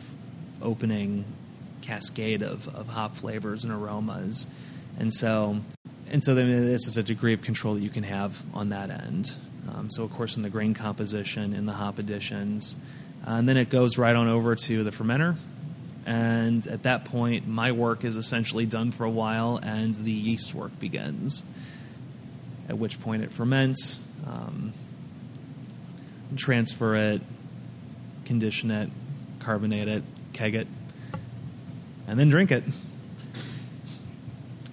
opening 0.60 1.24
cascade 1.80 2.42
of, 2.42 2.68
of 2.68 2.88
hop 2.88 3.16
flavors 3.16 3.64
and 3.64 3.72
aromas. 3.72 4.46
And 4.98 5.12
so 5.12 5.60
and 6.10 6.24
so 6.24 6.34
then 6.34 6.50
this 6.66 6.88
is 6.88 6.96
a 6.96 7.02
degree 7.04 7.32
of 7.34 7.40
control 7.40 7.74
that 7.74 7.82
you 7.82 7.88
can 7.88 8.02
have 8.02 8.42
on 8.52 8.70
that 8.70 8.90
end. 8.90 9.32
Um, 9.68 9.88
so 9.90 10.02
of 10.02 10.10
course 10.12 10.36
in 10.36 10.42
the 10.42 10.50
grain 10.50 10.74
composition, 10.74 11.54
in 11.54 11.66
the 11.66 11.72
hop 11.72 11.98
additions, 11.98 12.74
uh, 13.26 13.32
and 13.32 13.48
then 13.48 13.56
it 13.56 13.68
goes 13.68 13.96
right 13.96 14.16
on 14.16 14.26
over 14.26 14.56
to 14.56 14.84
the 14.84 14.90
fermenter. 14.90 15.36
And 16.06 16.66
at 16.66 16.82
that 16.82 17.04
point, 17.04 17.46
my 17.46 17.72
work 17.72 18.04
is 18.04 18.16
essentially 18.16 18.66
done 18.66 18.90
for 18.90 19.04
a 19.04 19.10
while, 19.10 19.60
and 19.62 19.94
the 19.94 20.10
yeast 20.10 20.54
work 20.54 20.78
begins. 20.80 21.44
At 22.68 22.78
which 22.78 23.00
point 23.00 23.22
it 23.22 23.30
ferments. 23.30 24.00
Um, 24.26 24.72
transfer 26.36 26.94
it, 26.94 27.22
condition 28.24 28.70
it, 28.70 28.90
carbonate 29.40 29.88
it, 29.88 30.02
keg 30.32 30.54
it, 30.54 30.68
and 32.06 32.18
then 32.18 32.28
drink 32.28 32.50
it. 32.50 32.64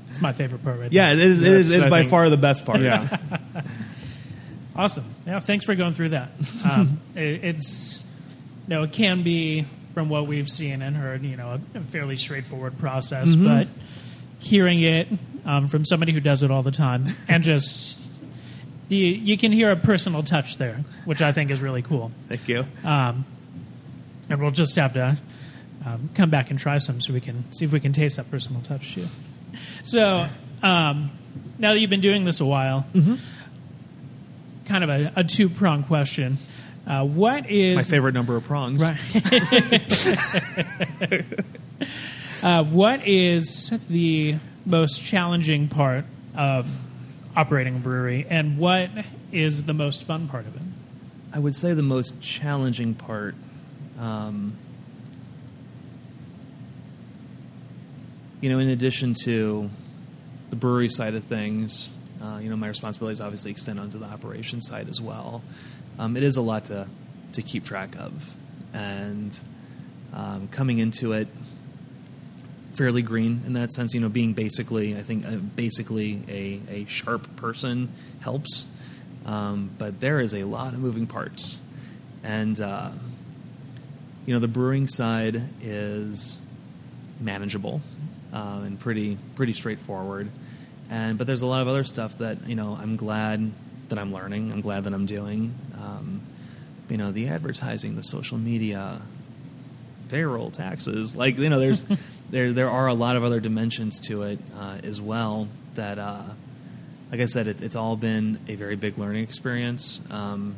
It's 0.10 0.22
my 0.22 0.34
favorite 0.34 0.64
part 0.64 0.80
right 0.80 0.92
there. 0.92 1.10
Yeah, 1.10 1.14
it 1.14 1.20
is, 1.20 1.40
it 1.40 1.54
is, 1.54 1.72
it 1.72 1.84
is 1.84 1.90
by 1.90 2.00
think, 2.00 2.12
far 2.12 2.30
the 2.30 2.38
best 2.38 2.66
part. 2.66 2.82
Yeah. 2.82 3.18
awesome. 4.76 5.06
Yeah, 5.26 5.40
thanks 5.40 5.66
for 5.66 5.76
going 5.76 5.94
through 5.94 6.10
that. 6.10 6.32
Um, 6.70 7.00
it, 7.16 7.46
it's, 7.46 8.04
you 8.68 8.76
know, 8.76 8.84
it 8.84 8.92
can 8.92 9.24
be, 9.24 9.66
from 9.94 10.10
what 10.10 10.28
we've 10.28 10.50
seen 10.50 10.82
and 10.82 10.98
heard, 10.98 11.24
you 11.24 11.38
know, 11.38 11.60
a, 11.76 11.78
a 11.78 11.82
fairly 11.82 12.18
straightforward 12.18 12.78
process, 12.78 13.36
mm-hmm. 13.36 13.46
but 13.46 13.68
hearing 14.40 14.82
it 14.82 15.08
um, 15.46 15.68
from 15.68 15.86
somebody 15.86 16.12
who 16.12 16.20
does 16.20 16.44
it 16.44 16.52
all 16.52 16.62
the 16.62 16.72
time 16.72 17.16
and 17.28 17.44
just 17.44 17.98
you, 18.90 19.06
you 19.06 19.38
can 19.38 19.52
hear 19.52 19.72
a 19.72 19.76
personal 19.76 20.24
touch 20.24 20.58
there, 20.58 20.84
which 21.06 21.22
I 21.22 21.32
think 21.32 21.52
is 21.52 21.62
really 21.62 21.82
cool. 21.82 22.12
Thank 22.30 22.48
you. 22.48 22.66
Um, 22.84 23.26
and 24.30 24.42
we'll 24.42 24.52
just 24.52 24.76
have 24.76 24.94
to 24.94 25.18
um, 25.86 26.10
come 26.14 26.30
back 26.30 26.50
and 26.50 26.60
try 26.60 26.78
some 26.78 27.02
so 27.02 27.14
we 27.14 27.22
can 27.22 27.52
see 27.52 27.66
if 27.66 27.72
we 27.72 27.80
can 27.80 27.94
taste 27.94 28.18
that 28.18 28.30
personal 28.30 28.62
touch 28.62 28.96
too. 28.96 29.08
So 29.84 30.28
um, 30.62 31.12
now 31.58 31.74
that 31.74 31.80
you've 31.80 31.90
been 31.90 32.02
doing 32.02 32.24
this 32.24 32.40
a 32.40 32.46
while, 32.46 32.86
mm-hmm. 32.94 33.16
kind 34.66 34.84
of 34.84 34.90
a, 34.90 35.14
a 35.18 35.24
two 35.24 35.50
prong 35.50 35.84
question. 35.84 36.38
Uh, 36.86 37.04
what 37.04 37.50
is 37.50 37.76
my 37.76 37.84
favorite 37.84 38.14
number 38.14 38.38
of 38.38 38.46
prongs? 38.46 38.82
Right. 38.82 38.98
uh, 42.44 42.64
what 42.64 43.06
is 43.06 43.74
the 43.90 44.38
most 44.66 45.04
challenging 45.04 45.68
part 45.68 46.06
of 46.36 46.87
operating 47.38 47.76
a 47.76 47.80
brewery, 47.80 48.26
and 48.30 48.58
what 48.58 48.90
is 49.32 49.64
the 49.64 49.74
most 49.74 50.04
fun 50.04 50.28
part 50.28 50.48
of 50.48 50.56
it? 50.56 50.64
I 51.32 51.40
would 51.40 51.56
say 51.56 51.74
the 51.74 51.84
most 51.84 52.20
challenging 52.20 52.96
part. 52.96 53.36
Um, 54.00 54.58
you 58.42 58.50
know, 58.50 58.58
in 58.58 58.70
addition 58.70 59.14
to 59.24 59.70
the 60.50 60.56
brewery 60.56 60.90
side 60.90 61.14
of 61.14 61.24
things, 61.24 61.90
uh, 62.22 62.40
you 62.42 62.50
know, 62.50 62.56
my 62.56 62.68
responsibilities 62.68 63.22
obviously 63.22 63.52
extend 63.52 63.80
onto 63.80 64.00
the 64.00 64.06
operation 64.06 64.60
side 64.60 64.90
as 64.90 65.00
well. 65.00 65.44
Um, 66.00 66.18
it 66.18 66.24
is 66.24 66.38
a 66.38 66.42
lot 66.42 66.66
to 66.66 66.88
to 67.34 67.42
keep 67.44 67.66
track 67.66 67.96
of, 67.98 68.36
and 68.74 69.40
um, 70.12 70.48
coming 70.48 70.80
into 70.80 71.14
it 71.14 71.28
fairly 72.78 73.02
green 73.02 73.42
in 73.46 73.54
that 73.54 73.72
sense. 73.74 73.94
You 73.94 74.00
know, 74.00 74.10
being 74.10 74.34
basically, 74.34 74.96
I 74.96 75.02
think, 75.02 75.26
uh, 75.26 75.36
basically 75.36 76.22
a, 76.30 76.62
a 76.70 76.86
sharp 76.86 77.36
person 77.36 77.92
helps. 78.22 78.68
Um, 79.26 79.72
but 79.78 80.00
there 80.00 80.22
is 80.22 80.34
a 80.34 80.44
lot 80.44 80.74
of 80.74 80.80
moving 80.80 81.08
parts, 81.08 81.58
and 82.24 82.60
uh, 82.62 82.92
you 84.26 84.34
know, 84.34 84.40
the 84.40 84.48
brewing 84.48 84.88
side 84.88 85.42
is 85.62 86.38
manageable 87.20 87.82
uh, 88.32 88.62
and 88.64 88.80
pretty 88.80 89.18
pretty 89.36 89.54
straightforward. 89.54 90.30
And 90.90 91.18
but 91.18 91.28
there's 91.28 91.42
a 91.42 91.46
lot 91.46 91.62
of 91.62 91.68
other 91.68 91.84
stuff 91.84 92.20
that 92.20 92.48
you 92.48 92.56
know 92.56 92.78
I'm 92.82 92.96
glad 92.96 93.52
that 93.90 94.00
I'm 94.00 94.14
learning. 94.14 94.52
I'm 94.52 94.62
glad 94.62 94.86
that 94.86 94.94
I'm 94.94 95.06
doing. 95.06 95.54
Um, 95.76 96.22
you 96.90 96.98
know, 96.98 97.12
the 97.12 97.28
advertising, 97.28 97.98
the 97.98 98.04
social 98.04 98.38
media, 98.38 99.02
payroll, 100.08 100.52
taxes. 100.52 101.16
Like 101.16 101.38
you 101.38 101.50
know, 101.50 101.60
there's 101.60 101.84
there 102.30 102.52
there 102.54 102.70
are 102.70 102.88
a 102.88 102.94
lot 102.94 103.16
of 103.16 103.24
other 103.24 103.40
dimensions 103.40 104.00
to 104.08 104.24
it 104.24 104.40
uh, 104.56 104.80
as 104.84 105.00
well. 105.00 105.48
That, 105.76 106.00
uh, 106.00 106.24
like 107.12 107.22
I 107.22 107.26
said, 107.26 107.48
it, 107.48 107.62
it's 107.62 107.76
all 107.76 107.96
been 107.96 108.40
a 108.48 108.56
very 108.56 108.76
big 108.76 108.98
learning 108.98 109.24
experience. 109.24 110.02
Um, 110.10 110.56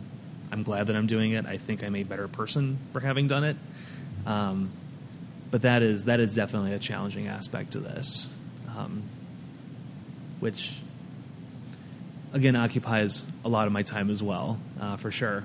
I'm 0.51 0.63
glad 0.63 0.88
that 0.88 0.95
I'm 0.95 1.08
doing 1.08 1.34
it. 1.34 1.45
I 1.45 1.58
think 1.58 1.84
I'm 1.84 1.95
a 1.95 2.03
better 2.03 2.27
person 2.27 2.79
for 2.93 2.99
having 2.99 3.27
done 3.27 3.43
it. 3.43 3.58
Um, 4.25 4.71
but 5.51 5.62
that 5.63 5.82
is 5.82 6.05
that 6.05 6.19
is 6.19 6.36
definitely 6.36 6.73
a 6.73 6.79
challenging 6.79 7.27
aspect 7.27 7.71
to 7.71 7.79
this, 7.79 8.34
um, 8.75 9.03
which 10.39 10.79
again 12.34 12.55
occupies 12.55 13.25
a 13.43 13.49
lot 13.49 13.67
of 13.67 13.73
my 13.73 13.84
time 13.84 14.10
as 14.10 14.23
well, 14.23 14.60
uh, 14.79 14.95
for 14.97 15.12
sure. 15.12 15.43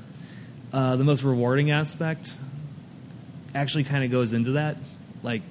Uh, 0.72 0.96
the 0.96 1.04
most 1.04 1.22
rewarding 1.22 1.70
aspect 1.70 2.34
actually 3.54 3.84
kind 3.84 4.04
of 4.04 4.10
goes 4.10 4.32
into 4.32 4.52
that, 4.52 4.76
like 5.22 5.42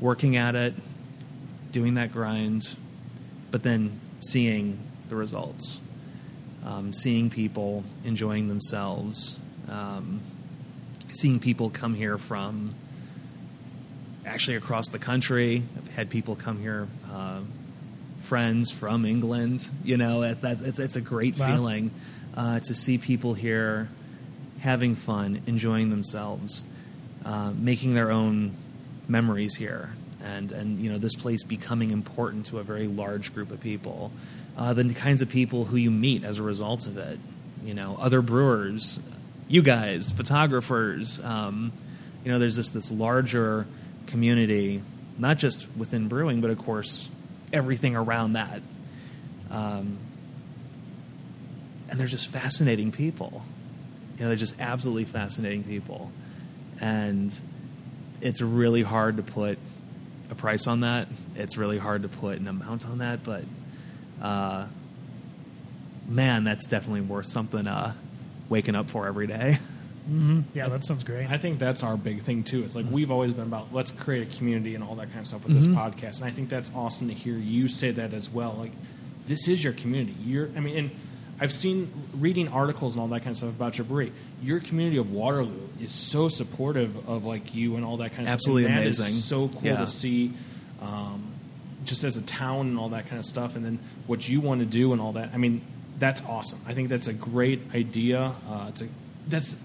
working 0.00 0.36
at 0.36 0.54
it, 0.54 0.74
doing 1.72 1.94
that 1.94 2.12
grind, 2.12 2.76
but 3.50 3.62
then 3.62 4.00
seeing 4.20 4.78
the 5.08 5.16
results, 5.16 5.80
um, 6.64 6.92
seeing 6.92 7.30
people 7.30 7.84
enjoying 8.04 8.48
themselves, 8.48 9.38
um, 9.68 10.20
seeing 11.12 11.38
people 11.38 11.70
come 11.70 11.94
here 11.94 12.18
from 12.18 12.70
actually 14.24 14.56
across 14.56 14.88
the 14.88 14.98
country. 14.98 15.62
I've 15.76 15.88
had 15.88 16.10
people 16.10 16.36
come 16.36 16.58
here, 16.60 16.88
uh, 17.10 17.40
friends 18.22 18.70
from 18.70 19.04
England. 19.04 19.68
You 19.84 19.96
know, 19.96 20.22
it's, 20.22 20.42
it's, 20.42 20.78
it's 20.78 20.96
a 20.96 21.00
great 21.00 21.38
wow. 21.38 21.46
feeling 21.46 21.90
uh, 22.36 22.60
to 22.60 22.74
see 22.74 22.98
people 22.98 23.34
here 23.34 23.88
having 24.60 24.94
fun, 24.94 25.42
enjoying 25.46 25.90
themselves, 25.90 26.64
uh, 27.24 27.52
making 27.56 27.94
their 27.94 28.10
own 28.10 28.52
memories 29.10 29.56
here 29.56 29.90
and 30.22 30.52
and 30.52 30.78
you 30.78 30.90
know 30.90 30.98
this 30.98 31.14
place 31.14 31.42
becoming 31.42 31.90
important 31.90 32.46
to 32.46 32.58
a 32.58 32.62
very 32.62 32.86
large 32.86 33.34
group 33.34 33.50
of 33.50 33.60
people 33.60 34.12
uh, 34.56 34.72
the 34.72 34.94
kinds 34.94 35.22
of 35.22 35.28
people 35.28 35.64
who 35.64 35.76
you 35.76 35.90
meet 35.90 36.24
as 36.24 36.38
a 36.38 36.42
result 36.42 36.86
of 36.86 36.96
it 36.96 37.18
you 37.64 37.74
know 37.74 37.96
other 38.00 38.22
brewers 38.22 38.98
you 39.48 39.62
guys 39.62 40.12
photographers 40.12 41.22
um, 41.24 41.72
you 42.24 42.30
know 42.30 42.38
there's 42.38 42.56
this 42.56 42.68
this 42.70 42.90
larger 42.90 43.66
community, 44.10 44.82
not 45.18 45.38
just 45.38 45.68
within 45.76 46.08
brewing, 46.08 46.40
but 46.40 46.50
of 46.50 46.58
course 46.58 47.10
everything 47.52 47.96
around 47.96 48.34
that. 48.34 48.60
Um, 49.50 49.98
and 51.88 51.98
they're 51.98 52.06
just 52.06 52.30
fascinating 52.30 52.92
people. 52.92 53.42
You 54.16 54.24
know, 54.24 54.28
they're 54.28 54.36
just 54.36 54.60
absolutely 54.60 55.04
fascinating 55.04 55.64
people, 55.64 56.12
and 56.80 57.36
it's 58.20 58.40
really 58.40 58.82
hard 58.82 59.16
to 59.16 59.22
put 59.22 59.58
a 60.30 60.34
price 60.34 60.66
on 60.66 60.80
that. 60.80 61.08
It's 61.34 61.56
really 61.56 61.78
hard 61.78 62.02
to 62.02 62.08
put 62.08 62.38
an 62.38 62.48
amount 62.48 62.86
on 62.86 62.98
that, 62.98 63.24
but 63.24 63.44
uh, 64.22 64.66
man, 66.08 66.44
that's 66.44 66.66
definitely 66.66 67.02
worth 67.02 67.26
something 67.26 67.66
uh, 67.66 67.94
waking 68.48 68.76
up 68.76 68.90
for 68.90 69.06
every 69.06 69.26
day. 69.26 69.58
Yeah, 70.54 70.68
that 70.68 70.84
sounds 70.84 71.04
great. 71.04 71.30
I 71.30 71.36
think 71.36 71.60
that's 71.60 71.84
our 71.84 71.96
big 71.96 72.22
thing 72.22 72.42
too. 72.42 72.64
It's 72.64 72.74
like 72.74 72.86
we've 72.90 73.12
always 73.12 73.32
been 73.32 73.46
about 73.46 73.72
let's 73.72 73.92
create 73.92 74.26
a 74.26 74.36
community 74.36 74.74
and 74.74 74.82
all 74.82 74.96
that 74.96 75.08
kind 75.08 75.20
of 75.20 75.26
stuff 75.26 75.44
with 75.44 75.54
this 75.54 75.66
podcast, 75.68 76.16
and 76.16 76.24
I 76.24 76.30
think 76.32 76.48
that's 76.48 76.70
awesome 76.74 77.06
to 77.08 77.14
hear 77.14 77.36
you 77.36 77.68
say 77.68 77.92
that 77.92 78.12
as 78.12 78.28
well. 78.28 78.56
Like 78.58 78.72
this 79.26 79.46
is 79.46 79.62
your 79.62 79.72
community. 79.72 80.16
You're, 80.24 80.48
I 80.56 80.60
mean, 80.60 80.76
and 80.76 80.90
I've 81.40 81.52
seen 81.52 81.90
reading 82.14 82.48
articles 82.48 82.94
and 82.94 83.00
all 83.02 83.08
that 83.08 83.20
kind 83.20 83.30
of 83.32 83.38
stuff 83.38 83.50
about 83.50 83.78
your 83.78 83.86
brewery. 83.86 84.12
Your 84.42 84.60
community 84.60 84.98
of 84.98 85.10
Waterloo 85.10 85.68
is 85.82 85.92
so 85.92 86.28
supportive 86.28 87.08
of 87.08 87.24
like 87.24 87.54
you 87.54 87.76
and 87.76 87.84
all 87.84 87.96
that 87.98 88.10
kind 88.12 88.28
of 88.28 88.34
Absolutely 88.34 88.64
stuff. 88.70 88.84
Is 88.84 88.98
amazing. 88.98 89.14
so 89.22 89.48
cool 89.48 89.62
Yeah. 89.70 89.76
to 89.78 89.86
see. 89.86 90.32
Um, 90.82 91.32
just 91.84 92.04
as 92.04 92.18
a 92.18 92.22
town 92.22 92.66
and 92.68 92.78
all 92.78 92.90
that 92.90 93.06
kind 93.08 93.18
of 93.18 93.24
stuff, 93.24 93.56
and 93.56 93.64
then 93.64 93.78
what 94.06 94.28
you 94.28 94.40
want 94.40 94.60
to 94.60 94.66
do 94.66 94.92
and 94.92 95.00
all 95.00 95.12
that. 95.12 95.30
I 95.32 95.38
mean, 95.38 95.62
that's 95.98 96.22
awesome. 96.26 96.58
I 96.66 96.74
think 96.74 96.90
that's 96.90 97.06
a 97.08 97.12
great 97.14 97.62
idea. 97.74 98.32
Uh, 98.48 98.66
it's 98.68 98.82
a 98.82 98.86
that's 99.28 99.56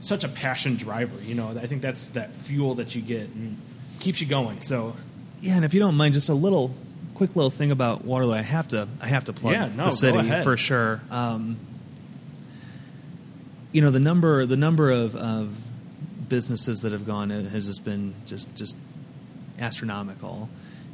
such 0.00 0.24
a 0.24 0.28
passion 0.28 0.76
driver. 0.76 1.16
You 1.22 1.34
know, 1.34 1.48
I 1.60 1.66
think 1.66 1.82
that's 1.82 2.08
that 2.10 2.34
fuel 2.34 2.76
that 2.76 2.94
you 2.94 3.02
get 3.02 3.28
and 3.28 3.58
keeps 4.00 4.20
you 4.22 4.26
going. 4.26 4.62
So 4.62 4.96
Yeah, 5.42 5.56
and 5.56 5.64
if 5.64 5.74
you 5.74 5.80
don't 5.80 5.94
mind, 5.96 6.14
just 6.14 6.30
a 6.30 6.34
little 6.34 6.74
quick 7.18 7.34
little 7.36 7.50
thing 7.50 7.70
about 7.72 8.04
Waterloo. 8.04 8.32
I 8.34 8.42
have 8.42 8.68
to 8.68 8.88
I 9.00 9.08
have 9.08 9.24
to 9.24 9.32
plug 9.32 9.54
Yeah, 9.54 9.68
no, 9.74 9.86
the 9.86 9.90
city 9.90 10.42
for 10.42 10.56
sure. 10.56 11.02
Um, 11.10 11.58
you 13.72 13.82
know 13.82 13.90
the 13.90 14.00
number 14.00 14.46
the 14.46 14.56
number 14.56 14.90
of, 14.90 15.14
of 15.16 15.58
businesses 16.28 16.80
that 16.82 16.92
have 16.92 17.06
gone 17.06 17.30
has 17.30 17.66
just 17.66 17.84
been 17.84 18.14
just 18.24 18.54
just 18.54 18.76
astronomical, 19.58 20.48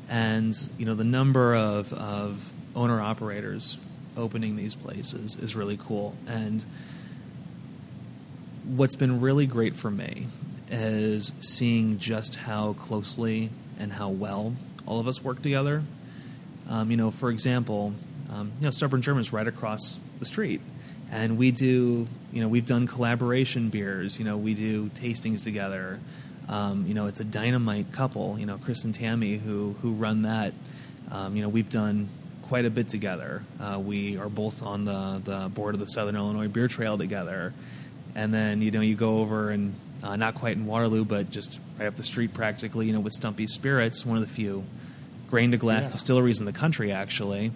and 0.09 0.53
you 0.79 0.87
know 0.87 0.95
the 0.95 1.05
number 1.05 1.55
of 1.55 1.93
of 1.93 2.53
owner 2.75 3.01
operators 3.01 3.77
opening 4.17 4.57
these 4.57 4.75
places 4.75 5.37
is 5.37 5.55
really 5.55 5.77
cool 5.77 6.17
and 6.27 6.65
what's 8.65 8.95
been 8.95 9.21
really 9.21 9.47
great 9.47 9.77
for 9.77 9.91
me 9.91 10.27
is 10.71 11.33
seeing 11.41 11.99
just 11.99 12.37
how 12.37 12.73
closely 12.75 13.51
and 13.79 13.93
how 13.93 14.09
well 14.09 14.55
all 14.87 15.01
of 15.01 15.09
us 15.09 15.23
work 15.23 15.43
together. 15.43 15.83
Um, 16.69 16.91
you 16.91 16.97
know, 16.97 17.11
for 17.11 17.31
example, 17.31 17.93
um, 18.31 18.53
you 18.59 18.65
know, 18.65 18.71
Stubborn 18.71 19.03
German's 19.03 19.33
right 19.33 19.47
across 19.47 19.99
the 20.19 20.25
street, 20.25 20.61
and 21.11 21.37
we 21.37 21.51
do, 21.51 22.07
you 22.33 22.41
know, 22.41 22.49
we've 22.49 22.67
done 22.67 22.87
collaboration 22.87 23.69
beers. 23.69 24.19
You 24.19 24.25
know, 24.25 24.37
we 24.37 24.55
do 24.55 24.89
tastings 24.91 25.45
together. 25.45 26.01
Um, 26.49 26.87
you 26.87 26.95
know, 26.95 27.07
it's 27.07 27.21
a 27.21 27.25
dynamite 27.25 27.93
couple. 27.93 28.39
You 28.39 28.47
know, 28.47 28.59
Chris 28.59 28.85
and 28.85 28.95
Tammy 28.95 29.37
who 29.37 29.75
who 29.83 29.93
run 29.93 30.23
that. 30.23 30.55
Um, 31.11 31.37
you 31.37 31.43
know, 31.43 31.49
we've 31.49 31.71
done 31.71 32.09
quite 32.43 32.65
a 32.65 32.71
bit 32.71 32.89
together. 32.89 33.45
Uh, 33.61 33.79
we 33.79 34.17
are 34.17 34.29
both 34.29 34.63
on 34.63 34.85
the 34.85 35.21
the 35.25 35.49
board 35.49 35.75
of 35.75 35.81
the 35.81 35.87
Southern 35.87 36.17
Illinois 36.17 36.49
Beer 36.49 36.69
Trail 36.69 36.99
together 36.99 37.53
and 38.15 38.33
then 38.33 38.63
you 38.63 38.71
know 38.71 38.81
you 38.81 38.95
go 38.95 39.19
over 39.19 39.51
and 39.51 39.75
uh, 40.03 40.17
not 40.17 40.35
quite 40.35 40.57
in 40.57 40.67
Waterloo, 40.67 41.05
but 41.05 41.31
just 41.31 41.61
right 41.79 41.87
up 41.87 41.97
the 41.97 42.03
street 42.03 42.35
practically. 42.35 42.87
You 42.87 42.93
know, 42.93 43.01
with 43.01 43.13
Stumpy 43.13 43.47
Spirits, 43.47 44.05
one 44.05 44.17
of 44.17 44.27
the 44.27 44.33
few 44.33 44.65
grain 45.31 45.51
to 45.53 45.57
glass 45.57 45.85
Yeah. 45.87 45.93
distilleries 45.93 46.41
in 46.41 46.47
the 46.47 46.53
country. 46.53 46.93
Actually, 46.93 47.53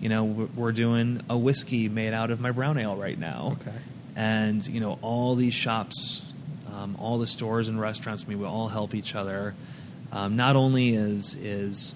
you 0.00 0.08
know, 0.08 0.24
we're 0.24 0.46
we're 0.56 0.72
doing 0.72 1.20
a 1.30 1.36
whiskey 1.38 1.88
made 1.88 2.12
out 2.12 2.30
of 2.30 2.40
my 2.40 2.50
brown 2.50 2.78
ale 2.78 2.96
right 2.96 3.18
now. 3.18 3.56
Okay. 3.60 3.76
and 4.14 4.66
you 4.66 4.78
know 4.80 4.98
all 5.00 5.34
these 5.34 5.54
shops, 5.54 6.22
um, 6.74 6.96
all 7.00 7.18
the 7.18 7.26
stores 7.26 7.68
and 7.68 7.80
restaurants. 7.80 8.24
I 8.24 8.28
mean, 8.28 8.40
we 8.40 8.46
all 8.46 8.68
help 8.68 8.94
each 8.94 9.14
other. 9.14 9.54
Um, 10.12 10.36
not 10.36 10.56
only 10.56 10.94
is 10.94 11.34
is 11.34 11.94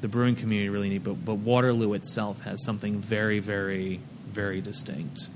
the 0.00 0.08
brewing 0.08 0.36
community 0.36 0.68
really 0.68 0.88
neat, 0.88 1.02
but 1.04 1.24
but 1.24 1.34
Waterloo 1.34 1.92
itself 1.94 2.42
has 2.44 2.64
something 2.64 3.00
very, 3.00 3.38
very, 3.40 4.00
very 4.32 4.60
distinct, 4.60 5.28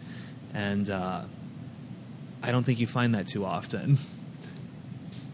and 0.54 0.88
uh, 0.88 1.22
I 2.42 2.50
don't 2.52 2.62
think 2.64 2.78
you 2.78 2.86
find 2.86 3.14
that 3.14 3.26
too 3.26 3.44
often. 3.44 3.98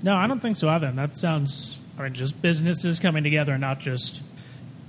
No, 0.03 0.17
I 0.17 0.27
don't 0.27 0.41
think 0.41 0.57
so 0.57 0.69
either. 0.71 0.87
And 0.87 0.97
that 0.99 1.15
sounds, 1.15 1.79
I 1.99 2.03
mean, 2.05 2.15
just 2.15 2.41
businesses 2.41 2.99
coming 2.99 3.25
together, 3.25 3.53
and 3.53 3.61
not 3.61 3.81
just 3.81 4.23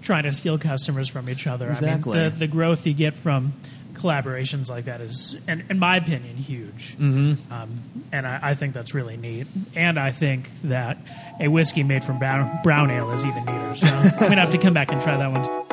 trying 0.01 0.23
to 0.23 0.31
steal 0.31 0.57
customers 0.57 1.09
from 1.09 1.29
each 1.29 1.47
other. 1.47 1.69
Exactly. 1.69 2.19
I 2.19 2.23
mean, 2.23 2.31
the, 2.31 2.39
the 2.39 2.47
growth 2.47 2.87
you 2.87 2.93
get 2.93 3.15
from 3.15 3.53
collaborations 3.93 4.69
like 4.69 4.85
that 4.85 4.99
is, 4.99 5.39
in, 5.47 5.63
in 5.69 5.77
my 5.77 5.97
opinion, 5.97 6.35
huge. 6.35 6.97
Mm-hmm. 6.97 7.53
Um, 7.53 7.81
and 8.11 8.25
I, 8.25 8.39
I 8.41 8.53
think 8.55 8.73
that's 8.73 8.95
really 8.95 9.17
neat. 9.17 9.47
And 9.75 9.99
I 9.99 10.11
think 10.11 10.49
that 10.61 10.97
a 11.39 11.49
whiskey 11.49 11.83
made 11.83 12.03
from 12.03 12.17
brown, 12.17 12.59
brown 12.63 12.89
ale 12.89 13.11
is 13.11 13.25
even 13.25 13.45
neater. 13.45 13.75
So 13.75 13.87
I'm 13.87 14.19
going 14.19 14.31
to 14.31 14.37
have 14.37 14.51
to 14.51 14.57
come 14.57 14.73
back 14.73 14.91
and 14.91 15.01
try 15.01 15.17
that 15.17 15.31
one. 15.31 15.70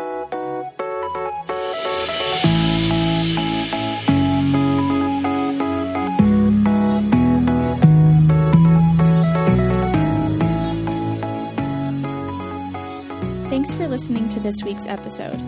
Listening 13.99 14.29
to 14.29 14.39
this 14.39 14.63
week's 14.63 14.87
episode. 14.87 15.41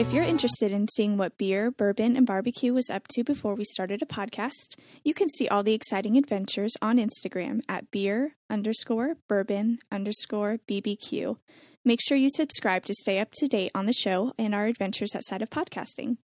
If 0.00 0.14
you're 0.14 0.24
interested 0.24 0.72
in 0.72 0.88
seeing 0.96 1.18
what 1.18 1.36
beer, 1.36 1.70
bourbon, 1.70 2.16
and 2.16 2.26
barbecue 2.26 2.72
was 2.72 2.88
up 2.88 3.06
to 3.08 3.22
before 3.22 3.54
we 3.54 3.64
started 3.64 4.00
a 4.00 4.06
podcast, 4.06 4.78
you 5.04 5.12
can 5.12 5.28
see 5.28 5.46
all 5.46 5.62
the 5.62 5.74
exciting 5.74 6.16
adventures 6.16 6.72
on 6.80 6.96
Instagram 6.96 7.60
at 7.68 7.90
beer 7.90 8.34
underscore 8.48 9.16
bourbon 9.28 9.80
underscore 9.92 10.56
BBQ. 10.66 11.36
Make 11.84 12.00
sure 12.00 12.16
you 12.16 12.30
subscribe 12.30 12.86
to 12.86 12.94
stay 12.94 13.18
up 13.18 13.28
to 13.34 13.46
date 13.46 13.72
on 13.74 13.84
the 13.84 13.92
show 13.92 14.32
and 14.38 14.54
our 14.54 14.64
adventures 14.64 15.14
outside 15.14 15.42
of 15.42 15.50
podcasting. 15.50 16.16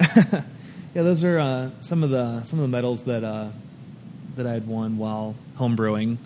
Yeah, 0.95 1.03
those 1.03 1.23
are 1.23 1.37
uh, 1.37 1.69
some 1.79 2.03
of 2.03 2.09
the 2.09 2.41
some 2.43 2.57
of 2.57 2.63
the 2.63 2.67
medals 2.67 3.03
that 3.03 3.23
uh, 3.23 3.49
that 4.35 4.47
I 4.47 4.53
had 4.53 4.67
won 4.67 4.97
while 4.97 5.35
homebrewing. 5.55 6.17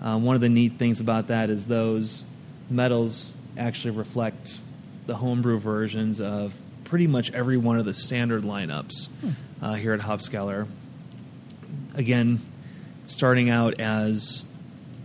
Uh, 0.00 0.18
one 0.18 0.34
of 0.34 0.42
the 0.42 0.50
neat 0.50 0.74
things 0.74 1.00
about 1.00 1.28
that 1.28 1.48
is 1.48 1.66
those 1.66 2.24
medals 2.68 3.32
actually 3.56 3.92
reflect 3.92 4.58
the 5.06 5.16
homebrew 5.16 5.58
versions 5.58 6.20
of 6.20 6.54
pretty 6.84 7.06
much 7.06 7.32
every 7.32 7.56
one 7.56 7.78
of 7.78 7.86
the 7.86 7.94
standard 7.94 8.42
lineups 8.42 9.08
uh, 9.62 9.72
here 9.72 9.94
at 9.94 10.00
Hopskeller. 10.00 10.66
Again, 11.94 12.40
starting 13.06 13.48
out 13.48 13.80
as 13.80 14.44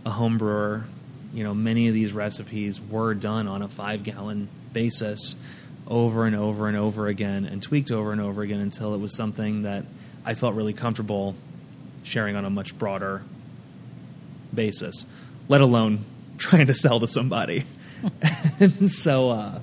a 0.04 0.10
home 0.10 0.36
brewer, 0.36 0.84
you 1.32 1.44
know, 1.44 1.54
many 1.54 1.88
of 1.88 1.94
these 1.94 2.12
recipes 2.12 2.80
were 2.80 3.14
done 3.14 3.48
on 3.48 3.62
a 3.62 3.68
five 3.68 4.04
gallon 4.04 4.48
basis 4.72 5.34
over 5.86 6.26
and 6.26 6.34
over 6.34 6.68
and 6.68 6.76
over 6.76 7.06
again 7.06 7.44
and 7.44 7.62
tweaked 7.62 7.90
over 7.90 8.12
and 8.12 8.20
over 8.20 8.42
again 8.42 8.60
until 8.60 8.94
it 8.94 8.98
was 8.98 9.16
something 9.16 9.62
that 9.62 9.84
I 10.24 10.34
felt 10.34 10.54
really 10.54 10.72
comfortable 10.72 11.34
sharing 12.02 12.36
on 12.36 12.44
a 12.44 12.50
much 12.50 12.76
broader 12.78 13.22
basis, 14.52 15.06
let 15.48 15.60
alone 15.60 16.04
trying 16.38 16.66
to 16.66 16.74
sell 16.74 17.00
to 17.00 17.06
somebody. 17.06 17.64
so, 18.86 19.30
uh, 19.30 19.60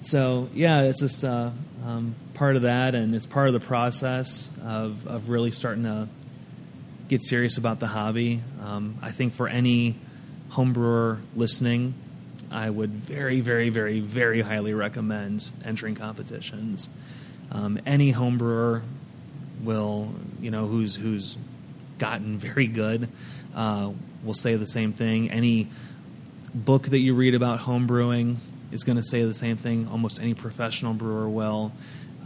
so 0.00 0.48
yeah, 0.54 0.82
it's 0.82 1.00
just 1.00 1.24
uh, 1.24 1.50
um, 1.84 2.14
part 2.34 2.56
of 2.56 2.62
that, 2.62 2.94
and 2.94 3.14
it's 3.14 3.26
part 3.26 3.46
of 3.46 3.54
the 3.54 3.60
process 3.60 4.50
of, 4.64 5.06
of 5.06 5.28
really 5.28 5.50
starting 5.50 5.84
to 5.84 6.08
get 7.14 7.22
serious 7.22 7.56
about 7.56 7.78
the 7.78 7.86
hobby. 7.86 8.42
Um, 8.60 8.96
I 9.00 9.12
think 9.12 9.34
for 9.34 9.46
any 9.46 9.94
homebrewer 10.50 11.20
listening, 11.36 11.94
I 12.50 12.68
would 12.68 12.90
very, 12.90 13.40
very, 13.40 13.68
very, 13.68 14.00
very 14.00 14.40
highly 14.40 14.74
recommend 14.74 15.52
entering 15.64 15.94
competitions. 15.94 16.88
Um, 17.52 17.78
any 17.86 18.12
homebrewer 18.12 18.82
will, 19.62 20.12
you 20.40 20.50
know, 20.50 20.66
who's 20.66 20.96
who's 20.96 21.38
gotten 21.98 22.36
very 22.36 22.66
good, 22.66 23.08
uh, 23.54 23.92
will 24.24 24.34
say 24.34 24.56
the 24.56 24.66
same 24.66 24.92
thing. 24.92 25.30
Any 25.30 25.68
book 26.52 26.88
that 26.88 26.98
you 26.98 27.14
read 27.14 27.36
about 27.36 27.60
homebrewing 27.60 28.38
is 28.72 28.82
going 28.82 28.96
to 28.96 29.04
say 29.04 29.22
the 29.22 29.34
same 29.34 29.56
thing. 29.56 29.86
Almost 29.86 30.20
any 30.20 30.34
professional 30.34 30.94
brewer 30.94 31.28
will. 31.28 31.70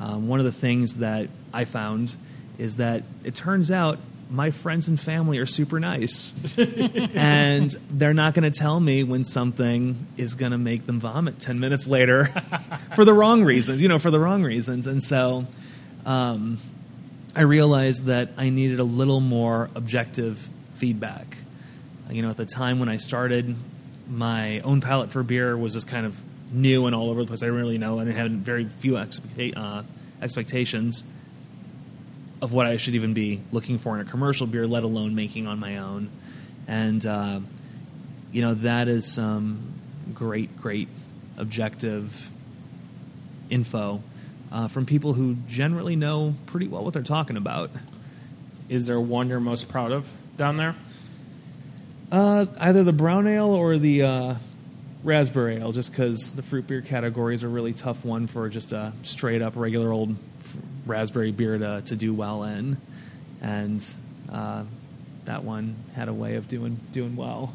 Um, 0.01 0.28
one 0.28 0.41
of 0.41 0.47
the 0.47 0.53
things 0.53 0.95
that 0.95 1.28
I 1.53 1.66
found 1.66 2.16
is 2.57 2.76
that 2.76 3.03
it 3.22 3.34
turns 3.34 3.70
out 3.70 3.99
my 4.31 4.51
friends 4.51 4.89
and 4.89 4.99
family 5.01 5.39
are 5.39 5.47
super 5.47 5.81
nice. 5.81 6.33
and 6.59 7.70
they're 7.91 8.14
not 8.14 8.35
going 8.35 8.51
to 8.51 8.57
tell 8.57 8.79
me 8.79 9.05
when 9.05 9.24
something 9.24 10.07
is 10.16 10.35
going 10.35 10.53
to 10.53 10.59
make 10.59 10.87
them 10.87 11.01
vomit 11.01 11.39
10 11.39 11.59
minutes 11.61 11.87
later 11.87 12.24
for 12.97 13.05
the 13.05 13.12
wrong 13.12 13.45
reasons, 13.45 13.83
you 13.83 13.89
know, 13.89 13.99
for 13.99 14.11
the 14.11 14.18
wrong 14.18 14.43
reasons. 14.43 14.87
And 14.87 15.03
so 15.03 15.47
um, 16.05 16.59
I 17.35 17.43
realized 17.43 18.05
that 18.05 18.31
I 18.37 18.51
needed 18.51 18.81
a 18.81 18.85
little 18.85 19.20
more 19.20 19.70
objective 19.74 20.49
feedback. 20.74 21.39
You 22.11 22.22
know, 22.22 22.31
at 22.31 22.37
the 22.37 22.47
time 22.47 22.79
when 22.79 22.89
I 22.89 22.97
started, 22.97 23.55
my 24.09 24.61
own 24.61 24.81
palate 24.81 25.12
for 25.12 25.22
beer 25.22 25.57
was 25.57 25.74
just 25.74 25.89
kind 25.89 26.07
of 26.07 26.20
new 26.51 26.87
and 26.87 26.95
all 26.95 27.11
over 27.11 27.20
the 27.20 27.26
place. 27.26 27.43
I 27.43 27.47
didn't 27.47 27.61
really 27.61 27.79
know, 27.79 27.99
and 27.99 28.11
I 28.11 28.14
had 28.14 28.45
very 28.45 28.64
few 28.64 28.93
expecta- 28.93 29.57
uh, 29.57 29.83
expectations 30.22 31.05
of 32.41 32.53
what 32.53 32.66
I 32.66 32.76
should 32.76 32.95
even 32.95 33.14
be 33.14 33.41
looking 33.53 33.78
for 33.78 33.95
in 33.95 34.07
a 34.07 34.09
commercial 34.09 34.47
beer, 34.47 34.66
let 34.66 34.84
alone 34.84 35.14
making 35.14 35.47
on 35.47 35.59
my 35.59 35.78
own. 35.78 36.11
And 36.66 37.05
uh, 37.05 37.41
you 38.32 38.43
know 38.43 38.55
that 38.55 38.89
is 38.89 39.11
some 39.11 39.74
great, 40.14 40.57
great 40.61 40.89
objective 41.36 42.30
info 43.51 44.03
uh, 44.53 44.68
from 44.68 44.86
people 44.86 45.14
who 45.14 45.36
generally 45.47 45.97
know 45.97 46.34
pretty 46.47 46.68
well 46.68 46.84
what 46.84 46.95
they're 46.95 47.03
talking 47.03 47.36
about. 47.36 47.70
Is 48.68 48.86
there 48.86 49.01
one 49.01 49.28
you're 49.28 49.41
most 49.41 49.68
proud 49.68 49.93
of 49.93 50.11
down 50.36 50.57
there? 50.57 50.76
Uh, 52.11 52.47
either 52.59 52.84
the 52.84 52.93
brown 52.93 53.26
ale 53.26 53.51
or 53.51 53.78
the 53.78 54.03
uh, 54.03 54.34
raspberry 55.05 55.57
ale, 55.57 55.72
just 55.72 55.91
because 55.91 56.30
the 56.30 56.43
fruit 56.43 56.66
beer 56.66 56.80
category 56.80 57.34
is 57.34 57.43
a 57.43 57.49
really 57.49 57.72
tough 57.72 58.05
one 58.05 58.26
for 58.26 58.49
just 58.49 58.72
a 58.72 58.93
straight 59.03 59.43
up 59.43 59.55
regular 59.57 59.93
old 59.93 60.16
raspberry 60.89 61.30
beer 61.30 61.59
to, 61.59 61.82
to 61.86 61.97
do 61.97 62.12
well 62.12 62.43
in, 62.45 62.76
and 63.41 63.84
uh, 64.30 64.64
that 65.26 65.45
one 65.45 65.76
had 65.95 66.09
a 66.09 66.12
way 66.12 66.34
of 66.36 66.49
doing 66.49 66.80
doing 66.93 67.14
well. 67.16 67.55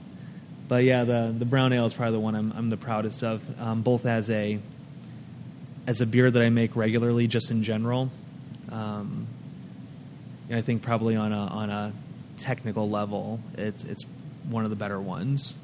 But 0.68 0.84
yeah, 0.84 1.04
the 1.04 1.36
the 1.38 1.46
brown 1.46 1.74
ale 1.74 1.86
is 1.86 1.94
probably 1.94 2.14
the 2.14 2.20
one 2.20 2.36
I'm, 2.36 2.54
I'm 2.54 2.70
the 2.70 2.78
proudest 2.78 3.24
of, 3.24 3.44
um, 3.60 3.82
both 3.82 4.06
as 4.06 4.30
a 4.30 4.60
as 5.86 6.00
a 6.02 6.06
beer 6.06 6.32
that 6.32 6.42
I 6.42 6.50
make 6.50 6.76
regularly, 6.76 7.28
just 7.28 7.52
in 7.52 7.64
general. 7.64 8.10
Um, 8.72 9.28
and 10.50 10.58
I 10.58 10.62
think 10.62 10.82
probably 10.82 11.16
on 11.16 11.34
a 11.34 11.38
on 11.38 11.70
a 11.70 11.94
technical 12.38 12.90
level, 12.90 13.40
it's 13.58 13.84
it's 13.84 14.06
one 14.50 14.64
of 14.64 14.70
the 14.70 14.76
better 14.76 15.00
ones. 15.00 15.56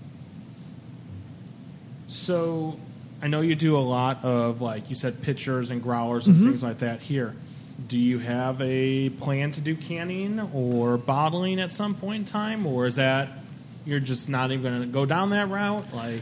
So 2.08 2.80
I 3.22 3.28
know 3.28 3.42
you 3.42 3.56
do 3.56 3.78
a 3.78 3.80
lot 3.80 4.24
of 4.24 4.62
like 4.62 4.90
you 4.90 4.96
said 4.96 5.22
pitchers 5.22 5.72
and 5.72 5.82
growlers 5.82 6.28
and 6.28 6.44
things 6.44 6.64
like 6.64 6.80
that 6.80 7.02
here. 7.02 7.36
Do 7.88 7.98
you 7.98 8.20
have 8.20 8.62
a 8.62 9.10
plan 9.10 9.52
to 9.54 9.62
do 9.62 9.76
canning 9.76 10.40
or 10.54 10.98
bottling 10.98 11.60
at 11.60 11.72
some 11.72 11.96
point 11.96 12.24
in 12.24 12.28
time, 12.28 12.68
or 12.68 12.86
is 12.86 12.98
that 12.98 13.30
you're 13.86 14.00
just 14.00 14.30
not 14.30 14.52
even 14.52 14.64
going 14.64 14.82
to 14.82 14.88
go 14.88 15.06
down 15.06 15.32
that 15.32 15.50
route? 15.50 15.94
Like, 15.94 16.22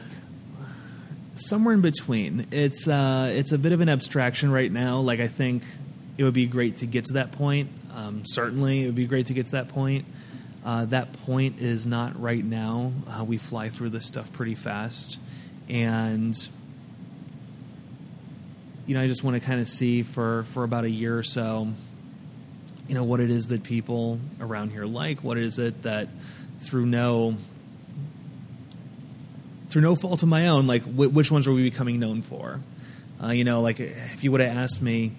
somewhere 1.36 1.74
in 1.74 1.82
between. 1.82 2.48
It's 2.52 2.88
uh, 2.88 3.32
it's 3.34 3.52
a 3.52 3.58
bit 3.58 3.72
of 3.72 3.82
an 3.82 3.90
abstraction 3.90 4.52
right 4.52 4.72
now. 4.72 5.00
Like 5.00 5.20
I 5.20 5.28
think 5.28 5.64
it 6.18 6.24
would 6.24 6.34
be 6.34 6.46
great 6.46 6.78
to 6.78 6.86
get 6.86 7.06
to 7.06 7.14
that 7.16 7.32
point. 7.32 7.70
Um, 7.94 8.24
certainly, 8.26 8.84
it 8.84 8.86
would 8.88 8.96
be 8.96 9.06
great 9.06 9.28
to 9.28 9.34
get 9.34 9.48
to 9.48 9.52
that 9.54 9.70
point. 9.70 10.06
Uh, 10.66 10.86
that 10.86 11.14
point 11.26 11.62
is 11.62 11.88
not 11.88 12.20
right 12.22 12.44
now. 12.44 12.92
Uh, 13.08 13.24
we 13.24 13.38
fly 13.38 13.70
through 13.70 13.90
this 13.90 14.06
stuff 14.06 14.32
pretty 14.34 14.56
fast, 14.56 15.20
and 15.70 16.50
you 18.88 18.96
know, 18.96 19.02
I 19.02 19.08
just 19.08 19.24
want 19.24 19.36
to 19.36 19.46
kind 19.46 19.60
of 19.60 19.68
see 19.68 20.02
for 20.02 20.44
for 20.54 20.64
about 20.64 20.86
a 20.86 20.90
year 20.90 21.16
or 21.18 21.24
so, 21.24 21.68
you 22.88 22.96
know, 22.96 23.04
what 23.04 23.20
it 23.20 23.30
is 23.30 23.48
that 23.48 23.62
people 23.62 24.20
around 24.40 24.72
here 24.72 24.86
like. 24.86 25.24
What 25.24 25.38
is 25.38 25.60
it 25.60 25.84
that 25.84 26.08
through 26.60 26.86
no 26.86 27.36
through 29.68 29.82
no 29.82 29.96
fault 29.96 30.24
of 30.24 30.30
my 30.30 30.48
own, 30.48 30.66
like 30.66 30.84
wh- 30.84 31.14
which 31.14 31.30
ones 31.30 31.46
are 31.48 31.52
we 31.52 31.70
becoming 31.70 32.00
known 32.00 32.22
for? 32.22 32.62
Uh, 33.22 33.28
you 33.28 33.44
know, 33.44 33.62
like 33.62 33.82
if 33.82 34.24
you 34.24 34.32
would 34.32 34.40
have 34.42 34.56
asked 34.56 34.82
me 34.82 35.12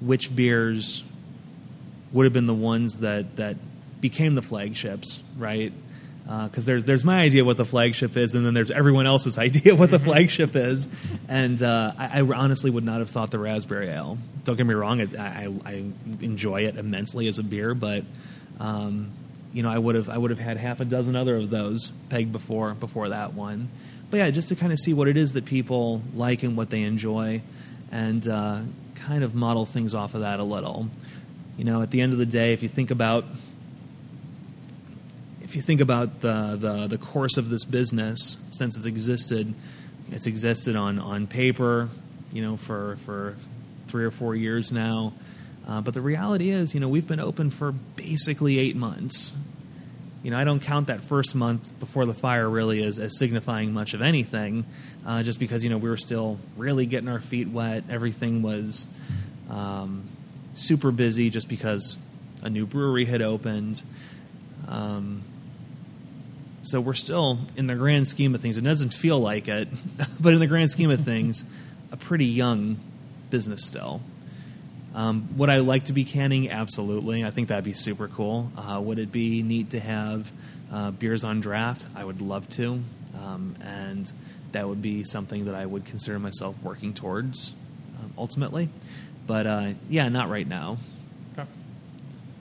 which 0.00 0.34
beers 0.34 1.04
would 2.12 2.24
have 2.24 2.32
been 2.32 2.46
the 2.46 2.54
ones 2.54 3.00
that 3.00 3.36
that 3.36 3.56
became 4.00 4.34
the 4.34 4.42
flagships, 4.42 5.22
right? 5.36 5.74
Because 6.24 6.64
there's 6.64 6.84
there's 6.84 7.04
my 7.04 7.22
idea 7.22 7.42
of 7.42 7.46
what 7.46 7.56
the 7.56 7.64
flagship 7.64 8.16
is, 8.16 8.34
and 8.34 8.46
then 8.46 8.54
there's 8.54 8.70
everyone 8.70 9.06
else's 9.06 9.36
idea 9.48 9.72
of 9.72 9.80
what 9.80 9.90
the 9.90 9.98
flagship 9.98 10.54
is. 10.54 10.86
And 11.28 11.60
uh, 11.60 11.92
I, 11.98 12.20
I 12.20 12.22
honestly 12.22 12.70
would 12.70 12.84
not 12.84 13.00
have 13.00 13.10
thought 13.10 13.30
the 13.30 13.38
raspberry 13.38 13.88
ale. 13.88 14.18
Don't 14.44 14.56
get 14.56 14.66
me 14.66 14.74
wrong, 14.74 15.00
it, 15.00 15.18
I, 15.18 15.52
I 15.64 15.84
enjoy 16.20 16.62
it 16.66 16.76
immensely 16.76 17.26
as 17.26 17.38
a 17.38 17.42
beer, 17.42 17.74
but 17.74 18.04
um, 18.60 19.10
you 19.52 19.62
know, 19.62 19.70
I 19.70 19.78
would 19.78 19.94
have 19.96 20.08
I 20.08 20.16
would 20.16 20.30
have 20.30 20.38
had 20.38 20.56
half 20.56 20.80
a 20.80 20.84
dozen 20.84 21.16
other 21.16 21.36
of 21.36 21.50
those 21.50 21.90
pegged 22.08 22.32
before 22.32 22.74
before 22.74 23.08
that 23.08 23.34
one. 23.34 23.68
But 24.10 24.18
yeah, 24.18 24.30
just 24.30 24.48
to 24.48 24.56
kind 24.56 24.72
of 24.72 24.78
see 24.78 24.92
what 24.92 25.08
it 25.08 25.16
is 25.16 25.32
that 25.34 25.44
people 25.44 26.02
like 26.14 26.42
and 26.42 26.56
what 26.56 26.70
they 26.70 26.82
enjoy, 26.82 27.42
and 27.90 28.26
uh, 28.26 28.60
kind 28.94 29.24
of 29.24 29.34
model 29.34 29.66
things 29.66 29.94
off 29.94 30.14
of 30.14 30.20
that 30.20 30.40
a 30.40 30.44
little. 30.44 30.88
You 31.56 31.64
know, 31.64 31.82
at 31.82 31.90
the 31.90 32.00
end 32.00 32.12
of 32.12 32.18
the 32.18 32.26
day, 32.26 32.52
if 32.52 32.62
you 32.62 32.68
think 32.68 32.90
about 32.90 33.24
if 35.50 35.56
you 35.56 35.62
think 35.62 35.80
about 35.80 36.20
the, 36.20 36.56
the, 36.56 36.86
the 36.86 36.96
course 36.96 37.36
of 37.36 37.50
this 37.50 37.64
business 37.64 38.38
since 38.52 38.76
it's 38.76 38.86
existed, 38.86 39.52
it's 40.12 40.28
existed 40.28 40.76
on, 40.76 41.00
on 41.00 41.26
paper, 41.26 41.88
you 42.32 42.40
know, 42.40 42.56
for, 42.56 42.94
for 42.98 43.34
three 43.88 44.04
or 44.04 44.12
four 44.12 44.36
years 44.36 44.72
now. 44.72 45.12
Uh, 45.66 45.80
but 45.80 45.92
the 45.92 46.00
reality 46.00 46.50
is, 46.50 46.72
you 46.72 46.78
know, 46.78 46.88
we've 46.88 47.08
been 47.08 47.18
open 47.18 47.50
for 47.50 47.72
basically 47.72 48.60
eight 48.60 48.76
months. 48.76 49.36
You 50.22 50.30
know, 50.30 50.38
I 50.38 50.44
don't 50.44 50.60
count 50.60 50.86
that 50.86 51.00
first 51.00 51.34
month 51.34 51.80
before 51.80 52.06
the 52.06 52.14
fire 52.14 52.48
really 52.48 52.84
as, 52.84 53.00
as 53.00 53.18
signifying 53.18 53.72
much 53.72 53.92
of 53.92 54.02
anything, 54.02 54.64
uh, 55.04 55.24
just 55.24 55.40
because, 55.40 55.64
you 55.64 55.70
know, 55.70 55.78
we 55.78 55.88
were 55.88 55.96
still 55.96 56.38
really 56.56 56.86
getting 56.86 57.08
our 57.08 57.18
feet 57.18 57.48
wet. 57.48 57.82
Everything 57.90 58.42
was 58.42 58.86
um, 59.50 60.04
super 60.54 60.92
busy 60.92 61.28
just 61.28 61.48
because 61.48 61.96
a 62.40 62.48
new 62.48 62.66
brewery 62.66 63.04
had 63.04 63.20
opened. 63.20 63.82
Um, 64.68 65.24
so 66.62 66.80
we're 66.80 66.94
still, 66.94 67.38
in 67.56 67.66
the 67.66 67.74
grand 67.74 68.06
scheme 68.06 68.34
of 68.34 68.40
things, 68.40 68.58
it 68.58 68.64
doesn't 68.64 68.92
feel 68.92 69.18
like 69.18 69.48
it, 69.48 69.68
but 70.20 70.32
in 70.32 70.40
the 70.40 70.46
grand 70.46 70.70
scheme 70.70 70.90
of 70.90 71.00
things, 71.00 71.44
a 71.92 71.96
pretty 71.96 72.26
young 72.26 72.78
business 73.30 73.64
still. 73.64 74.00
Um, 74.94 75.28
would 75.36 75.50
I 75.50 75.58
like 75.58 75.84
to 75.84 75.92
be 75.92 76.04
canning? 76.04 76.50
Absolutely. 76.50 77.24
I 77.24 77.30
think 77.30 77.48
that'd 77.48 77.64
be 77.64 77.72
super 77.72 78.08
cool. 78.08 78.50
Uh, 78.56 78.80
would 78.80 78.98
it 78.98 79.12
be 79.12 79.42
neat 79.42 79.70
to 79.70 79.80
have 79.80 80.32
uh, 80.72 80.90
beers 80.90 81.22
on 81.24 81.40
draft? 81.40 81.86
I 81.94 82.04
would 82.04 82.20
love 82.20 82.48
to. 82.50 82.82
Um, 83.22 83.54
and 83.62 84.10
that 84.52 84.68
would 84.68 84.82
be 84.82 85.04
something 85.04 85.44
that 85.44 85.54
I 85.54 85.64
would 85.64 85.84
consider 85.84 86.18
myself 86.18 86.56
working 86.62 86.92
towards 86.92 87.52
um, 88.00 88.12
ultimately. 88.18 88.68
But 89.26 89.46
uh, 89.46 89.72
yeah, 89.88 90.08
not 90.08 90.28
right 90.28 90.46
now. 90.46 90.78
Okay. 91.34 91.48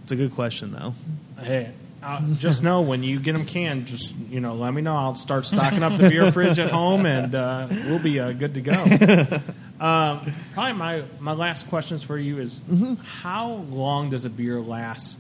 It's 0.04 0.12
a 0.12 0.16
good 0.16 0.34
question, 0.34 0.72
though. 0.72 0.96
hey, 1.44 1.72
uh, 2.02 2.22
just 2.34 2.64
know 2.64 2.82
when 2.82 3.04
you 3.04 3.20
get 3.20 3.36
them 3.36 3.46
canned, 3.46 3.88
just 3.88 4.16
you 4.30 4.40
know, 4.40 4.56
let 4.56 4.74
me 4.74 4.82
know. 4.82 4.96
I'll 4.96 5.16
start 5.16 5.46
stocking 5.46 5.84
up 5.84 5.98
the 5.98 6.10
beer 6.10 6.32
fridge 6.34 6.60
at 6.60 6.72
home, 6.72 7.06
and 7.06 7.36
uh, 7.36 7.68
we'll 7.70 8.00
be 8.00 8.20
uh, 8.20 8.32
good 8.32 8.56
to 8.56 8.62
go. 8.62 9.42
Um, 9.80 10.34
probably 10.54 10.74
my 10.74 11.04
my 11.20 11.32
last 11.32 11.70
questions 11.70 12.04
for 12.04 12.18
you 12.18 12.40
is 12.40 12.62
how 13.22 13.66
long 13.70 14.10
does 14.10 14.26
a 14.26 14.30
beer 14.30 14.60
last 14.60 15.20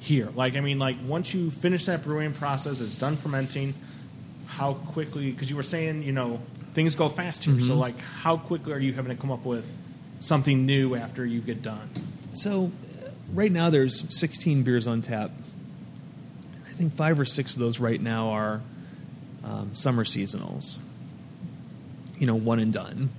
here? 0.00 0.30
Like, 0.34 0.56
I 0.56 0.60
mean, 0.60 0.78
like 0.78 0.96
once 1.04 1.34
you 1.34 1.50
finish 1.50 1.84
that 1.86 2.02
brewing 2.02 2.32
process, 2.32 2.80
it's 2.80 2.96
done 2.96 3.18
fermenting. 3.18 3.74
How 4.46 4.74
quickly? 4.74 5.30
Because 5.30 5.50
you 5.50 5.56
were 5.56 5.62
saying, 5.62 6.04
you 6.04 6.12
know, 6.12 6.40
things 6.74 6.94
go 6.94 7.08
fast 7.08 7.44
here. 7.44 7.60
So, 7.60 7.74
like, 7.74 7.98
how 8.00 8.36
quickly 8.38 8.72
are 8.72 8.78
you 8.78 8.92
having 8.92 9.14
to 9.14 9.20
come 9.20 9.30
up 9.30 9.44
with 9.44 9.66
something 10.20 10.64
new 10.64 10.94
after 10.94 11.24
you 11.26 11.40
get 11.40 11.62
done? 11.62 11.90
So, 12.32 12.72
uh, 13.04 13.10
right 13.32 13.52
now 13.52 13.70
there's 13.70 14.18
16 14.18 14.62
beers 14.62 14.86
on 14.86 15.02
tap. 15.02 15.30
Think 16.82 16.96
five 16.96 17.20
or 17.20 17.24
six 17.24 17.54
of 17.54 17.60
those 17.60 17.78
right 17.78 18.00
now 18.00 18.30
are 18.30 18.60
um, 19.44 19.72
summer 19.72 20.02
seasonals. 20.02 20.78
You 22.18 22.26
know, 22.26 22.34
one 22.34 22.58
and 22.58 22.72
done. 22.72 23.10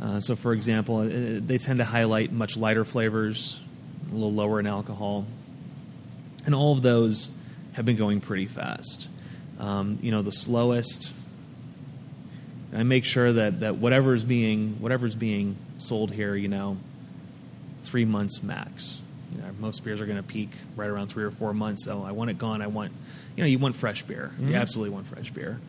Uh, 0.00 0.20
so, 0.20 0.36
for 0.36 0.52
example, 0.52 0.98
uh, 0.98 1.40
they 1.44 1.58
tend 1.58 1.80
to 1.80 1.84
highlight 1.84 2.30
much 2.30 2.56
lighter 2.56 2.84
flavors, 2.84 3.58
a 4.08 4.12
little 4.12 4.32
lower 4.32 4.60
in 4.60 4.68
alcohol, 4.68 5.26
and 6.44 6.54
all 6.54 6.74
of 6.74 6.82
those 6.82 7.36
have 7.72 7.84
been 7.84 7.96
going 7.96 8.20
pretty 8.20 8.46
fast. 8.46 9.08
Um, 9.58 9.98
you 10.00 10.12
know, 10.12 10.22
the 10.22 10.30
slowest. 10.30 11.12
I 12.72 12.84
make 12.84 13.04
sure 13.04 13.32
that, 13.32 13.58
that 13.58 13.78
whatever 13.78 14.14
is 14.14 14.22
being 14.22 14.76
whatever's 14.78 15.16
being 15.16 15.56
sold 15.78 16.12
here, 16.12 16.36
you 16.36 16.46
know, 16.46 16.76
three 17.80 18.04
months 18.04 18.44
max. 18.44 19.00
You 19.36 19.42
know, 19.42 19.50
most 19.58 19.84
beers 19.84 20.00
are 20.00 20.06
going 20.06 20.16
to 20.16 20.22
peak 20.22 20.50
right 20.76 20.88
around 20.88 21.08
three 21.08 21.24
or 21.24 21.30
four 21.30 21.52
months. 21.52 21.84
So 21.84 22.02
I 22.02 22.12
want 22.12 22.30
it 22.30 22.38
gone. 22.38 22.62
I 22.62 22.68
want, 22.68 22.92
you 23.36 23.42
know, 23.42 23.48
you 23.48 23.58
want 23.58 23.76
fresh 23.76 24.02
beer. 24.02 24.32
You 24.40 24.54
absolutely 24.54 24.94
want 24.94 25.06
fresh 25.06 25.30
beer, 25.30 25.60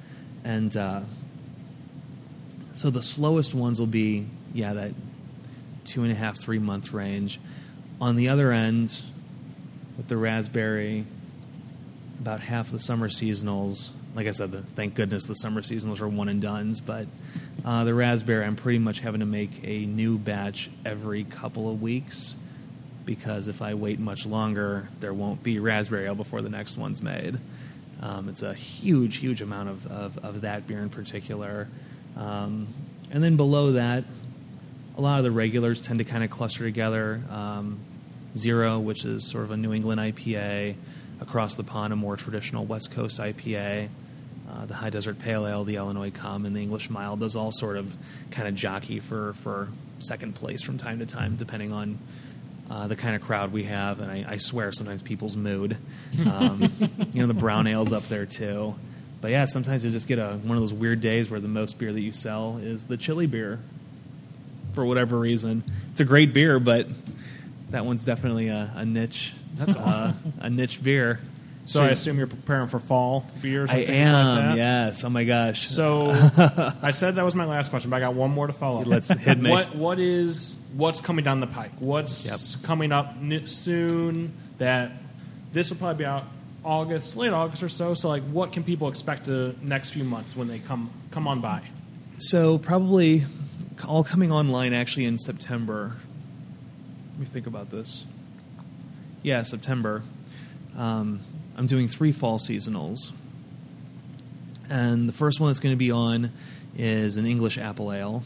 and 0.43 0.75
uh, 0.75 1.01
so 2.73 2.89
the 2.89 3.03
slowest 3.03 3.53
ones 3.53 3.79
will 3.79 3.87
be 3.87 4.25
yeah 4.53 4.73
that 4.73 4.93
two 5.83 6.03
and 6.03 6.11
a 6.11 6.15
half 6.15 6.39
three 6.39 6.59
month 6.59 6.93
range. 6.93 7.39
On 7.99 8.15
the 8.15 8.29
other 8.29 8.51
end, 8.51 9.01
with 9.97 10.07
the 10.07 10.15
raspberry, 10.17 11.05
about 12.19 12.39
half 12.39 12.71
the 12.71 12.79
summer 12.79 13.09
seasonals. 13.09 13.91
Like 14.15 14.27
I 14.27 14.31
said, 14.31 14.51
the, 14.51 14.61
thank 14.75 14.95
goodness 14.95 15.25
the 15.25 15.35
summer 15.35 15.61
seasonals 15.61 16.01
are 16.01 16.07
one 16.07 16.29
and 16.29 16.41
dones. 16.41 16.79
But 16.79 17.07
uh, 17.65 17.83
the 17.83 17.93
raspberry, 17.93 18.45
I'm 18.45 18.55
pretty 18.55 18.79
much 18.79 18.99
having 18.99 19.19
to 19.19 19.25
make 19.25 19.59
a 19.63 19.85
new 19.85 20.17
batch 20.17 20.69
every 20.85 21.23
couple 21.23 21.69
of 21.69 21.81
weeks 21.81 22.35
because 23.07 23.47
if 23.47 23.63
I 23.63 23.73
wait 23.73 23.97
much 23.99 24.27
longer, 24.27 24.87
there 24.99 25.13
won't 25.13 25.41
be 25.41 25.57
raspberry 25.57 26.05
ale 26.05 26.13
before 26.13 26.43
the 26.43 26.49
next 26.49 26.77
one's 26.77 27.01
made. 27.01 27.39
Um, 27.99 28.29
it's 28.29 28.43
a 28.43 28.53
huge, 28.53 29.17
huge 29.17 29.41
amount 29.41 29.69
of, 29.69 29.87
of, 29.87 30.17
of 30.19 30.41
that 30.41 30.67
beer 30.67 30.81
in 30.81 30.89
particular. 30.89 31.67
Um, 32.15 32.67
and 33.09 33.23
then 33.23 33.37
below 33.37 33.71
that, 33.71 34.03
a 34.95 35.01
lot 35.01 35.17
of 35.17 35.23
the 35.23 35.31
regulars 35.31 35.81
tend 35.81 35.97
to 35.99 36.05
kind 36.05 36.23
of 36.23 36.29
cluster 36.29 36.63
together. 36.63 37.23
Um, 37.31 37.79
Zero, 38.35 38.79
which 38.79 39.03
is 39.03 39.27
sort 39.31 39.45
of 39.45 39.51
a 39.51 39.57
New 39.57 39.73
England 39.73 39.99
IPA, 39.99 40.75
across 41.19 41.55
the 41.55 41.63
pond, 41.63 41.91
a 41.91 41.95
more 41.95 42.15
traditional 42.15 42.65
West 42.65 42.91
Coast 42.91 43.19
IPA. 43.19 43.89
Uh, 44.49 44.65
the 44.65 44.75
High 44.75 44.91
Desert 44.91 45.17
Pale 45.17 45.47
Ale, 45.47 45.63
the 45.63 45.75
Illinois 45.75 46.11
Common, 46.11 46.53
the 46.53 46.61
English 46.61 46.89
Mild, 46.89 47.19
those 47.19 47.35
all 47.35 47.51
sort 47.51 47.77
of 47.77 47.97
kind 48.31 48.47
of 48.47 48.53
jockey 48.53 48.99
for, 48.99 49.33
for 49.33 49.69
second 49.99 50.35
place 50.35 50.61
from 50.61 50.77
time 50.77 50.99
to 50.99 51.05
time, 51.05 51.35
depending 51.35 51.73
on 51.73 51.97
uh, 52.69 52.87
the 52.87 52.95
kind 52.95 53.15
of 53.15 53.21
crowd 53.21 53.51
we 53.51 53.63
have, 53.63 53.99
and 53.99 54.11
I, 54.11 54.25
I 54.27 54.37
swear 54.37 54.71
sometimes 54.71 55.01
people's 55.01 55.37
mood. 55.37 55.77
Um, 56.25 56.71
you 57.13 57.21
know, 57.21 57.27
the 57.27 57.33
brown 57.33 57.67
ale's 57.67 57.93
up 57.93 58.03
there 58.03 58.25
too. 58.25 58.75
But 59.21 59.31
yeah, 59.31 59.45
sometimes 59.45 59.83
you 59.83 59.89
just 59.89 60.07
get 60.07 60.19
a 60.19 60.33
one 60.43 60.57
of 60.57 60.61
those 60.61 60.73
weird 60.73 61.01
days 61.01 61.31
where 61.31 61.39
the 61.39 61.47
most 61.47 61.79
beer 61.79 61.91
that 61.91 62.01
you 62.01 62.11
sell 62.11 62.57
is 62.61 62.85
the 62.85 62.97
chili 62.97 63.25
beer, 63.25 63.59
for 64.73 64.85
whatever 64.85 65.17
reason. 65.17 65.63
It's 65.91 66.01
a 66.01 66.05
great 66.05 66.33
beer, 66.33 66.59
but 66.59 66.87
that 67.71 67.85
one's 67.85 68.05
definitely 68.05 68.49
a, 68.49 68.71
a 68.75 68.85
niche. 68.85 69.33
That's 69.55 69.75
uh, 69.75 69.79
awesome. 69.79 70.33
a 70.39 70.49
niche 70.49 70.83
beer. 70.83 71.19
So 71.67 71.81
I 71.83 71.87
assume 71.89 72.17
you're 72.17 72.27
preparing 72.27 72.69
for 72.69 72.79
fall 72.79 73.25
beers. 73.41 73.69
And 73.69 73.77
I 73.77 73.81
am. 73.83 74.13
Like 74.13 74.45
that. 74.45 74.57
Yes. 74.57 75.03
Oh 75.03 75.09
my 75.09 75.25
gosh. 75.25 75.67
So 75.67 76.11
I 76.81 76.91
said 76.91 77.15
that 77.15 77.25
was 77.25 77.35
my 77.35 77.43
last 77.43 77.69
question, 77.71 77.89
but 77.89 77.97
I 77.97 77.99
got 77.99 78.13
one 78.13 78.31
more 78.31 78.47
to 78.47 78.53
follow. 78.53 78.79
up. 78.79 78.87
Let's 78.87 79.09
hit 79.09 79.37
me. 79.37 79.51
What 79.51 79.75
what 79.75 79.99
is 79.99 80.57
what's 80.77 81.01
coming 81.01 81.25
down 81.25 81.41
the 81.41 81.47
pike? 81.47 81.71
What's 81.79 82.55
coming 82.57 82.93
up 82.93 83.15
n- 83.21 83.47
soon? 83.47 84.31
That 84.59 84.93
this 85.51 85.69
will 85.69 85.77
probably 85.77 85.97
be 85.97 86.05
out 86.05 86.23
August, 86.63 87.17
late 87.17 87.33
August 87.33 87.61
or 87.61 87.69
so. 87.69 87.93
So 87.93 88.07
like, 88.07 88.23
what 88.23 88.53
can 88.53 88.63
people 88.63 88.87
expect 88.87 89.25
the 89.25 89.53
next 89.61 89.89
few 89.89 90.05
months 90.05 90.37
when 90.37 90.47
they 90.47 90.59
come 90.59 90.89
come 91.11 91.27
on 91.27 91.41
by? 91.41 91.63
So 92.17 92.57
probably 92.59 93.25
all 93.85 94.05
coming 94.05 94.31
online 94.31 94.71
actually 94.71 95.03
in 95.03 95.17
September. 95.17 95.97
Let 97.11 97.19
me 97.19 97.25
think 97.25 97.45
about 97.45 97.71
this. 97.71 98.05
Yeah, 99.21 99.43
September. 99.43 100.03
Um, 100.77 101.19
I'm 101.57 101.65
doing 101.65 101.87
three 101.87 102.11
fall 102.11 102.37
seasonals, 102.37 103.11
and 104.69 105.09
the 105.09 105.13
first 105.13 105.39
one 105.39 105.49
that's 105.49 105.59
going 105.59 105.73
to 105.73 105.77
be 105.77 105.91
on 105.91 106.31
is 106.77 107.17
an 107.17 107.25
English 107.25 107.57
apple 107.57 107.91
ale, 107.91 108.21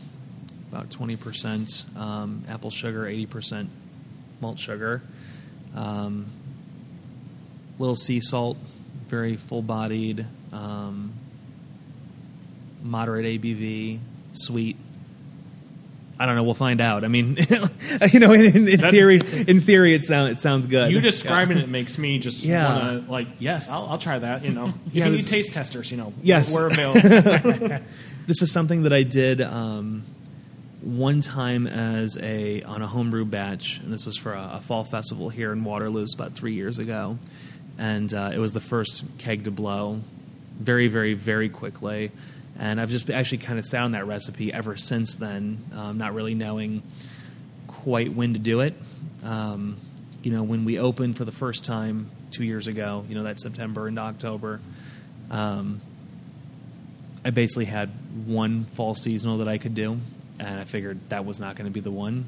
about 0.69 0.89
20% 0.89 1.97
um, 1.97 2.43
apple 2.49 2.69
sugar, 2.69 3.05
80% 3.05 3.67
malt 4.41 4.59
sugar. 4.59 5.01
Um, 5.73 6.25
little 7.79 7.95
sea 7.95 8.19
salt, 8.19 8.57
very 9.07 9.37
full-bodied. 9.37 10.25
Um, 10.51 11.13
moderate 12.83 13.25
ABV, 13.25 13.99
sweet. 14.33 14.75
I 16.21 16.25
don't 16.27 16.35
know. 16.35 16.43
We'll 16.43 16.53
find 16.53 16.79
out. 16.81 17.03
I 17.03 17.07
mean, 17.07 17.35
you 18.13 18.19
know, 18.19 18.31
in, 18.31 18.67
in 18.67 18.79
That- 18.81 18.91
theory, 18.91 19.19
in 19.47 19.59
theory, 19.61 19.93
it 19.95 20.05
sounds 20.05 20.31
it 20.31 20.41
sounds 20.41 20.67
good. 20.67 20.91
You 20.91 21.01
describing 21.01 21.57
it 21.57 21.67
makes 21.69 21.97
me 21.97 22.19
just 22.19 22.43
Yeah. 22.45 22.71
want 22.93 23.05
to 23.05 23.11
like, 23.11 23.27
yes, 23.39 23.69
I'll, 23.69 23.87
I'll 23.87 23.97
try 23.97 24.19
that. 24.19 24.43
You 24.43 24.51
know, 24.51 24.73
if 24.87 24.93
Yeah, 24.93 25.05
you 25.07 25.13
need 25.13 25.25
taste 25.27 25.53
testers, 25.53 25.89
you 25.91 25.97
know, 25.97 26.13
Yes. 26.21 26.53
we're 26.55 26.67
available. 26.67 27.79
This 28.27 28.43
is 28.43 28.51
something 28.51 28.83
that 28.83 28.93
I 28.93 29.01
did 29.03 29.41
um, 29.41 30.03
one 30.81 31.21
time 31.21 31.65
as 31.67 32.17
a 32.21 32.61
on 32.61 32.81
a 32.83 32.87
homebrew 32.87 33.25
batch, 33.25 33.79
and 33.79 33.91
this 33.91 34.05
was 34.05 34.15
for 34.15 34.33
a, 34.33 34.51
a 34.53 34.61
fall 34.61 34.83
festival 34.83 35.29
here 35.29 35.51
in 35.51 35.63
Waterloo 35.63 36.05
about 36.13 36.33
three 36.33 36.53
years 36.53 36.77
ago, 36.79 37.17
and 37.79 38.13
uh, 38.13 38.29
it 38.33 38.37
was 38.37 38.53
the 38.53 38.61
first 38.61 39.03
keg 39.17 39.45
to 39.45 39.51
blow, 39.51 40.01
very, 40.59 40.87
very, 40.87 41.15
very 41.15 41.49
quickly. 41.49 42.11
And 42.59 42.79
I've 42.79 42.89
just 42.89 43.09
actually 43.09 43.39
kind 43.39 43.57
of 43.57 43.65
sat 43.65 43.83
on 43.83 43.93
that 43.93 44.05
recipe 44.05 44.53
ever 44.53 44.77
since 44.77 45.15
then, 45.15 45.63
um, 45.75 45.97
not 45.97 46.13
really 46.13 46.35
knowing 46.35 46.83
quite 47.67 48.13
when 48.13 48.33
to 48.33 48.39
do 48.39 48.59
it. 48.59 48.75
Um, 49.23 49.77
you 50.21 50.31
know, 50.31 50.43
when 50.43 50.65
we 50.65 50.77
opened 50.77 51.17
for 51.17 51.25
the 51.25 51.31
first 51.31 51.65
time 51.65 52.11
two 52.29 52.43
years 52.43 52.67
ago, 52.67 53.05
you 53.09 53.15
know, 53.15 53.23
that 53.23 53.39
September 53.39 53.87
and 53.87 53.97
October, 53.97 54.59
um, 55.31 55.81
I 57.25 57.29
basically 57.31 57.65
had 57.65 57.89
one 58.25 58.65
fall 58.73 58.95
seasonal 58.95 59.39
that 59.39 59.47
I 59.47 59.57
could 59.57 59.73
do, 59.73 59.99
and 60.39 60.59
I 60.59 60.63
figured 60.63 60.99
that 61.09 61.25
was 61.25 61.39
not 61.39 61.55
going 61.55 61.65
to 61.65 61.71
be 61.71 61.79
the 61.79 61.91
one. 61.91 62.25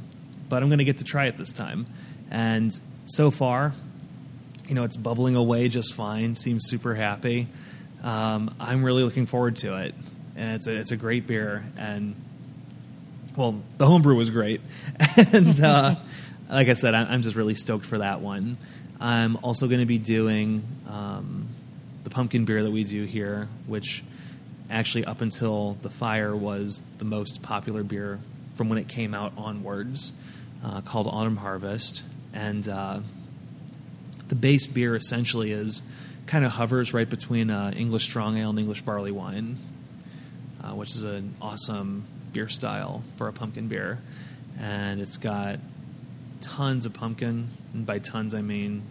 But 0.49 0.61
I'm 0.61 0.69
going 0.69 0.79
to 0.79 0.85
get 0.85 0.99
to 0.99 1.03
try 1.03 1.25
it 1.25 1.37
this 1.37 1.51
time. 1.51 1.85
And 2.29 2.77
so 3.05 3.31
far, 3.31 3.73
you 4.67 4.75
know, 4.75 4.83
it's 4.83 4.95
bubbling 4.95 5.35
away 5.35 5.67
just 5.67 5.93
fine. 5.93 6.35
Seems 6.35 6.63
super 6.65 6.95
happy. 6.95 7.47
Um, 8.03 8.53
I'm 8.59 8.83
really 8.83 9.03
looking 9.03 9.25
forward 9.25 9.55
to 9.57 9.77
it, 9.77 9.95
and 10.35 10.55
it's 10.55 10.67
a, 10.67 10.75
it's 10.75 10.91
a 10.91 10.97
great 10.97 11.25
beer. 11.25 11.63
And 11.77 12.15
well, 13.35 13.61
the 13.77 13.85
homebrew 13.85 14.15
was 14.15 14.29
great, 14.29 14.61
and 15.31 15.59
uh, 15.61 15.95
like 16.49 16.67
I 16.67 16.73
said, 16.73 16.93
I'm, 16.93 17.21
just 17.21 17.35
really 17.35 17.55
stoked 17.55 17.85
for 17.85 17.99
that 17.99 18.21
one. 18.21 18.57
I'm 18.99 19.37
also 19.37 19.67
going 19.67 19.79
to 19.79 19.85
be 19.85 19.97
doing 19.97 20.63
um, 20.89 21.47
the 22.03 22.09
pumpkin 22.09 22.45
beer 22.45 22.63
that 22.63 22.71
we 22.71 22.83
do 22.83 23.05
here, 23.05 23.47
which 23.67 24.03
actually 24.69 25.05
up 25.05 25.21
until 25.21 25.77
the 25.81 25.89
fire 25.89 26.35
was 26.35 26.83
the 26.97 27.05
most 27.05 27.41
popular 27.41 27.83
beer 27.83 28.19
from 28.55 28.69
when 28.69 28.77
it 28.77 28.87
came 28.87 29.13
out 29.13 29.33
onwards, 29.37 30.11
uh, 30.63 30.81
called 30.81 31.07
Autumn 31.07 31.37
Harvest, 31.37 32.03
and 32.33 32.67
uh, 32.67 32.99
the 34.27 34.35
base 34.35 34.67
beer 34.67 34.95
essentially 34.95 35.51
is 35.51 35.81
kind 36.25 36.45
of 36.45 36.51
hovers 36.51 36.93
right 36.93 37.09
between 37.09 37.49
uh, 37.49 37.71
English 37.75 38.03
strong 38.03 38.37
ale 38.37 38.49
and 38.49 38.59
English 38.59 38.81
barley 38.81 39.11
wine, 39.11 39.57
uh, 40.63 40.73
which 40.73 40.89
is 40.89 41.03
an 41.03 41.35
awesome 41.41 42.05
beer 42.31 42.47
style 42.47 43.03
for 43.17 43.27
a 43.27 43.33
pumpkin 43.33 43.67
beer, 43.67 43.99
and 44.59 45.01
it's 45.01 45.17
got 45.17 45.59
tons 46.41 46.85
of 46.85 46.93
pumpkin. 46.93 47.49
And 47.73 47.85
by 47.85 47.99
tons, 47.99 48.33
I 48.35 48.41
mean 48.41 48.83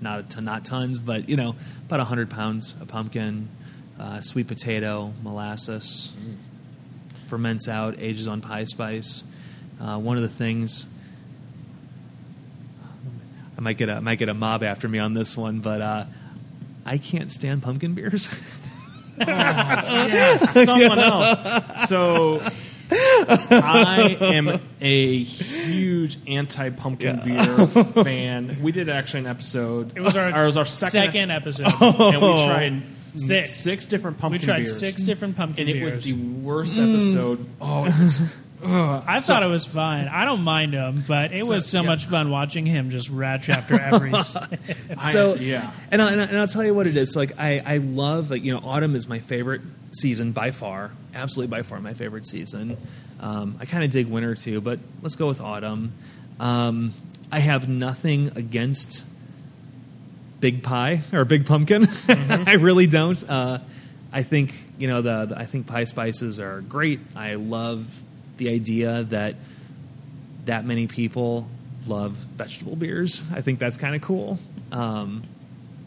not 0.00 0.20
a 0.20 0.22
ton, 0.24 0.44
not 0.44 0.64
tons, 0.64 0.98
but 0.98 1.28
you 1.28 1.36
know 1.36 1.56
about 1.86 2.00
hundred 2.00 2.30
pounds 2.30 2.80
of 2.80 2.88
pumpkin, 2.88 3.48
uh, 3.98 4.20
sweet 4.20 4.48
potato, 4.48 5.12
molasses. 5.22 6.12
Ferments 7.26 7.68
out, 7.68 7.96
ages 7.98 8.28
on 8.28 8.42
pie 8.42 8.64
spice. 8.64 9.24
Uh, 9.80 9.98
one 9.98 10.16
of 10.16 10.22
the 10.22 10.28
things 10.28 10.86
I 13.56 13.60
might 13.60 13.78
get 13.78 13.88
a 13.88 14.00
might 14.00 14.18
get 14.18 14.28
a 14.28 14.34
mob 14.34 14.62
after 14.62 14.88
me 14.88 14.98
on 14.98 15.14
this 15.14 15.36
one, 15.36 15.60
but 15.60 15.80
uh, 15.80 16.04
I 16.84 16.98
can't 16.98 17.30
stand 17.30 17.62
pumpkin 17.62 17.94
beers. 17.94 18.28
Ah, 19.20 20.06
yes, 20.08 20.50
someone 20.64 20.98
else. 20.98 21.88
So 21.88 22.40
I 22.90 24.16
am 24.20 24.60
a 24.80 25.18
huge 25.22 26.18
anti-pumpkin 26.26 27.20
beer 27.24 27.66
fan. 28.04 28.58
We 28.60 28.72
did 28.72 28.88
actually 28.88 29.20
an 29.20 29.26
episode. 29.28 29.96
It 29.96 30.00
was 30.00 30.16
our, 30.16 30.36
or 30.36 30.42
it 30.42 30.46
was 30.46 30.56
our 30.56 30.64
second, 30.64 31.12
second 31.12 31.30
episode. 31.30 31.66
and 31.80 32.20
we 32.20 32.26
oh. 32.26 32.44
tried 32.44 32.82
Six. 33.14 33.52
six 33.52 33.86
different 33.86 34.18
pumpkin. 34.18 34.40
we 34.40 34.44
tried 34.44 34.64
beers. 34.64 34.78
six 34.78 35.02
different 35.04 35.36
pumpkin 35.36 35.68
and 35.68 35.76
it 35.76 35.84
was 35.84 36.00
the 36.00 36.14
worst 36.14 36.74
mm. 36.74 36.90
episode. 36.94 37.46
Oh, 37.60 37.84
it 37.84 37.94
was, 38.00 38.34
ugh. 38.64 39.04
I 39.06 39.20
thought 39.20 39.42
it 39.42 39.48
was 39.48 39.64
fine. 39.64 40.08
I 40.08 40.24
don't 40.24 40.42
mind 40.42 40.74
him, 40.74 41.04
but 41.06 41.32
it 41.32 41.46
was 41.46 41.66
so 41.66 41.80
yeah. 41.80 41.86
much 41.86 42.06
fun 42.06 42.30
watching 42.30 42.66
him 42.66 42.90
just 42.90 43.10
ratch 43.10 43.48
after 43.48 43.80
every. 43.80 44.14
sip. 44.22 44.60
I- 44.96 45.12
so 45.12 45.34
yeah. 45.34 45.72
and, 45.90 46.00
I, 46.02 46.12
and, 46.12 46.20
I, 46.20 46.24
and 46.24 46.38
I'll 46.38 46.48
tell 46.48 46.64
you 46.64 46.74
what 46.74 46.86
it 46.86 46.96
is. 46.96 47.14
Like 47.16 47.38
I, 47.38 47.62
I 47.64 47.76
love 47.78 48.30
like 48.30 48.44
you 48.44 48.52
know 48.52 48.60
autumn 48.64 48.96
is 48.96 49.08
my 49.08 49.18
favorite 49.18 49.62
season 49.92 50.32
by 50.32 50.50
far, 50.50 50.92
absolutely 51.14 51.56
by 51.56 51.62
far 51.62 51.80
my 51.80 51.94
favorite 51.94 52.26
season. 52.26 52.76
Um, 53.20 53.56
I 53.60 53.64
kind 53.64 53.84
of 53.84 53.90
dig 53.90 54.06
winter 54.06 54.34
too, 54.34 54.60
but 54.60 54.80
let's 55.02 55.16
go 55.16 55.28
with 55.28 55.40
autumn. 55.40 55.92
Um, 56.40 56.92
I 57.30 57.38
have 57.38 57.68
nothing 57.68 58.32
against 58.36 59.04
big 60.40 60.62
pie 60.62 61.02
or 61.12 61.24
big 61.24 61.46
pumpkin. 61.46 61.86
I 62.08 62.54
really 62.54 62.86
don't. 62.86 63.22
Uh, 63.28 63.60
I 64.12 64.22
think 64.22 64.54
you 64.78 64.88
know 64.88 65.02
the, 65.02 65.26
the 65.26 65.38
I 65.38 65.46
think 65.46 65.66
pie 65.66 65.84
spices 65.84 66.38
are 66.38 66.60
great. 66.60 67.00
I 67.16 67.34
love 67.34 68.02
the 68.36 68.48
idea 68.48 69.04
that 69.04 69.36
that 70.44 70.64
many 70.64 70.86
people 70.86 71.48
love 71.86 72.12
vegetable 72.12 72.76
beers. 72.76 73.22
I 73.32 73.40
think 73.40 73.58
that's 73.58 73.76
kind 73.76 73.94
of 73.94 74.02
cool. 74.02 74.38
Um, 74.72 75.24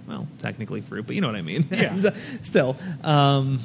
well, 0.08 0.28
technically 0.40 0.82
fruit, 0.82 1.06
but 1.06 1.16
you 1.16 1.22
know 1.22 1.28
what 1.28 1.36
I 1.36 1.42
mean. 1.42 1.68
Yeah. 1.72 1.94
And, 1.94 2.06
uh, 2.06 2.12
still, 2.42 2.78
um, 3.04 3.60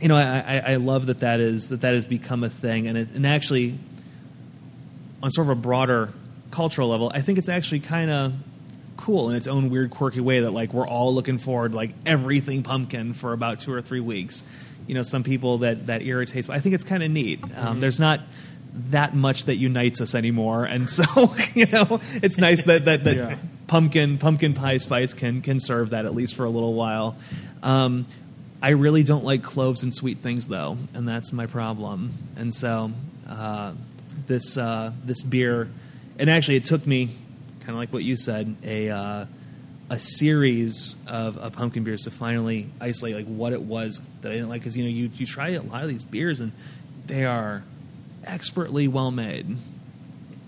you 0.00 0.08
know, 0.08 0.16
I, 0.16 0.62
I, 0.66 0.72
I 0.72 0.76
love 0.76 1.06
that 1.06 1.20
that 1.20 1.40
is 1.40 1.70
that 1.70 1.80
that 1.80 1.94
has 1.94 2.04
become 2.04 2.44
a 2.44 2.50
thing, 2.50 2.86
and 2.86 2.98
it, 2.98 3.14
and 3.14 3.26
actually, 3.26 3.78
on 5.22 5.30
sort 5.30 5.46
of 5.46 5.58
a 5.58 5.60
broader 5.60 6.12
cultural 6.50 6.88
level, 6.88 7.10
I 7.14 7.22
think 7.22 7.38
it's 7.38 7.48
actually 7.48 7.80
kind 7.80 8.10
of 8.10 8.32
cool 8.96 9.30
in 9.30 9.36
its 9.36 9.46
own 9.46 9.70
weird, 9.70 9.90
quirky 9.90 10.20
way 10.20 10.40
that 10.40 10.50
like 10.50 10.72
we're 10.72 10.86
all 10.86 11.14
looking 11.14 11.38
forward 11.38 11.72
to, 11.72 11.76
like 11.76 11.92
everything 12.04 12.62
pumpkin 12.62 13.12
for 13.12 13.32
about 13.32 13.60
two 13.60 13.72
or 13.72 13.80
three 13.80 14.00
weeks. 14.00 14.42
You 14.86 14.94
know, 14.94 15.02
some 15.02 15.22
people 15.24 15.58
that 15.58 15.86
that 15.86 16.02
irritates, 16.02 16.46
but 16.46 16.56
I 16.56 16.60
think 16.60 16.74
it's 16.74 16.84
kind 16.84 17.02
of 17.02 17.10
neat. 17.10 17.40
Um, 17.56 17.78
there's 17.78 17.98
not 18.00 18.20
that 18.90 19.14
much 19.14 19.46
that 19.46 19.56
unites 19.56 20.00
us 20.00 20.14
anymore, 20.14 20.64
and 20.64 20.88
so 20.88 21.04
you 21.54 21.66
know, 21.66 22.00
it's 22.22 22.38
nice 22.38 22.62
that 22.64 22.84
that, 22.84 23.04
that 23.04 23.16
Yeah. 23.16 23.36
pumpkin 23.66 24.18
pumpkin 24.18 24.54
pie 24.54 24.76
spice 24.78 25.14
can 25.14 25.42
can 25.42 25.58
serve 25.58 25.90
that 25.90 26.04
at 26.04 26.14
least 26.14 26.34
for 26.36 26.44
a 26.44 26.50
little 26.50 26.74
while. 26.74 27.16
Um, 27.62 28.06
I 28.62 28.70
really 28.70 29.02
don't 29.02 29.24
like 29.24 29.42
cloves 29.42 29.82
and 29.82 29.94
sweet 29.94 30.18
things 30.18 30.48
though, 30.48 30.78
and 30.94 31.06
that's 31.08 31.32
my 31.32 31.46
problem. 31.46 32.12
And 32.36 32.52
so 32.54 32.90
uh, 33.28 33.72
this 34.26 34.56
uh, 34.56 34.92
this 35.04 35.22
beer, 35.22 35.68
and 36.18 36.30
actually 36.30 36.56
it 36.56 36.64
took 36.64 36.86
me 36.86 37.10
kind 37.60 37.70
of 37.70 37.76
like 37.76 37.92
what 37.92 38.04
you 38.04 38.16
said 38.16 38.54
a 38.64 38.90
uh, 38.90 39.24
a 39.88 39.98
series 39.98 40.96
of, 41.06 41.38
of 41.38 41.52
pumpkin 41.52 41.84
beers 41.84 42.02
to 42.02 42.10
finally 42.10 42.68
isolate 42.80 43.14
like 43.14 43.26
what 43.26 43.52
it 43.52 43.62
was 43.62 44.00
that 44.20 44.32
I 44.32 44.34
didn't 44.34 44.48
like. 44.48 44.62
Because 44.62 44.76
you 44.76 44.84
know 44.84 44.90
you 44.90 45.10
you 45.14 45.26
try 45.26 45.50
a 45.50 45.62
lot 45.62 45.82
of 45.82 45.88
these 45.88 46.04
beers 46.04 46.40
and 46.40 46.52
they 47.06 47.24
are 47.24 47.62
expertly 48.24 48.88
well 48.88 49.10
made. 49.10 49.56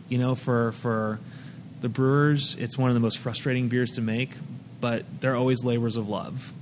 You 0.08 0.18
know 0.18 0.34
for 0.34 0.72
for 0.72 1.20
the 1.80 1.88
brewers 1.88 2.56
it's 2.56 2.76
one 2.76 2.90
of 2.90 2.94
the 2.94 3.00
most 3.00 3.18
frustrating 3.18 3.68
beers 3.68 3.92
to 3.92 4.02
make 4.02 4.32
but 4.80 5.04
they're 5.20 5.36
always 5.36 5.64
labors 5.64 5.96
of 5.96 6.08
love 6.08 6.52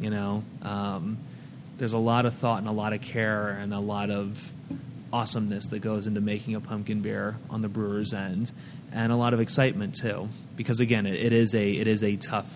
you 0.00 0.10
know? 0.10 0.44
Um, 0.62 1.18
there's 1.78 1.92
a 1.92 1.98
lot 1.98 2.26
of 2.26 2.34
thought 2.34 2.58
and 2.58 2.68
a 2.68 2.72
lot 2.72 2.92
of 2.92 3.02
care 3.02 3.48
and 3.48 3.74
a 3.74 3.80
lot 3.80 4.10
of 4.10 4.52
awesomeness 5.12 5.66
that 5.68 5.80
goes 5.80 6.06
into 6.06 6.20
making 6.20 6.54
a 6.54 6.60
pumpkin 6.60 7.00
beer 7.00 7.36
on 7.50 7.60
the 7.60 7.68
brewer's 7.68 8.12
end 8.12 8.50
and 8.92 9.12
a 9.12 9.16
lot 9.16 9.34
of 9.34 9.40
excitement 9.40 9.94
too 9.94 10.28
because 10.56 10.80
again 10.80 11.06
it, 11.06 11.14
it 11.14 11.32
is 11.32 11.54
a 11.54 11.72
it 11.72 11.86
is 11.86 12.02
a 12.02 12.16
tough 12.16 12.52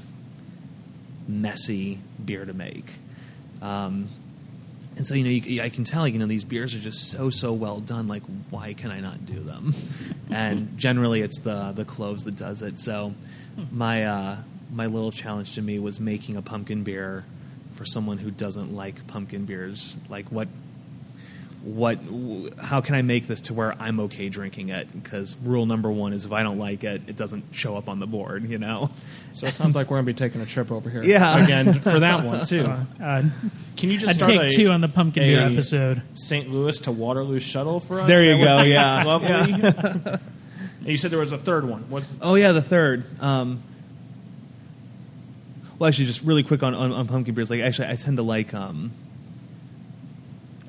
messy 1.28 2.00
beer 2.24 2.44
to 2.44 2.52
make 2.52 2.92
um, 3.62 4.08
and 4.96 5.06
so 5.06 5.14
you 5.14 5.24
know, 5.24 5.30
you, 5.30 5.62
I 5.62 5.68
can 5.68 5.84
tell 5.84 6.06
you 6.06 6.18
know 6.18 6.26
these 6.26 6.44
beers 6.44 6.74
are 6.74 6.78
just 6.78 7.10
so 7.10 7.30
so 7.30 7.52
well 7.52 7.80
done. 7.80 8.08
Like, 8.08 8.22
why 8.50 8.74
can 8.74 8.90
I 8.90 9.00
not 9.00 9.24
do 9.24 9.40
them? 9.40 9.74
and 10.30 10.76
generally, 10.76 11.22
it's 11.22 11.40
the 11.40 11.72
the 11.72 11.84
cloves 11.84 12.24
that 12.24 12.36
does 12.36 12.62
it. 12.62 12.78
So, 12.78 13.14
my 13.70 14.04
uh, 14.04 14.36
my 14.72 14.86
little 14.86 15.12
challenge 15.12 15.54
to 15.54 15.62
me 15.62 15.78
was 15.78 16.00
making 16.00 16.36
a 16.36 16.42
pumpkin 16.42 16.82
beer 16.82 17.24
for 17.72 17.84
someone 17.84 18.18
who 18.18 18.30
doesn't 18.30 18.74
like 18.74 19.06
pumpkin 19.06 19.44
beers. 19.44 19.96
Like, 20.08 20.30
what 20.30 20.48
what 21.62 21.98
how 22.58 22.80
can 22.80 22.94
I 22.94 23.02
make 23.02 23.26
this 23.26 23.40
to 23.42 23.54
where 23.54 23.74
I'm 23.80 24.00
okay 24.00 24.28
drinking 24.28 24.70
it? 24.70 24.90
Because 24.92 25.36
rule 25.38 25.66
number 25.66 25.90
one 25.90 26.12
is 26.12 26.26
if 26.26 26.32
I 26.32 26.42
don't 26.42 26.58
like 26.58 26.84
it, 26.84 27.02
it 27.06 27.16
doesn't 27.16 27.54
show 27.54 27.76
up 27.76 27.88
on 27.88 28.00
the 28.00 28.06
board. 28.06 28.48
You 28.48 28.58
know. 28.58 28.90
So 29.32 29.46
it 29.46 29.54
sounds 29.54 29.76
like 29.76 29.90
we're 29.90 29.96
going 29.96 30.06
to 30.06 30.12
be 30.12 30.16
taking 30.16 30.40
a 30.40 30.46
trip 30.46 30.72
over 30.72 30.90
here. 30.90 31.02
Yeah. 31.04 31.44
Again, 31.44 31.80
for 31.80 32.00
that 32.00 32.26
one, 32.26 32.44
too. 32.46 32.64
Uh, 32.64 33.22
Can 33.76 33.90
you 33.90 33.98
just 33.98 34.16
start 34.16 34.32
take 34.32 34.40
a, 34.40 34.48
two 34.50 34.70
on 34.70 34.80
the 34.80 34.88
pumpkin 34.88 35.22
beer 35.22 35.40
episode. 35.40 36.02
St. 36.14 36.50
Louis 36.50 36.76
to 36.80 36.92
Waterloo 36.92 37.38
shuttle 37.38 37.78
for 37.78 38.00
us? 38.00 38.08
There 38.08 38.24
you 38.24 38.44
That 38.44 38.56
would 38.56 38.62
go, 38.62 38.64
be 38.64 38.70
yeah. 38.70 39.04
Lovely. 39.04 40.18
And 40.80 40.88
you 40.88 40.96
said 40.98 41.10
there 41.10 41.18
was 41.18 41.32
a 41.32 41.38
third 41.38 41.66
one. 41.66 41.84
What's 41.88 42.14
Oh 42.22 42.34
yeah, 42.34 42.52
the 42.52 42.62
third. 42.62 43.04
Um, 43.20 43.62
well, 45.78 45.88
actually, 45.88 46.06
just 46.06 46.22
really 46.22 46.42
quick 46.42 46.62
on, 46.62 46.74
on, 46.74 46.92
on 46.92 47.06
pumpkin 47.06 47.34
beers. 47.34 47.50
Like, 47.50 47.60
actually, 47.60 47.88
I 47.88 47.96
tend 47.96 48.16
to 48.16 48.22
like. 48.22 48.52
Um, 48.54 48.92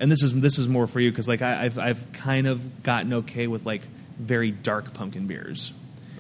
and 0.01 0.11
this 0.11 0.23
is 0.23 0.39
this 0.41 0.57
is 0.57 0.67
more 0.67 0.87
for 0.87 0.99
you 0.99 1.11
because 1.11 1.27
like 1.27 1.41
I, 1.41 1.65
I've 1.65 1.77
I've 1.77 2.11
kind 2.11 2.47
of 2.47 2.83
gotten 2.83 3.13
okay 3.13 3.47
with 3.47 3.65
like 3.65 3.83
very 4.17 4.51
dark 4.51 4.93
pumpkin 4.93 5.27
beers. 5.27 5.71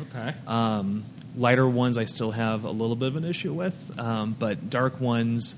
okay? 0.03 0.35
Um, 0.47 1.03
lighter 1.35 1.67
ones 1.67 1.97
I 1.97 2.05
still 2.05 2.31
have 2.31 2.63
a 2.63 2.71
little 2.71 2.95
bit 2.95 3.09
of 3.09 3.15
an 3.15 3.25
issue 3.25 3.53
with, 3.53 3.99
um, 3.99 4.35
but 4.37 4.69
dark 4.69 5.01
ones, 5.01 5.55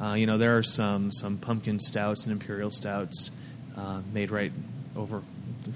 uh, 0.00 0.14
you 0.14 0.26
know, 0.26 0.38
there 0.38 0.56
are 0.56 0.62
some 0.62 1.12
some 1.12 1.36
pumpkin 1.36 1.78
stouts 1.78 2.24
and 2.26 2.32
imperial 2.32 2.70
stouts 2.70 3.30
uh, 3.76 4.00
made 4.12 4.30
right 4.30 4.52
over 4.96 5.22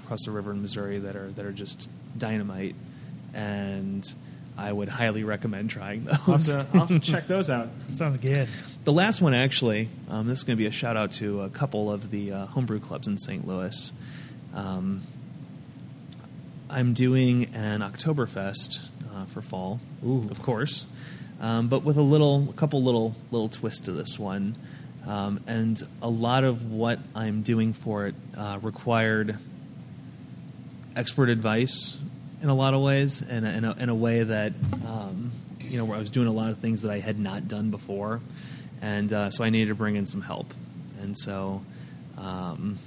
across 0.03 0.25
the 0.25 0.31
river 0.31 0.51
in 0.51 0.61
Missouri 0.61 0.97
that 0.99 1.15
are 1.15 1.31
that 1.31 1.45
are 1.45 1.51
just 1.51 1.87
dynamite, 2.17 2.75
and 3.35 4.03
I 4.57 4.71
would 4.71 4.89
highly 4.89 5.23
recommend 5.23 5.69
trying 5.69 6.07
I'll 6.09 6.15
have, 6.15 6.25
those. 6.25 6.47
to, 6.47 6.67
I'll 6.73 6.85
have 6.85 6.89
to 6.89 6.99
check 6.99 7.27
those 7.27 7.49
out. 7.49 7.69
Sounds 7.93 8.17
good. 8.17 8.47
The 8.83 8.93
last 8.93 9.21
one, 9.21 9.33
actually, 9.33 9.89
um, 10.09 10.27
this 10.27 10.39
is 10.39 10.43
going 10.43 10.57
to 10.57 10.61
be 10.61 10.67
a 10.67 10.71
shout 10.71 10.97
out 10.97 11.11
to 11.13 11.41
a 11.41 11.49
couple 11.49 11.91
of 11.91 12.11
the 12.11 12.33
uh, 12.33 12.45
homebrew 12.47 12.79
clubs 12.79 13.07
in 13.07 13.17
St. 13.17 13.47
Louis. 13.47 13.91
Um, 14.53 15.01
I'm 16.69 16.93
doing 16.93 17.45
an 17.53 17.81
Oktoberfest 17.81 18.81
uh, 19.13 19.25
for 19.25 19.41
fall, 19.41 19.79
of 20.03 20.41
course, 20.41 20.85
um, 21.39 21.67
but 21.67 21.83
with 21.83 21.97
a 21.97 22.01
little, 22.01 22.49
a 22.49 22.53
couple 22.53 22.81
little 22.83 23.15
little 23.31 23.49
twists 23.49 23.81
to 23.81 23.91
this 23.91 24.19
one, 24.19 24.55
um, 25.07 25.39
and 25.47 25.81
a 26.01 26.09
lot 26.09 26.43
of 26.43 26.71
what 26.71 26.99
I'm 27.15 27.41
doing 27.41 27.73
for 27.73 28.07
it 28.07 28.15
uh, 28.37 28.59
required 28.61 29.37
expert 30.95 31.29
advice 31.29 31.97
in 32.43 32.49
a 32.49 32.53
lot 32.53 32.73
of 32.73 32.81
ways, 32.81 33.21
in 33.21 33.45
a, 33.45 33.49
in 33.49 33.63
a, 33.63 33.71
in 33.77 33.89
a 33.89 33.95
way 33.95 34.21
that 34.21 34.51
um, 34.85 35.31
you 35.61 35.77
know 35.77 35.85
where 35.85 35.95
I 35.95 35.99
was 35.99 36.11
doing 36.11 36.27
a 36.27 36.31
lot 36.31 36.49
of 36.49 36.59
things 36.59 36.81
that 36.81 36.91
I 36.91 36.99
had 36.99 37.17
not 37.17 37.47
done 37.47 37.71
before, 37.71 38.19
and 38.81 39.11
uh, 39.11 39.29
so 39.29 39.45
I 39.45 39.49
needed 39.49 39.69
to 39.69 39.75
bring 39.75 39.95
in 39.95 40.05
some 40.05 40.21
help, 40.21 40.53
and 41.01 41.17
so. 41.17 41.63
Um, 42.15 42.77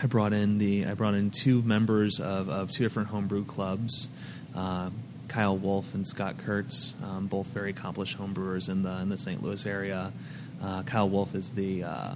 I 0.00 0.06
brought 0.06 0.32
in 0.32 0.58
the 0.58 0.86
I 0.86 0.94
brought 0.94 1.14
in 1.14 1.32
two 1.32 1.60
members 1.62 2.20
of, 2.20 2.48
of 2.48 2.70
two 2.70 2.84
different 2.84 3.08
homebrew 3.08 3.44
clubs, 3.44 4.08
uh, 4.54 4.90
Kyle 5.26 5.56
Wolf 5.56 5.92
and 5.92 6.06
Scott 6.06 6.36
Kurtz, 6.38 6.94
um, 7.02 7.26
both 7.26 7.48
very 7.48 7.70
accomplished 7.70 8.16
homebrewers 8.16 8.68
in 8.68 8.84
the 8.84 8.92
in 8.98 9.08
the 9.08 9.18
St. 9.18 9.42
Louis 9.42 9.66
area. 9.66 10.12
Uh, 10.62 10.84
Kyle 10.84 11.08
Wolf 11.08 11.34
is 11.34 11.50
the 11.50 11.82
uh, 11.82 11.88
uh, 11.90 12.14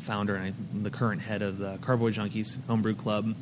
founder 0.00 0.36
and 0.36 0.54
the 0.84 0.90
current 0.90 1.20
head 1.20 1.42
of 1.42 1.58
the 1.58 1.76
Carboy 1.78 2.12
Junkies 2.12 2.64
Homebrew 2.66 2.94
Club, 2.94 3.34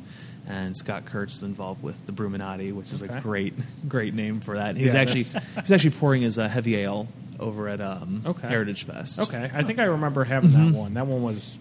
and 0.51 0.75
Scott 0.75 1.05
Kurtz 1.05 1.35
is 1.35 1.43
involved 1.43 1.81
with 1.83 2.05
the 2.05 2.11
Bruminati, 2.11 2.73
which 2.73 2.91
is 2.91 3.01
Okay. 3.01 3.15
a 3.17 3.21
great 3.21 3.53
great 3.87 4.13
name 4.13 4.39
for 4.41 4.57
that. 4.57 4.75
He 4.77 4.85
was 4.85 4.93
Yeah, 4.93 4.99
actually 5.01 5.23
that's- 5.23 5.53
he 5.55 5.61
was 5.61 5.71
actually 5.71 5.91
pouring 5.91 6.21
his 6.21 6.37
uh, 6.37 6.47
heavy 6.47 6.75
ale 6.77 7.07
over 7.39 7.67
at 7.67 7.81
um, 7.81 8.21
Okay. 8.25 8.47
Heritage 8.47 8.83
Fest. 8.83 9.19
Okay, 9.19 9.49
I 9.53 9.63
think 9.63 9.79
I 9.79 9.85
remember 9.85 10.23
having 10.23 10.49
Mm-hmm. 10.51 10.71
that 10.71 10.77
one. 10.77 10.93
That 10.95 11.07
one 11.07 11.23
was. 11.23 11.57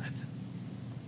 I 0.00 0.04
th- 0.04 0.14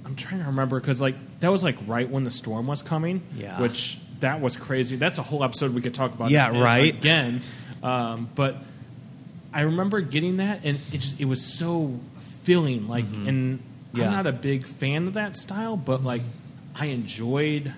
I'm 0.05 0.15
trying 0.17 0.41
to 0.41 0.47
remember 0.47 0.79
because 0.81 1.01
like 1.01 1.17
that 1.41 1.51
was 1.51 1.63
like 1.65 1.77
right 1.87 2.09
when 2.09 2.25
the 2.25 2.31
storm 2.31 2.67
was 2.67 2.83
coming. 2.83 3.23
Yeah. 3.37 3.61
Which 3.61 3.99
that 4.21 4.41
was 4.41 4.57
crazy. 4.57 4.97
That's 4.97 5.19
a 5.19 5.23
whole 5.23 5.45
episode 5.45 5.75
we 5.75 5.81
could 5.83 5.95
talk 5.95 6.13
about. 6.15 6.31
Yeah, 6.31 6.59
right. 6.61 6.95
Again, 6.95 7.43
um, 7.83 8.29
but 8.35 8.57
I 9.53 9.63
remember 9.63 10.01
getting 10.01 10.39
that, 10.39 10.61
and 10.65 10.79
it 10.93 10.99
just 11.01 11.21
it 11.21 11.25
was 11.27 11.43
so 11.45 11.99
filling. 12.43 12.89
Like, 12.89 13.05
and 13.05 13.59
Mm-hmm. 13.59 13.63
Yeah. 14.01 14.07
I'm 14.09 14.13
not 14.13 14.27
a 14.27 14.33
big 14.33 14.67
fan 14.67 15.07
of 15.07 15.15
that 15.15 15.37
style, 15.37 15.75
but 15.79 16.05
like 16.05 16.21
I 16.79 16.87
enjoyed 16.87 17.73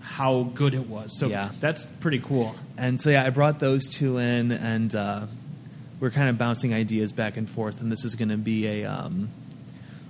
how 0.00 0.44
good 0.54 0.74
it 0.74 0.88
was. 0.88 1.18
So 1.18 1.28
Yeah. 1.28 1.50
that's 1.60 1.86
pretty 1.86 2.18
cool. 2.20 2.54
And 2.78 3.00
so 3.00 3.10
yeah, 3.10 3.24
I 3.24 3.30
brought 3.30 3.58
those 3.60 3.86
two 3.88 4.18
in, 4.18 4.52
and 4.52 4.94
uh, 4.94 5.26
we're 6.00 6.10
kind 6.10 6.28
of 6.28 6.38
bouncing 6.38 6.72
ideas 6.72 7.12
back 7.12 7.36
and 7.36 7.48
forth. 7.48 7.80
And 7.80 7.90
this 7.92 8.04
is 8.04 8.14
going 8.14 8.28
to 8.30 8.36
be 8.36 8.66
a, 8.66 8.84
um, 8.84 9.28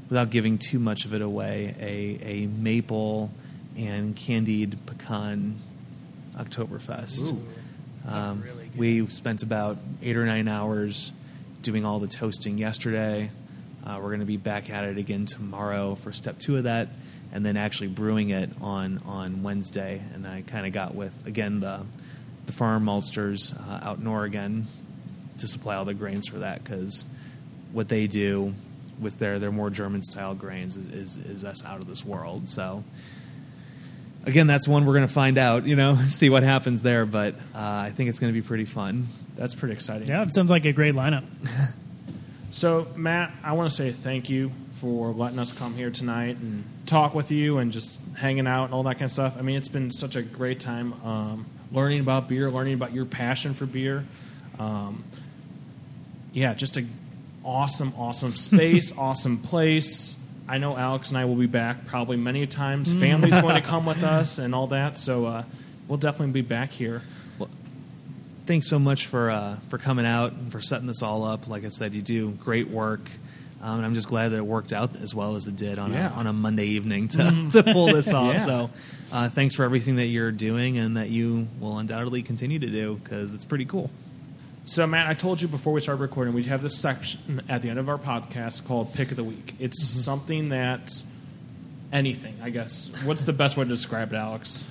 without 0.09 0.31
giving 0.31 0.59
too 0.59 0.79
much 0.79 1.05
of 1.05 1.14
it 1.14 1.20
away, 1.22 1.75
a 1.81 2.29
a 2.45 2.47
maple 2.47 3.31
and 3.77 4.14
candied 4.14 4.79
pecan 4.87 5.57
Oktoberfest. 6.37 7.33
Ooh. 7.33 7.47
Um, 8.16 8.45
we 8.77 9.07
spent 9.09 9.43
about 9.43 9.79
eight 10.03 10.16
or 10.16 10.27
nine 10.27 10.47
hours 10.49 11.12
doing 11.62 11.85
all 11.85 11.99
the 12.01 12.07
toasting 12.09 12.59
yesterday. 12.59 13.31
Uh, 13.85 13.99
we're 14.01 14.09
going 14.09 14.20
to 14.20 14.26
be 14.26 14.39
back 14.39 14.70
at 14.70 14.85
it 14.85 14.97
again 14.97 15.26
tomorrow 15.26 15.95
for 15.95 16.11
step 16.12 16.39
two 16.39 16.57
of 16.57 16.64
that, 16.64 16.89
and 17.32 17.45
then 17.45 17.57
actually 17.57 17.89
brewing 17.89 18.30
it 18.30 18.49
on 18.62 18.99
on 19.05 19.43
Wednesday. 19.43 20.01
And 20.14 20.26
I 20.26 20.43
kind 20.47 20.66
of 20.66 20.72
got 20.72 20.95
with 20.95 21.14
again 21.26 21.61
the 21.61 21.85
the 22.47 22.53
farm 22.53 22.85
maltsters 22.85 23.55
uh, 23.68 23.87
out 23.87 23.99
in 23.99 24.07
Oregon 24.07 24.66
to 25.39 25.47
supply 25.47 25.76
all 25.76 25.85
the 25.85 25.95
grains 25.95 26.28
for 26.28 26.39
that 26.39 26.62
because 26.62 27.05
what 27.72 27.89
they 27.89 28.07
do 28.07 28.55
with 28.99 29.18
their 29.18 29.39
their 29.39 29.53
more 29.53 29.68
German 29.68 30.03
style 30.03 30.35
grains 30.35 30.76
is, 30.76 30.87
is 30.87 31.16
is 31.16 31.45
us 31.45 31.62
out 31.64 31.80
of 31.80 31.87
this 31.87 32.05
world. 32.05 32.49
So 32.49 32.85
again, 34.24 34.47
that's 34.47 34.66
one 34.66 34.87
we're 34.87 34.95
going 34.95 35.07
to 35.07 35.12
find 35.12 35.37
out. 35.37 35.66
You 35.66 35.76
know, 35.76 35.97
see 36.09 36.30
what 36.30 36.43
happens 36.43 36.80
there. 36.80 37.05
But 37.05 37.35
uh, 37.55 37.59
I 37.59 37.93
think 37.95 38.09
it's 38.09 38.18
going 38.18 38.32
to 38.32 38.41
be 38.41 38.47
pretty 38.47 38.64
fun. 38.64 39.09
That's 39.37 39.55
pretty 39.55 39.74
exciting. 39.74 40.09
Yeah, 40.09 40.22
it 40.22 40.32
sounds 40.32 40.51
like 40.51 40.64
a 40.64 40.72
great 40.72 40.95
lineup. 40.95 41.24
So, 42.55 42.86
Matt, 42.94 43.32
I 43.42 43.55
want 43.55 43.68
to 43.68 43.74
say 43.74 43.90
thank 43.90 44.30
you 44.30 44.52
for 44.74 45.11
letting 45.11 45.40
us 45.40 45.52
come 45.52 45.74
here 45.74 45.90
tonight 45.90 46.36
and 46.36 46.62
talk 46.86 47.12
with 47.12 47.32
you 47.32 47.59
and 47.59 47.72
just 47.72 48.00
hanging 48.14 48.46
out 48.46 48.66
and 48.66 48.74
all 48.74 48.84
that 48.84 48.94
kind 48.94 49.07
of 49.07 49.11
stuff. 49.11 49.34
I 49.36 49.42
mean, 49.42 49.57
it's 49.57 49.66
been 49.66 49.90
such 49.90 50.14
a 50.14 50.22
great 50.22 50.61
time 50.61 50.92
um, 51.05 51.46
learning 51.72 51.98
about 51.98 52.28
beer, 52.28 52.52
learning 52.52 52.74
about 52.74 52.92
your 52.92 53.07
passion 53.07 53.55
for 53.55 53.66
beer. 53.66 54.07
Um, 54.61 55.02
yeah, 56.32 56.55
just 56.55 56.76
a 56.76 56.86
awesome, 57.44 57.92
awesome 57.98 58.36
space, 58.36 58.96
awesome 58.98 59.38
place. 59.38 60.16
I 60.46 60.59
know 60.59 60.76
Alex 60.76 61.09
and 61.09 61.18
I 61.18 61.24
will 61.24 61.34
be 61.34 61.46
back 61.46 61.86
probably 61.86 62.18
many 62.18 62.46
times. 62.46 62.94
Family's 62.94 63.34
going 63.34 63.61
to 63.61 63.62
come 63.68 63.84
with 63.84 64.05
us 64.05 64.38
and 64.38 64.55
all 64.55 64.68
that. 64.68 64.96
So, 64.96 65.26
uh, 65.26 65.42
we'll 65.88 65.98
definitely 65.98 66.34
be 66.34 66.46
back 66.46 66.70
here. 66.70 67.02
Thanks 68.47 68.68
so 68.68 68.78
much 68.78 69.07
for 69.07 69.30
uh, 69.30 69.57
for 69.68 69.78
coming 69.78 70.07
out 70.07 70.32
and 70.32 70.51
for 70.53 70.61
setting 70.61 70.86
this 70.86 71.03
all 71.03 71.24
up. 71.24 71.49
Like 71.49 71.64
I 71.64 71.68
said, 71.70 71.95
you 71.95 72.03
do 72.03 72.30
great 72.30 72.68
work. 72.68 73.09
Um, 73.62 73.76
and 73.78 73.86
I'm 73.86 73.95
just 73.95 74.09
glad 74.09 74.28
that 74.32 74.36
it 74.36 74.45
worked 74.45 74.74
out 74.74 74.95
as 74.97 75.14
well 75.14 75.36
as 75.36 75.47
it 75.47 75.57
did 75.57 75.78
on, 75.78 75.90
Yeah. 75.95 76.11
a, 76.14 76.18
on 76.18 76.26
a 76.26 76.34
Monday 76.34 76.66
evening 76.66 77.09
to, 77.09 77.49
to 77.53 77.62
pull 77.62 77.86
this 77.86 78.12
off. 78.12 78.32
Yeah. 78.32 78.36
So, 78.38 78.70
uh, 79.11 79.30
thanks 79.30 79.55
for 79.55 79.64
everything 79.64 79.97
that 79.97 80.09
you're 80.11 80.32
doing 80.32 80.76
and 80.76 80.99
that 80.99 81.09
you 81.09 81.49
will 81.61 81.78
undoubtedly 81.78 82.22
continue 82.22 82.59
to 82.59 82.66
do 82.66 83.01
because 83.03 83.32
it's 83.32 83.47
pretty 83.47 83.64
cool. 83.64 83.90
So, 84.66 84.86
Matt, 84.86 85.09
I 85.09 85.14
told 85.14 85.40
you 85.40 85.49
before 85.49 85.72
we 85.72 85.80
started 85.80 86.03
recording, 86.03 86.34
we 86.34 86.42
have 86.42 86.61
this 86.61 86.76
section 86.78 87.40
at 87.49 87.62
the 87.62 87.70
end 87.70 87.78
of 87.78 87.88
our 87.88 87.97
podcast 87.97 88.66
called 88.66 88.92
Pick 88.92 89.11
of 89.12 89.16
the 89.16 89.24
Week. 89.24 89.55
It's 89.59 89.82
something 89.82 90.51
that 90.51 91.03
anything, 91.90 92.36
I 92.42 92.51
guess. 92.51 92.90
What's 93.05 93.24
the 93.24 93.32
best 93.32 93.57
way 93.57 93.64
to 93.64 93.70
describe 93.70 94.12
it, 94.12 94.16
Alex? 94.16 94.64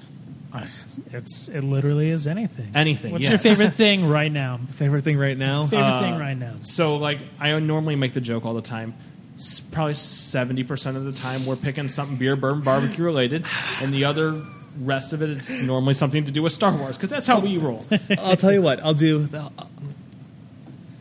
It's 1.11 1.47
it 1.47 1.63
literally 1.63 2.09
is 2.09 2.27
anything. 2.27 2.71
Anything, 2.75 3.11
What's 3.11 3.23
yes. 3.23 3.31
your 3.31 3.39
favorite 3.39 3.71
thing 3.73 4.07
right 4.07 4.31
now? 4.31 4.59
Favorite 4.73 5.01
thing 5.03 5.17
right 5.17 5.37
now? 5.37 5.65
Favorite 5.65 5.85
Uh, 5.87 6.01
thing 6.01 6.19
right 6.19 6.37
now. 6.37 6.53
So, 6.61 6.97
like, 6.97 7.19
I 7.39 7.57
normally 7.59 7.95
make 7.95 8.13
the 8.13 8.21
joke 8.21 8.45
all 8.45 8.53
the 8.53 8.61
time. 8.61 8.93
S- 9.35 9.59
Probably 9.59 9.95
seventy 9.95 10.63
percent 10.63 10.95
of 10.95 11.05
the 11.05 11.11
time, 11.11 11.45
we're 11.47 11.55
picking 11.55 11.89
something 11.89 12.17
beer, 12.17 12.35
bourbon, 12.35 12.61
barbecue 12.63 13.03
related, 13.03 13.45
and 13.81 13.91
the 13.91 14.05
other 14.05 14.39
rest 14.79 15.11
of 15.13 15.21
it, 15.23 15.29
it's 15.31 15.49
normally 15.61 15.93
something 15.95 16.23
to 16.25 16.31
do 16.31 16.41
with 16.43 16.51
Star 16.53 16.71
Wars 16.75 16.97
because 16.97 17.09
that's 17.09 17.25
how 17.27 17.39
we 17.39 17.57
roll. 17.57 17.85
I'll 18.19 18.35
tell 18.35 18.51
you 18.53 18.61
what. 18.61 18.79
I'll 18.83 18.93
do. 18.93 19.27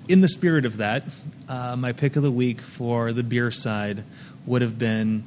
In 0.08 0.20
the 0.20 0.28
spirit 0.28 0.64
of 0.64 0.78
that, 0.78 1.04
uh, 1.48 1.76
my 1.76 1.92
pick 1.92 2.16
of 2.16 2.22
the 2.22 2.30
week 2.30 2.60
for 2.60 3.12
the 3.12 3.22
beer 3.22 3.50
side 3.50 4.04
would 4.46 4.60
have 4.62 4.76
been 4.78 5.24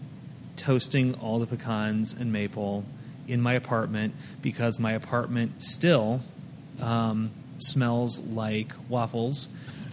toasting 0.58 1.14
all 1.16 1.40
the 1.40 1.48
pecans 1.48 2.14
and 2.14 2.32
maple 2.32 2.86
in 3.28 3.42
my 3.42 3.54
apartment 3.54 4.14
because 4.42 4.80
my 4.80 4.94
apartment 4.94 5.64
still 5.64 6.22
um, 6.82 7.32
smells 7.58 8.20
like 8.20 8.74
waffles, 8.90 9.48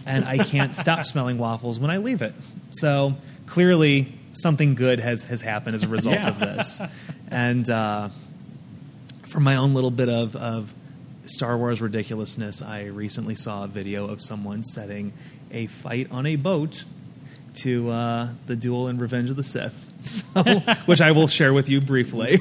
and 0.05 0.25
I 0.25 0.37
can't 0.39 0.75
stop 0.83 1.05
smelling 1.05 1.37
waffles 1.37 1.79
when 1.79 1.89
I 1.91 1.97
leave 1.97 2.21
it. 2.21 2.33
So 2.71 3.15
clearly, 3.47 4.13
something 4.33 4.75
good 4.75 4.99
has 4.99 5.23
has 5.25 5.41
happened 5.41 5.75
as 5.75 5.83
a 5.83 5.87
result 5.87 6.15
Yeah. 6.23 6.29
of 6.29 6.39
this, 6.39 6.81
and. 7.29 7.69
Uh, 7.69 8.09
for 9.23 9.39
my 9.39 9.55
own 9.55 9.73
little 9.73 9.89
bit 9.89 10.09
of, 10.09 10.35
of 10.35 10.71
Star 11.25 11.57
Wars 11.57 11.81
ridiculousness, 11.81 12.61
I 12.61 12.83
recently 12.85 13.33
saw 13.33 13.63
a 13.63 13.67
video 13.67 14.05
of 14.07 14.21
someone 14.21 14.61
setting 14.63 15.11
a 15.51 15.65
fight 15.65 16.11
on 16.11 16.27
a 16.27 16.35
boat 16.35 16.83
to 17.55 17.89
uh, 17.89 18.27
the 18.45 18.55
duel 18.55 18.87
in 18.89 18.99
Revenge 18.99 19.31
of 19.31 19.35
the 19.35 19.43
Sith, 19.43 19.91
so, 20.33 20.43
which 20.85 21.01
I 21.01 21.11
will 21.11 21.27
share 21.27 21.53
with 21.53 21.69
you 21.69 21.81
briefly. 21.81 22.37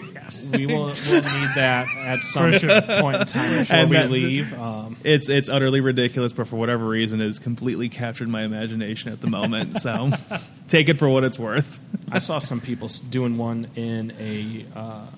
we 0.52 0.66
will 0.66 0.86
we'll 0.86 1.22
need 1.22 1.50
that 1.56 1.86
at 2.04 2.20
some 2.20 2.52
sure. 2.52 2.80
point 3.00 3.16
in 3.20 3.26
time 3.26 3.58
before 3.58 3.76
And 3.76 3.90
we 3.90 3.96
that- 3.96 4.10
leave. 4.10 4.58
Um, 4.58 4.96
It's 5.04 5.28
it's 5.28 5.48
utterly 5.48 5.80
ridiculous, 5.80 6.32
but 6.32 6.46
for 6.48 6.56
whatever 6.56 6.86
reason, 6.88 7.20
it 7.20 7.26
has 7.26 7.38
completely 7.38 7.88
captured 7.88 8.28
my 8.28 8.42
imagination 8.42 9.12
at 9.12 9.20
the 9.20 9.26
moment. 9.28 9.76
So 9.76 10.10
take 10.68 10.88
it 10.88 10.98
for 10.98 11.08
what 11.08 11.24
it's 11.24 11.38
worth. 11.38 11.78
I 12.10 12.18
saw 12.18 12.38
some 12.38 12.60
people 12.60 12.88
doing 13.10 13.36
one 13.38 13.68
in 13.76 14.12
a 14.18 14.66
um, 14.78 15.08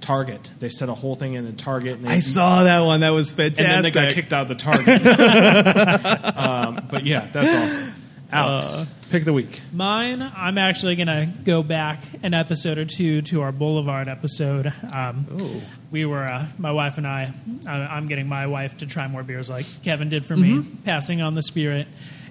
Target. 0.00 0.50
They 0.58 0.68
set 0.68 0.88
a 0.88 0.94
whole 0.94 1.14
thing 1.14 1.34
in 1.34 1.46
a 1.46 1.52
Target. 1.52 1.98
And 1.98 2.04
they, 2.08 2.14
I 2.14 2.20
saw 2.20 2.64
that 2.64 2.80
one. 2.80 3.00
That 3.00 3.10
was 3.10 3.30
and 3.30 3.54
fantastic. 3.56 3.66
then 3.66 3.82
they 3.82 3.90
got 3.90 4.12
kicked 4.14 4.32
out 4.32 4.42
of 4.42 4.48
the 4.48 4.54
Target. 4.56 5.06
um, 6.36 6.86
but 6.90 7.04
yeah, 7.06 7.28
that's 7.32 7.54
awesome. 7.54 7.94
Alex, 8.32 8.66
Uh, 8.80 8.86
pick 9.12 9.20
of 9.22 9.26
the 9.26 9.32
week. 9.34 9.60
Mine, 9.74 10.22
I'm 10.22 10.56
actually 10.56 10.96
going 10.96 11.08
to 11.08 11.28
go 11.44 11.62
back 11.62 12.02
an 12.22 12.32
episode 12.32 12.78
or 12.78 12.86
two 12.86 13.20
to 13.22 13.42
our 13.42 13.52
Boulevard 13.52 14.08
episode. 14.08 14.72
Um, 14.90 15.62
we 15.90 16.06
were, 16.06 16.24
uh, 16.26 16.46
my 16.58 16.72
wife 16.72 16.96
and 16.96 17.06
I, 17.06 17.30
I, 17.66 17.72
I'm 17.72 18.06
getting 18.06 18.26
my 18.26 18.46
wife 18.46 18.78
to 18.78 18.86
try 18.86 19.06
more 19.08 19.22
beers 19.22 19.50
like 19.50 19.66
Kevin 19.82 20.08
did 20.08 20.24
for 20.24 20.34
me, 20.34 20.64
passing 20.86 21.20
on 21.20 21.34
the 21.34 21.42
spirit. 21.42 21.88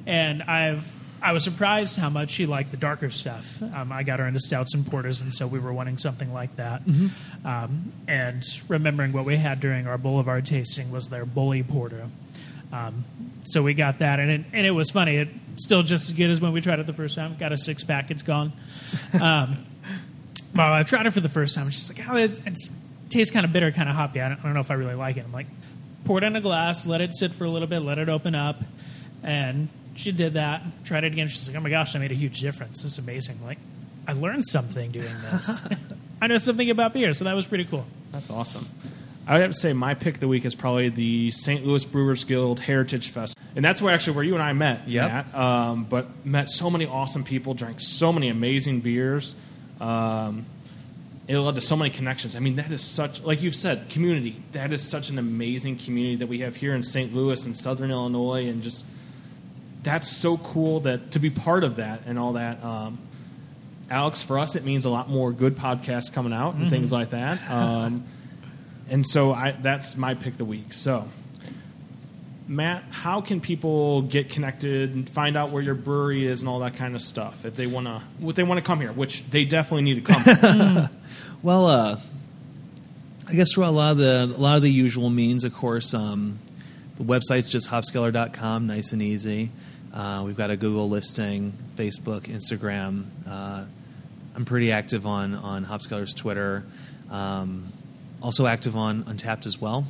And 0.08 0.42
I've, 0.42 0.92
I 1.22 1.34
was 1.34 1.44
surprised 1.44 1.98
how 1.98 2.10
much 2.10 2.32
she 2.32 2.48
liked 2.48 2.72
the 2.72 2.78
darker 2.78 3.12
stuff. 3.12 3.62
Um, 3.62 3.92
I 3.92 4.02
got 4.02 4.18
her 4.18 4.26
into 4.26 4.40
stouts 4.40 4.74
and 4.74 4.84
porters, 4.84 5.22
and 5.22 5.32
so 5.32 5.46
we 5.46 5.60
were 5.60 5.72
wanting 5.72 6.00
something 6.00 6.34
like 6.34 6.56
that. 6.56 6.82
Um, 7.46 7.92
and 8.08 8.44
remembering 8.68 9.14
what 9.14 9.26
we 9.26 9.38
had 9.38 9.60
during 9.60 9.86
our 9.86 10.00
Boulevard 10.00 10.48
tasting 10.48 10.90
was 10.90 11.10
their 11.10 11.26
Bully 11.26 11.62
Porter. 11.62 12.08
Um, 12.72 13.04
so 13.44 13.64
we 13.64 13.74
got 13.74 14.00
that, 14.00 14.20
and 14.20 14.32
it, 14.32 14.42
and 14.54 14.66
it 14.66 14.72
was 14.72 14.90
funny. 14.92 15.18
It 15.18 15.30
still 15.58 15.84
just 15.84 16.10
as 16.10 16.16
good 16.16 16.30
as 16.30 16.40
when 16.42 16.54
we 16.54 16.62
tried 16.62 16.80
it 16.80 16.86
the 16.86 16.94
first 16.94 17.16
time. 17.16 17.36
Got 17.38 17.52
a 17.52 17.58
six 17.58 17.84
pack. 17.84 18.12
It's 18.12 18.24
gone. 18.24 18.54
Um, 19.22 19.66
well, 20.54 20.74
I 20.74 20.84
tried 20.84 21.06
it 21.06 21.12
for 21.12 21.22
the 21.22 21.30
first 21.30 21.56
time. 21.56 21.70
She's 21.70 21.90
like, 21.90 22.10
"Oh, 22.10 22.16
it 22.16 22.40
tastes 23.10 23.34
kind 23.34 23.46
of 23.46 23.54
bitter, 23.54 23.72
kind 23.72 23.88
of 23.88 23.96
hoppy. 23.96 24.20
I 24.22 24.30
don't, 24.30 24.40
I 24.40 24.44
don't 24.44 24.54
know 24.54 24.60
if 24.60 24.72
I 24.72 24.74
really 24.74 24.96
like 24.96 25.16
it." 25.18 25.24
I'm 25.24 25.32
like, 25.32 25.48
"Pour 26.04 26.18
it 26.18 26.24
in 26.26 26.36
a 26.36 26.42
glass, 26.42 26.86
let 26.88 27.00
it 27.02 27.16
sit 27.16 27.34
for 27.34 27.46
a 27.46 27.50
little 27.50 27.68
bit, 27.68 27.80
let 27.82 27.98
it 28.00 28.10
open 28.10 28.36
up." 28.36 28.62
And 29.24 29.70
she 29.96 30.12
did 30.12 30.34
that. 30.34 30.62
Tried 30.84 31.04
it 31.06 31.14
again. 31.14 31.28
She's 31.28 31.48
like, 31.48 31.58
"Oh 31.58 31.62
my 31.62 31.70
gosh, 31.70 31.94
that 31.94 32.00
made 32.00 32.12
a 32.12 32.16
huge 32.16 32.42
difference. 32.42 32.82
This 32.82 32.94
is 32.94 33.00
amazing." 33.00 33.40
Like, 33.46 33.60
I 34.08 34.14
learned 34.14 34.46
something 34.46 34.92
doing 34.92 35.22
this. 35.32 35.62
I 36.22 36.28
know 36.28 36.38
something 36.38 36.70
about 36.70 36.94
beer, 36.94 37.14
so 37.14 37.24
that 37.26 37.36
was 37.36 37.48
pretty 37.48 37.66
cool. 37.66 37.86
That's 38.12 38.30
awesome. 38.30 38.68
I 39.28 39.34
would 39.34 39.42
have 39.42 39.52
to 39.52 39.58
say 39.58 39.74
my 39.74 39.94
pick 39.94 40.16
of 40.16 40.20
the 40.20 40.28
week 40.28 40.46
is 40.46 40.56
probably 40.56 40.90
the 40.90 41.32
St. 41.32 41.66
Louis 41.66 41.86
Brewers 41.86 42.24
Guild 42.24 42.60
Heritage 42.60 43.10
Fest, 43.10 43.38
and 43.56 43.64
that's 43.64 43.82
where 43.82 43.94
actually 43.94 44.16
where 44.16 44.24
you 44.24 44.34
and 44.34 44.44
I 44.44 44.54
met. 44.54 44.88
Matt. 45.08 45.36
Um, 45.36 45.84
but 45.86 46.26
met 46.26 46.50
so 46.50 46.70
many 46.70 46.86
awesome 46.86 47.24
people, 47.24 47.54
drank 47.54 47.80
so 47.80 48.12
many 48.12 48.30
amazing 48.30 48.82
beers. 48.82 49.36
Um, 49.80 50.46
it 51.28 51.38
led 51.38 51.56
to 51.56 51.62
so 51.62 51.76
many 51.78 51.92
connections. 51.92 52.36
I 52.36 52.40
mean, 52.40 52.58
that 52.58 52.72
is 52.72 52.84
such, 52.84 53.22
like 53.24 53.42
you've 53.42 53.56
said, 53.56 53.90
community. 53.90 54.42
That 54.52 54.74
is 54.74 54.88
such 54.88 55.10
an 55.10 55.18
amazing 55.18 55.78
community 55.78 56.18
that 56.18 56.28
we 56.28 56.40
have 56.40 56.56
here 56.56 56.74
in 56.76 56.84
St. 56.84 57.14
Louis 57.14 57.46
and 57.46 57.58
Southern 57.58 57.92
Illinois, 57.92 58.48
and 58.48 58.62
just 58.64 58.86
that's 59.84 60.10
so 60.10 60.38
cool 60.38 60.82
that 60.82 61.12
to 61.12 61.20
be 61.20 61.30
part 61.30 61.64
of 61.64 61.78
that 61.78 62.02
and 62.06 62.20
all 62.20 62.34
that. 62.34 62.64
Um, 62.64 63.00
Alex, 63.90 64.22
for 64.22 64.40
us, 64.40 64.56
it 64.56 64.64
means 64.64 64.86
a 64.86 64.90
lot 64.90 65.10
more 65.10 65.32
good 65.32 65.56
podcasts 65.58 66.12
coming 66.12 66.34
out 66.34 66.56
and 66.56 66.70
things 66.70 66.92
like 66.92 67.10
that. 67.12 67.40
And 68.92 69.08
so 69.08 69.32
I, 69.32 69.54
that's 69.54 69.96
my 69.96 70.14
pick 70.16 70.34
of 70.34 70.38
the 70.38 70.46
week. 70.46 70.74
So, 70.74 71.08
Matt, 72.46 72.84
how 72.92 73.22
can 73.22 73.40
people 73.40 74.02
get 74.02 74.30
connected 74.30 74.94
and 74.94 75.10
find 75.10 75.38
out 75.38 75.52
where 75.52 75.64
your 75.64 75.76
brewery 75.76 76.28
is 76.28 76.42
and 76.42 76.50
all 76.50 76.60
that 76.60 76.76
kind 76.76 76.94
of 76.94 77.02
stuff 77.02 77.46
if 77.46 77.56
they 77.56 77.68
want 77.68 77.88
to? 77.88 78.02
If 78.22 78.36
they 78.36 78.44
want 78.44 78.58
to 78.58 78.62
come 78.62 78.82
here, 78.82 78.92
which 78.92 79.24
they 79.30 79.46
definitely 79.46 79.84
need 79.84 80.06
to 80.06 80.14
come. 80.14 80.90
Well, 81.44 81.66
uh, 81.66 82.00
I 83.28 83.34
guess 83.34 83.48
through 83.56 83.66
a 83.66 83.70
lot 83.70 83.94
of 83.94 83.98
the 83.98 84.32
a 84.36 84.40
lot 84.40 84.58
of 84.58 84.62
the 84.62 84.70
usual 84.72 85.10
means, 85.10 85.44
of 85.44 85.56
course. 85.56 85.92
Um, 85.92 86.38
the 86.98 87.04
website's 87.04 87.52
just 87.52 87.68
hopskeller.com, 87.68 88.68
nice 88.68 88.92
and 88.92 89.02
easy. 89.02 89.50
Uh, 89.92 90.22
we've 90.24 90.38
got 90.38 90.52
a 90.52 90.56
Google 90.56 90.88
listing, 90.88 91.58
Facebook, 91.76 92.28
Instagram. 92.28 93.06
Uh, 93.28 93.64
I'm 94.36 94.46
pretty 94.46 94.72
active 94.72 95.08
on 95.08 95.34
on 95.34 95.66
Hopskeller's 95.66 96.14
Twitter. 96.14 96.64
Um, 97.10 97.74
also 98.22 98.46
active 98.46 98.76
on 98.76 99.04
Untappd 99.06 99.48
as 99.48 99.60
well. 99.60 99.86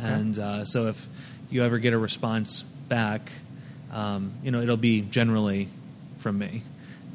And 0.00 0.38
uh, 0.38 0.64
so 0.64 0.88
if 0.88 1.06
you 1.50 1.62
ever 1.62 1.78
get 1.78 1.92
a 1.92 1.98
response 1.98 2.62
back, 2.62 3.30
um, 3.92 4.32
you 4.42 4.50
know 4.50 4.60
it'll 4.60 4.76
be 4.76 5.00
generally 5.00 5.68
from 6.18 6.38
me. 6.38 6.62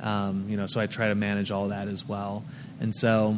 Um, 0.01 0.47
you 0.49 0.57
know, 0.57 0.65
so 0.65 0.80
I 0.80 0.88
try 0.88 1.09
to 1.09 1.15
manage 1.15 1.51
all 1.51 1.67
that 1.67 1.88
as 1.88 2.07
well. 2.07 2.43
And 2.80 2.95
so 2.95 3.38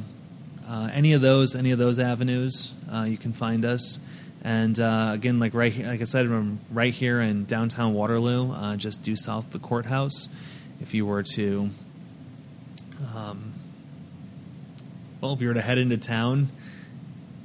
uh, 0.68 0.90
any 0.94 1.14
of 1.14 1.22
those, 1.22 1.56
any 1.56 1.72
of 1.72 1.80
those 1.80 2.00
avenues, 2.00 2.74
uh, 2.92 3.04
you 3.04 3.18
can 3.18 3.34
find 3.34 3.66
us. 3.66 4.00
And 4.44 4.80
uh, 4.80 5.12
again, 5.14 5.40
like 5.40 5.54
right, 5.54 5.72
here, 5.72 5.88
like 5.88 6.02
I 6.02 6.06
said, 6.06 6.26
I'm 6.26 6.60
right 6.72 6.94
here 6.94 7.20
in 7.20 7.46
downtown 7.46 7.94
Waterloo, 7.94 8.52
uh, 8.54 8.78
just 8.78 9.04
due 9.04 9.16
south 9.16 9.48
of 9.48 9.52
the 9.52 9.60
courthouse. 9.60 10.30
If 10.82 10.94
you 10.94 11.06
were 11.06 11.24
to, 11.36 11.70
um, 13.16 13.54
well, 15.22 15.34
if 15.34 15.42
you 15.42 15.48
were 15.48 15.54
to 15.54 15.62
head 15.62 15.78
into 15.78 15.98
town, 15.98 16.50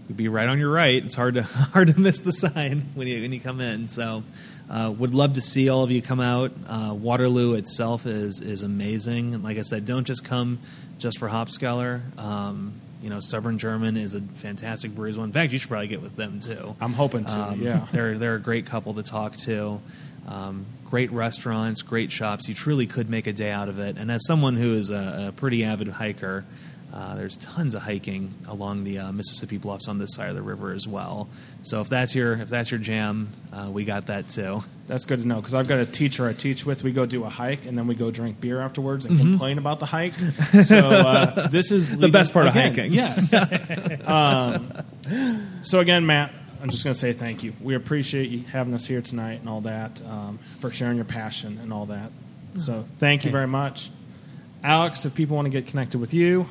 would 0.09 0.17
be 0.17 0.29
right 0.29 0.49
on 0.49 0.59
your 0.59 0.71
right. 0.71 1.05
It's 1.05 1.15
hard 1.15 1.35
to 1.35 1.43
hard 1.75 1.89
to 1.89 2.01
miss 2.01 2.19
the 2.19 2.33
sign 2.33 2.89
when 2.95 3.07
you 3.09 3.21
when 3.23 3.33
you 3.33 3.41
come 3.41 3.61
in. 3.61 3.89
So, 3.89 4.25
uh, 4.71 4.93
would 4.97 5.15
love 5.15 5.35
to 5.35 5.41
see 5.41 5.69
all 5.69 5.83
of 5.85 5.91
you 5.91 6.03
come 6.03 6.21
out. 6.21 6.53
Uh, 6.67 6.95
Waterloo 6.95 7.55
itself 7.55 8.07
is 8.07 8.41
is 8.41 8.63
amazing. 8.63 9.35
And 9.35 9.45
like 9.45 9.59
I 9.59 9.63
said, 9.63 9.85
don't 9.85 10.07
just 10.07 10.25
come 10.25 10.59
just 10.99 11.19
for 11.19 11.29
Hopskeller. 11.29 12.01
Um, 12.19 12.75
you 13.03 13.11
know, 13.11 13.21
Stubborn 13.21 13.59
German 13.59 13.97
is 13.97 14.15
a 14.15 14.21
fantastic 14.21 14.93
brewery. 14.93 15.13
well. 15.13 15.23
In 15.25 15.31
fact, 15.33 15.53
you 15.53 15.59
should 15.61 15.69
probably 15.69 15.87
get 15.87 16.03
with 16.03 16.17
them 16.17 16.41
too. 16.41 16.75
I'm 16.81 16.93
hoping 16.95 17.25
to, 17.27 17.37
Um, 17.37 17.61
yeah. 17.63 17.87
they're 17.93 18.19
they're 18.19 18.35
a 18.35 18.41
great 18.41 18.67
couple 18.67 18.95
to 18.95 19.03
talk 19.05 19.37
to. 19.39 19.81
Um, 20.27 20.67
great 20.85 21.11
restaurants, 21.13 21.81
great 21.83 22.11
shops. 22.13 22.49
You 22.49 22.55
truly 22.55 22.87
could 22.87 23.09
make 23.09 23.27
a 23.27 23.33
day 23.33 23.51
out 23.51 23.69
of 23.69 23.79
it. 23.79 23.97
And 23.97 24.11
as 24.11 24.27
someone 24.27 24.57
who 24.57 24.75
is 24.75 24.91
a, 24.91 25.27
a 25.29 25.33
pretty 25.33 25.65
avid 25.65 25.89
hiker, 25.89 26.45
Uh, 26.93 27.15
there's 27.17 27.37
tons 27.37 27.75
of 27.75 27.83
hiking 27.83 28.33
along 28.49 28.85
the 28.85 28.99
uh, 28.99 29.13
Mississippi 29.13 29.59
Bluffs 29.59 29.89
on 29.89 29.99
this 29.99 30.15
side 30.15 30.31
of 30.31 30.37
the 30.37 30.43
river 30.43 30.73
as 30.73 30.89
well. 30.89 31.29
So 31.63 31.83
if 31.83 31.89
that's 31.91 32.15
your 32.15 32.33
if 32.35 32.49
that's 32.49 32.71
your 32.71 32.81
jam, 32.81 33.29
uh, 33.53 33.69
we 33.71 33.85
got 33.85 34.07
that 34.07 34.29
too. 34.31 34.63
That's 34.87 35.05
good 35.05 35.21
to 35.21 35.29
know 35.29 35.37
because 35.37 35.55
I've 35.55 35.69
got 35.69 35.81
a 35.81 35.87
teacher 35.87 36.27
I 36.27 36.33
teach 36.33 36.65
with. 36.65 36.83
We 36.83 36.93
go 36.93 37.05
do 37.05 37.25
a 37.25 37.29
hike 37.29 37.67
and 37.67 37.77
then 37.77 37.87
we 37.89 37.95
go 37.95 38.11
drink 38.11 38.41
beer 38.41 38.61
afterwards 38.61 39.05
and 39.05 39.19
Mm-hmm. 39.19 39.31
complain 39.33 39.59
about 39.59 39.81
the 39.81 39.87
hike. 39.87 40.15
So 40.65 40.79
uh, 40.79 41.49
this 41.49 41.71
is 41.73 41.95
The 41.99 42.09
best 42.09 42.33
part 42.33 42.47
of 42.47 42.55
hiking. 42.55 42.93
Yes. 42.95 43.35
um, 44.07 44.73
so 45.63 45.81
again, 45.81 46.07
Matt, 46.07 46.33
I'm 46.63 46.71
just 46.71 46.85
going 46.85 46.95
to 46.95 46.99
say 46.99 47.13
thank 47.13 47.43
you. 47.43 47.53
We 47.61 47.75
appreciate 47.75 48.31
you 48.31 48.45
having 48.51 48.73
us 48.75 48.87
here 48.87 49.03
tonight 49.03 49.41
and 49.41 49.49
all 49.49 49.61
that 49.63 50.01
um, 50.07 50.39
for 50.61 50.71
sharing 50.71 50.97
your 50.97 51.05
passion 51.05 51.59
and 51.63 51.73
all 51.73 51.87
that. 51.87 52.11
So 52.59 52.87
thank 52.99 53.25
you 53.27 53.31
very 53.31 53.47
much, 53.47 53.91
Alex. 54.65 55.05
If 55.05 55.15
people 55.15 55.37
want 55.37 55.47
to 55.47 55.51
get 55.51 55.67
connected 55.67 55.99
with 56.01 56.15
you, 56.15 56.49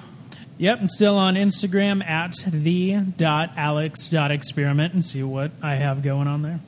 Yep, 0.60 0.80
I'm 0.82 0.90
still 0.90 1.16
on 1.18 1.36
Instagram 1.36 2.04
at 2.04 2.34
the.alex.experiment 2.48 4.94
and 4.94 5.06
see 5.06 5.22
what 5.24 5.52
I 5.62 5.76
have 5.76 6.02
going 6.02 6.28
on 6.28 6.42
there. 6.42 6.60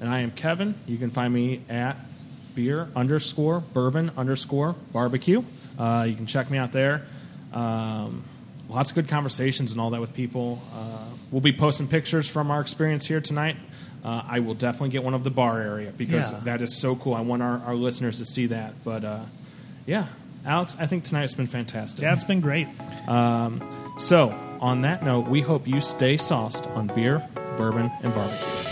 and 0.00 0.08
I 0.08 0.20
am 0.20 0.30
Kevin. 0.30 0.74
You 0.86 0.96
can 0.96 1.10
find 1.10 1.32
me 1.34 1.60
at 1.68 1.96
beer 2.54 2.88
underscore 2.96 3.60
bourbon 3.60 4.10
underscore 4.16 4.74
barbecue. 4.92 5.42
Uh, 5.78 6.06
you 6.08 6.14
can 6.16 6.24
check 6.26 6.50
me 6.50 6.56
out 6.58 6.72
there. 6.72 7.02
Um, 7.52 8.24
lots 8.68 8.90
of 8.90 8.94
good 8.94 9.08
conversations 9.08 9.72
and 9.72 9.80
all 9.80 9.90
that 9.90 10.00
with 10.00 10.14
people. 10.14 10.62
Uh, 10.74 11.04
we'll 11.30 11.40
be 11.42 11.52
posting 11.52 11.86
pictures 11.86 12.26
from 12.26 12.50
our 12.50 12.60
experience 12.62 13.06
here 13.06 13.20
tonight. 13.20 13.56
Uh, 14.02 14.22
I 14.26 14.40
will 14.40 14.54
definitely 14.54 14.88
get 14.90 15.04
one 15.04 15.12
of 15.14 15.22
the 15.24 15.30
bar 15.30 15.60
area 15.60 15.92
because 15.96 16.32
Yeah. 16.32 16.40
that 16.44 16.62
is 16.62 16.80
so 16.80 16.96
cool. 16.96 17.12
I 17.14 17.20
want 17.20 17.42
our, 17.42 17.58
our 17.66 17.74
listeners 17.74 18.18
to 18.18 18.24
see 18.24 18.46
that. 18.46 18.72
But 18.84 19.04
uh, 19.04 19.20
yeah, 19.86 20.06
Alex, 20.44 20.76
I 20.78 20.86
think 20.86 21.04
tonight's 21.04 21.34
been 21.34 21.46
fantastic. 21.46 22.02
Yeah, 22.02 22.14
it's 22.14 22.24
been 22.24 22.40
great. 22.40 22.68
Um, 23.06 23.62
so, 23.98 24.30
on 24.60 24.82
that 24.82 25.04
note, 25.04 25.28
we 25.28 25.40
hope 25.40 25.68
you 25.68 25.80
stay 25.80 26.16
sauced 26.16 26.66
on 26.68 26.88
beer, 26.88 27.26
bourbon, 27.56 27.90
and 28.02 28.14
barbecue. 28.14 28.67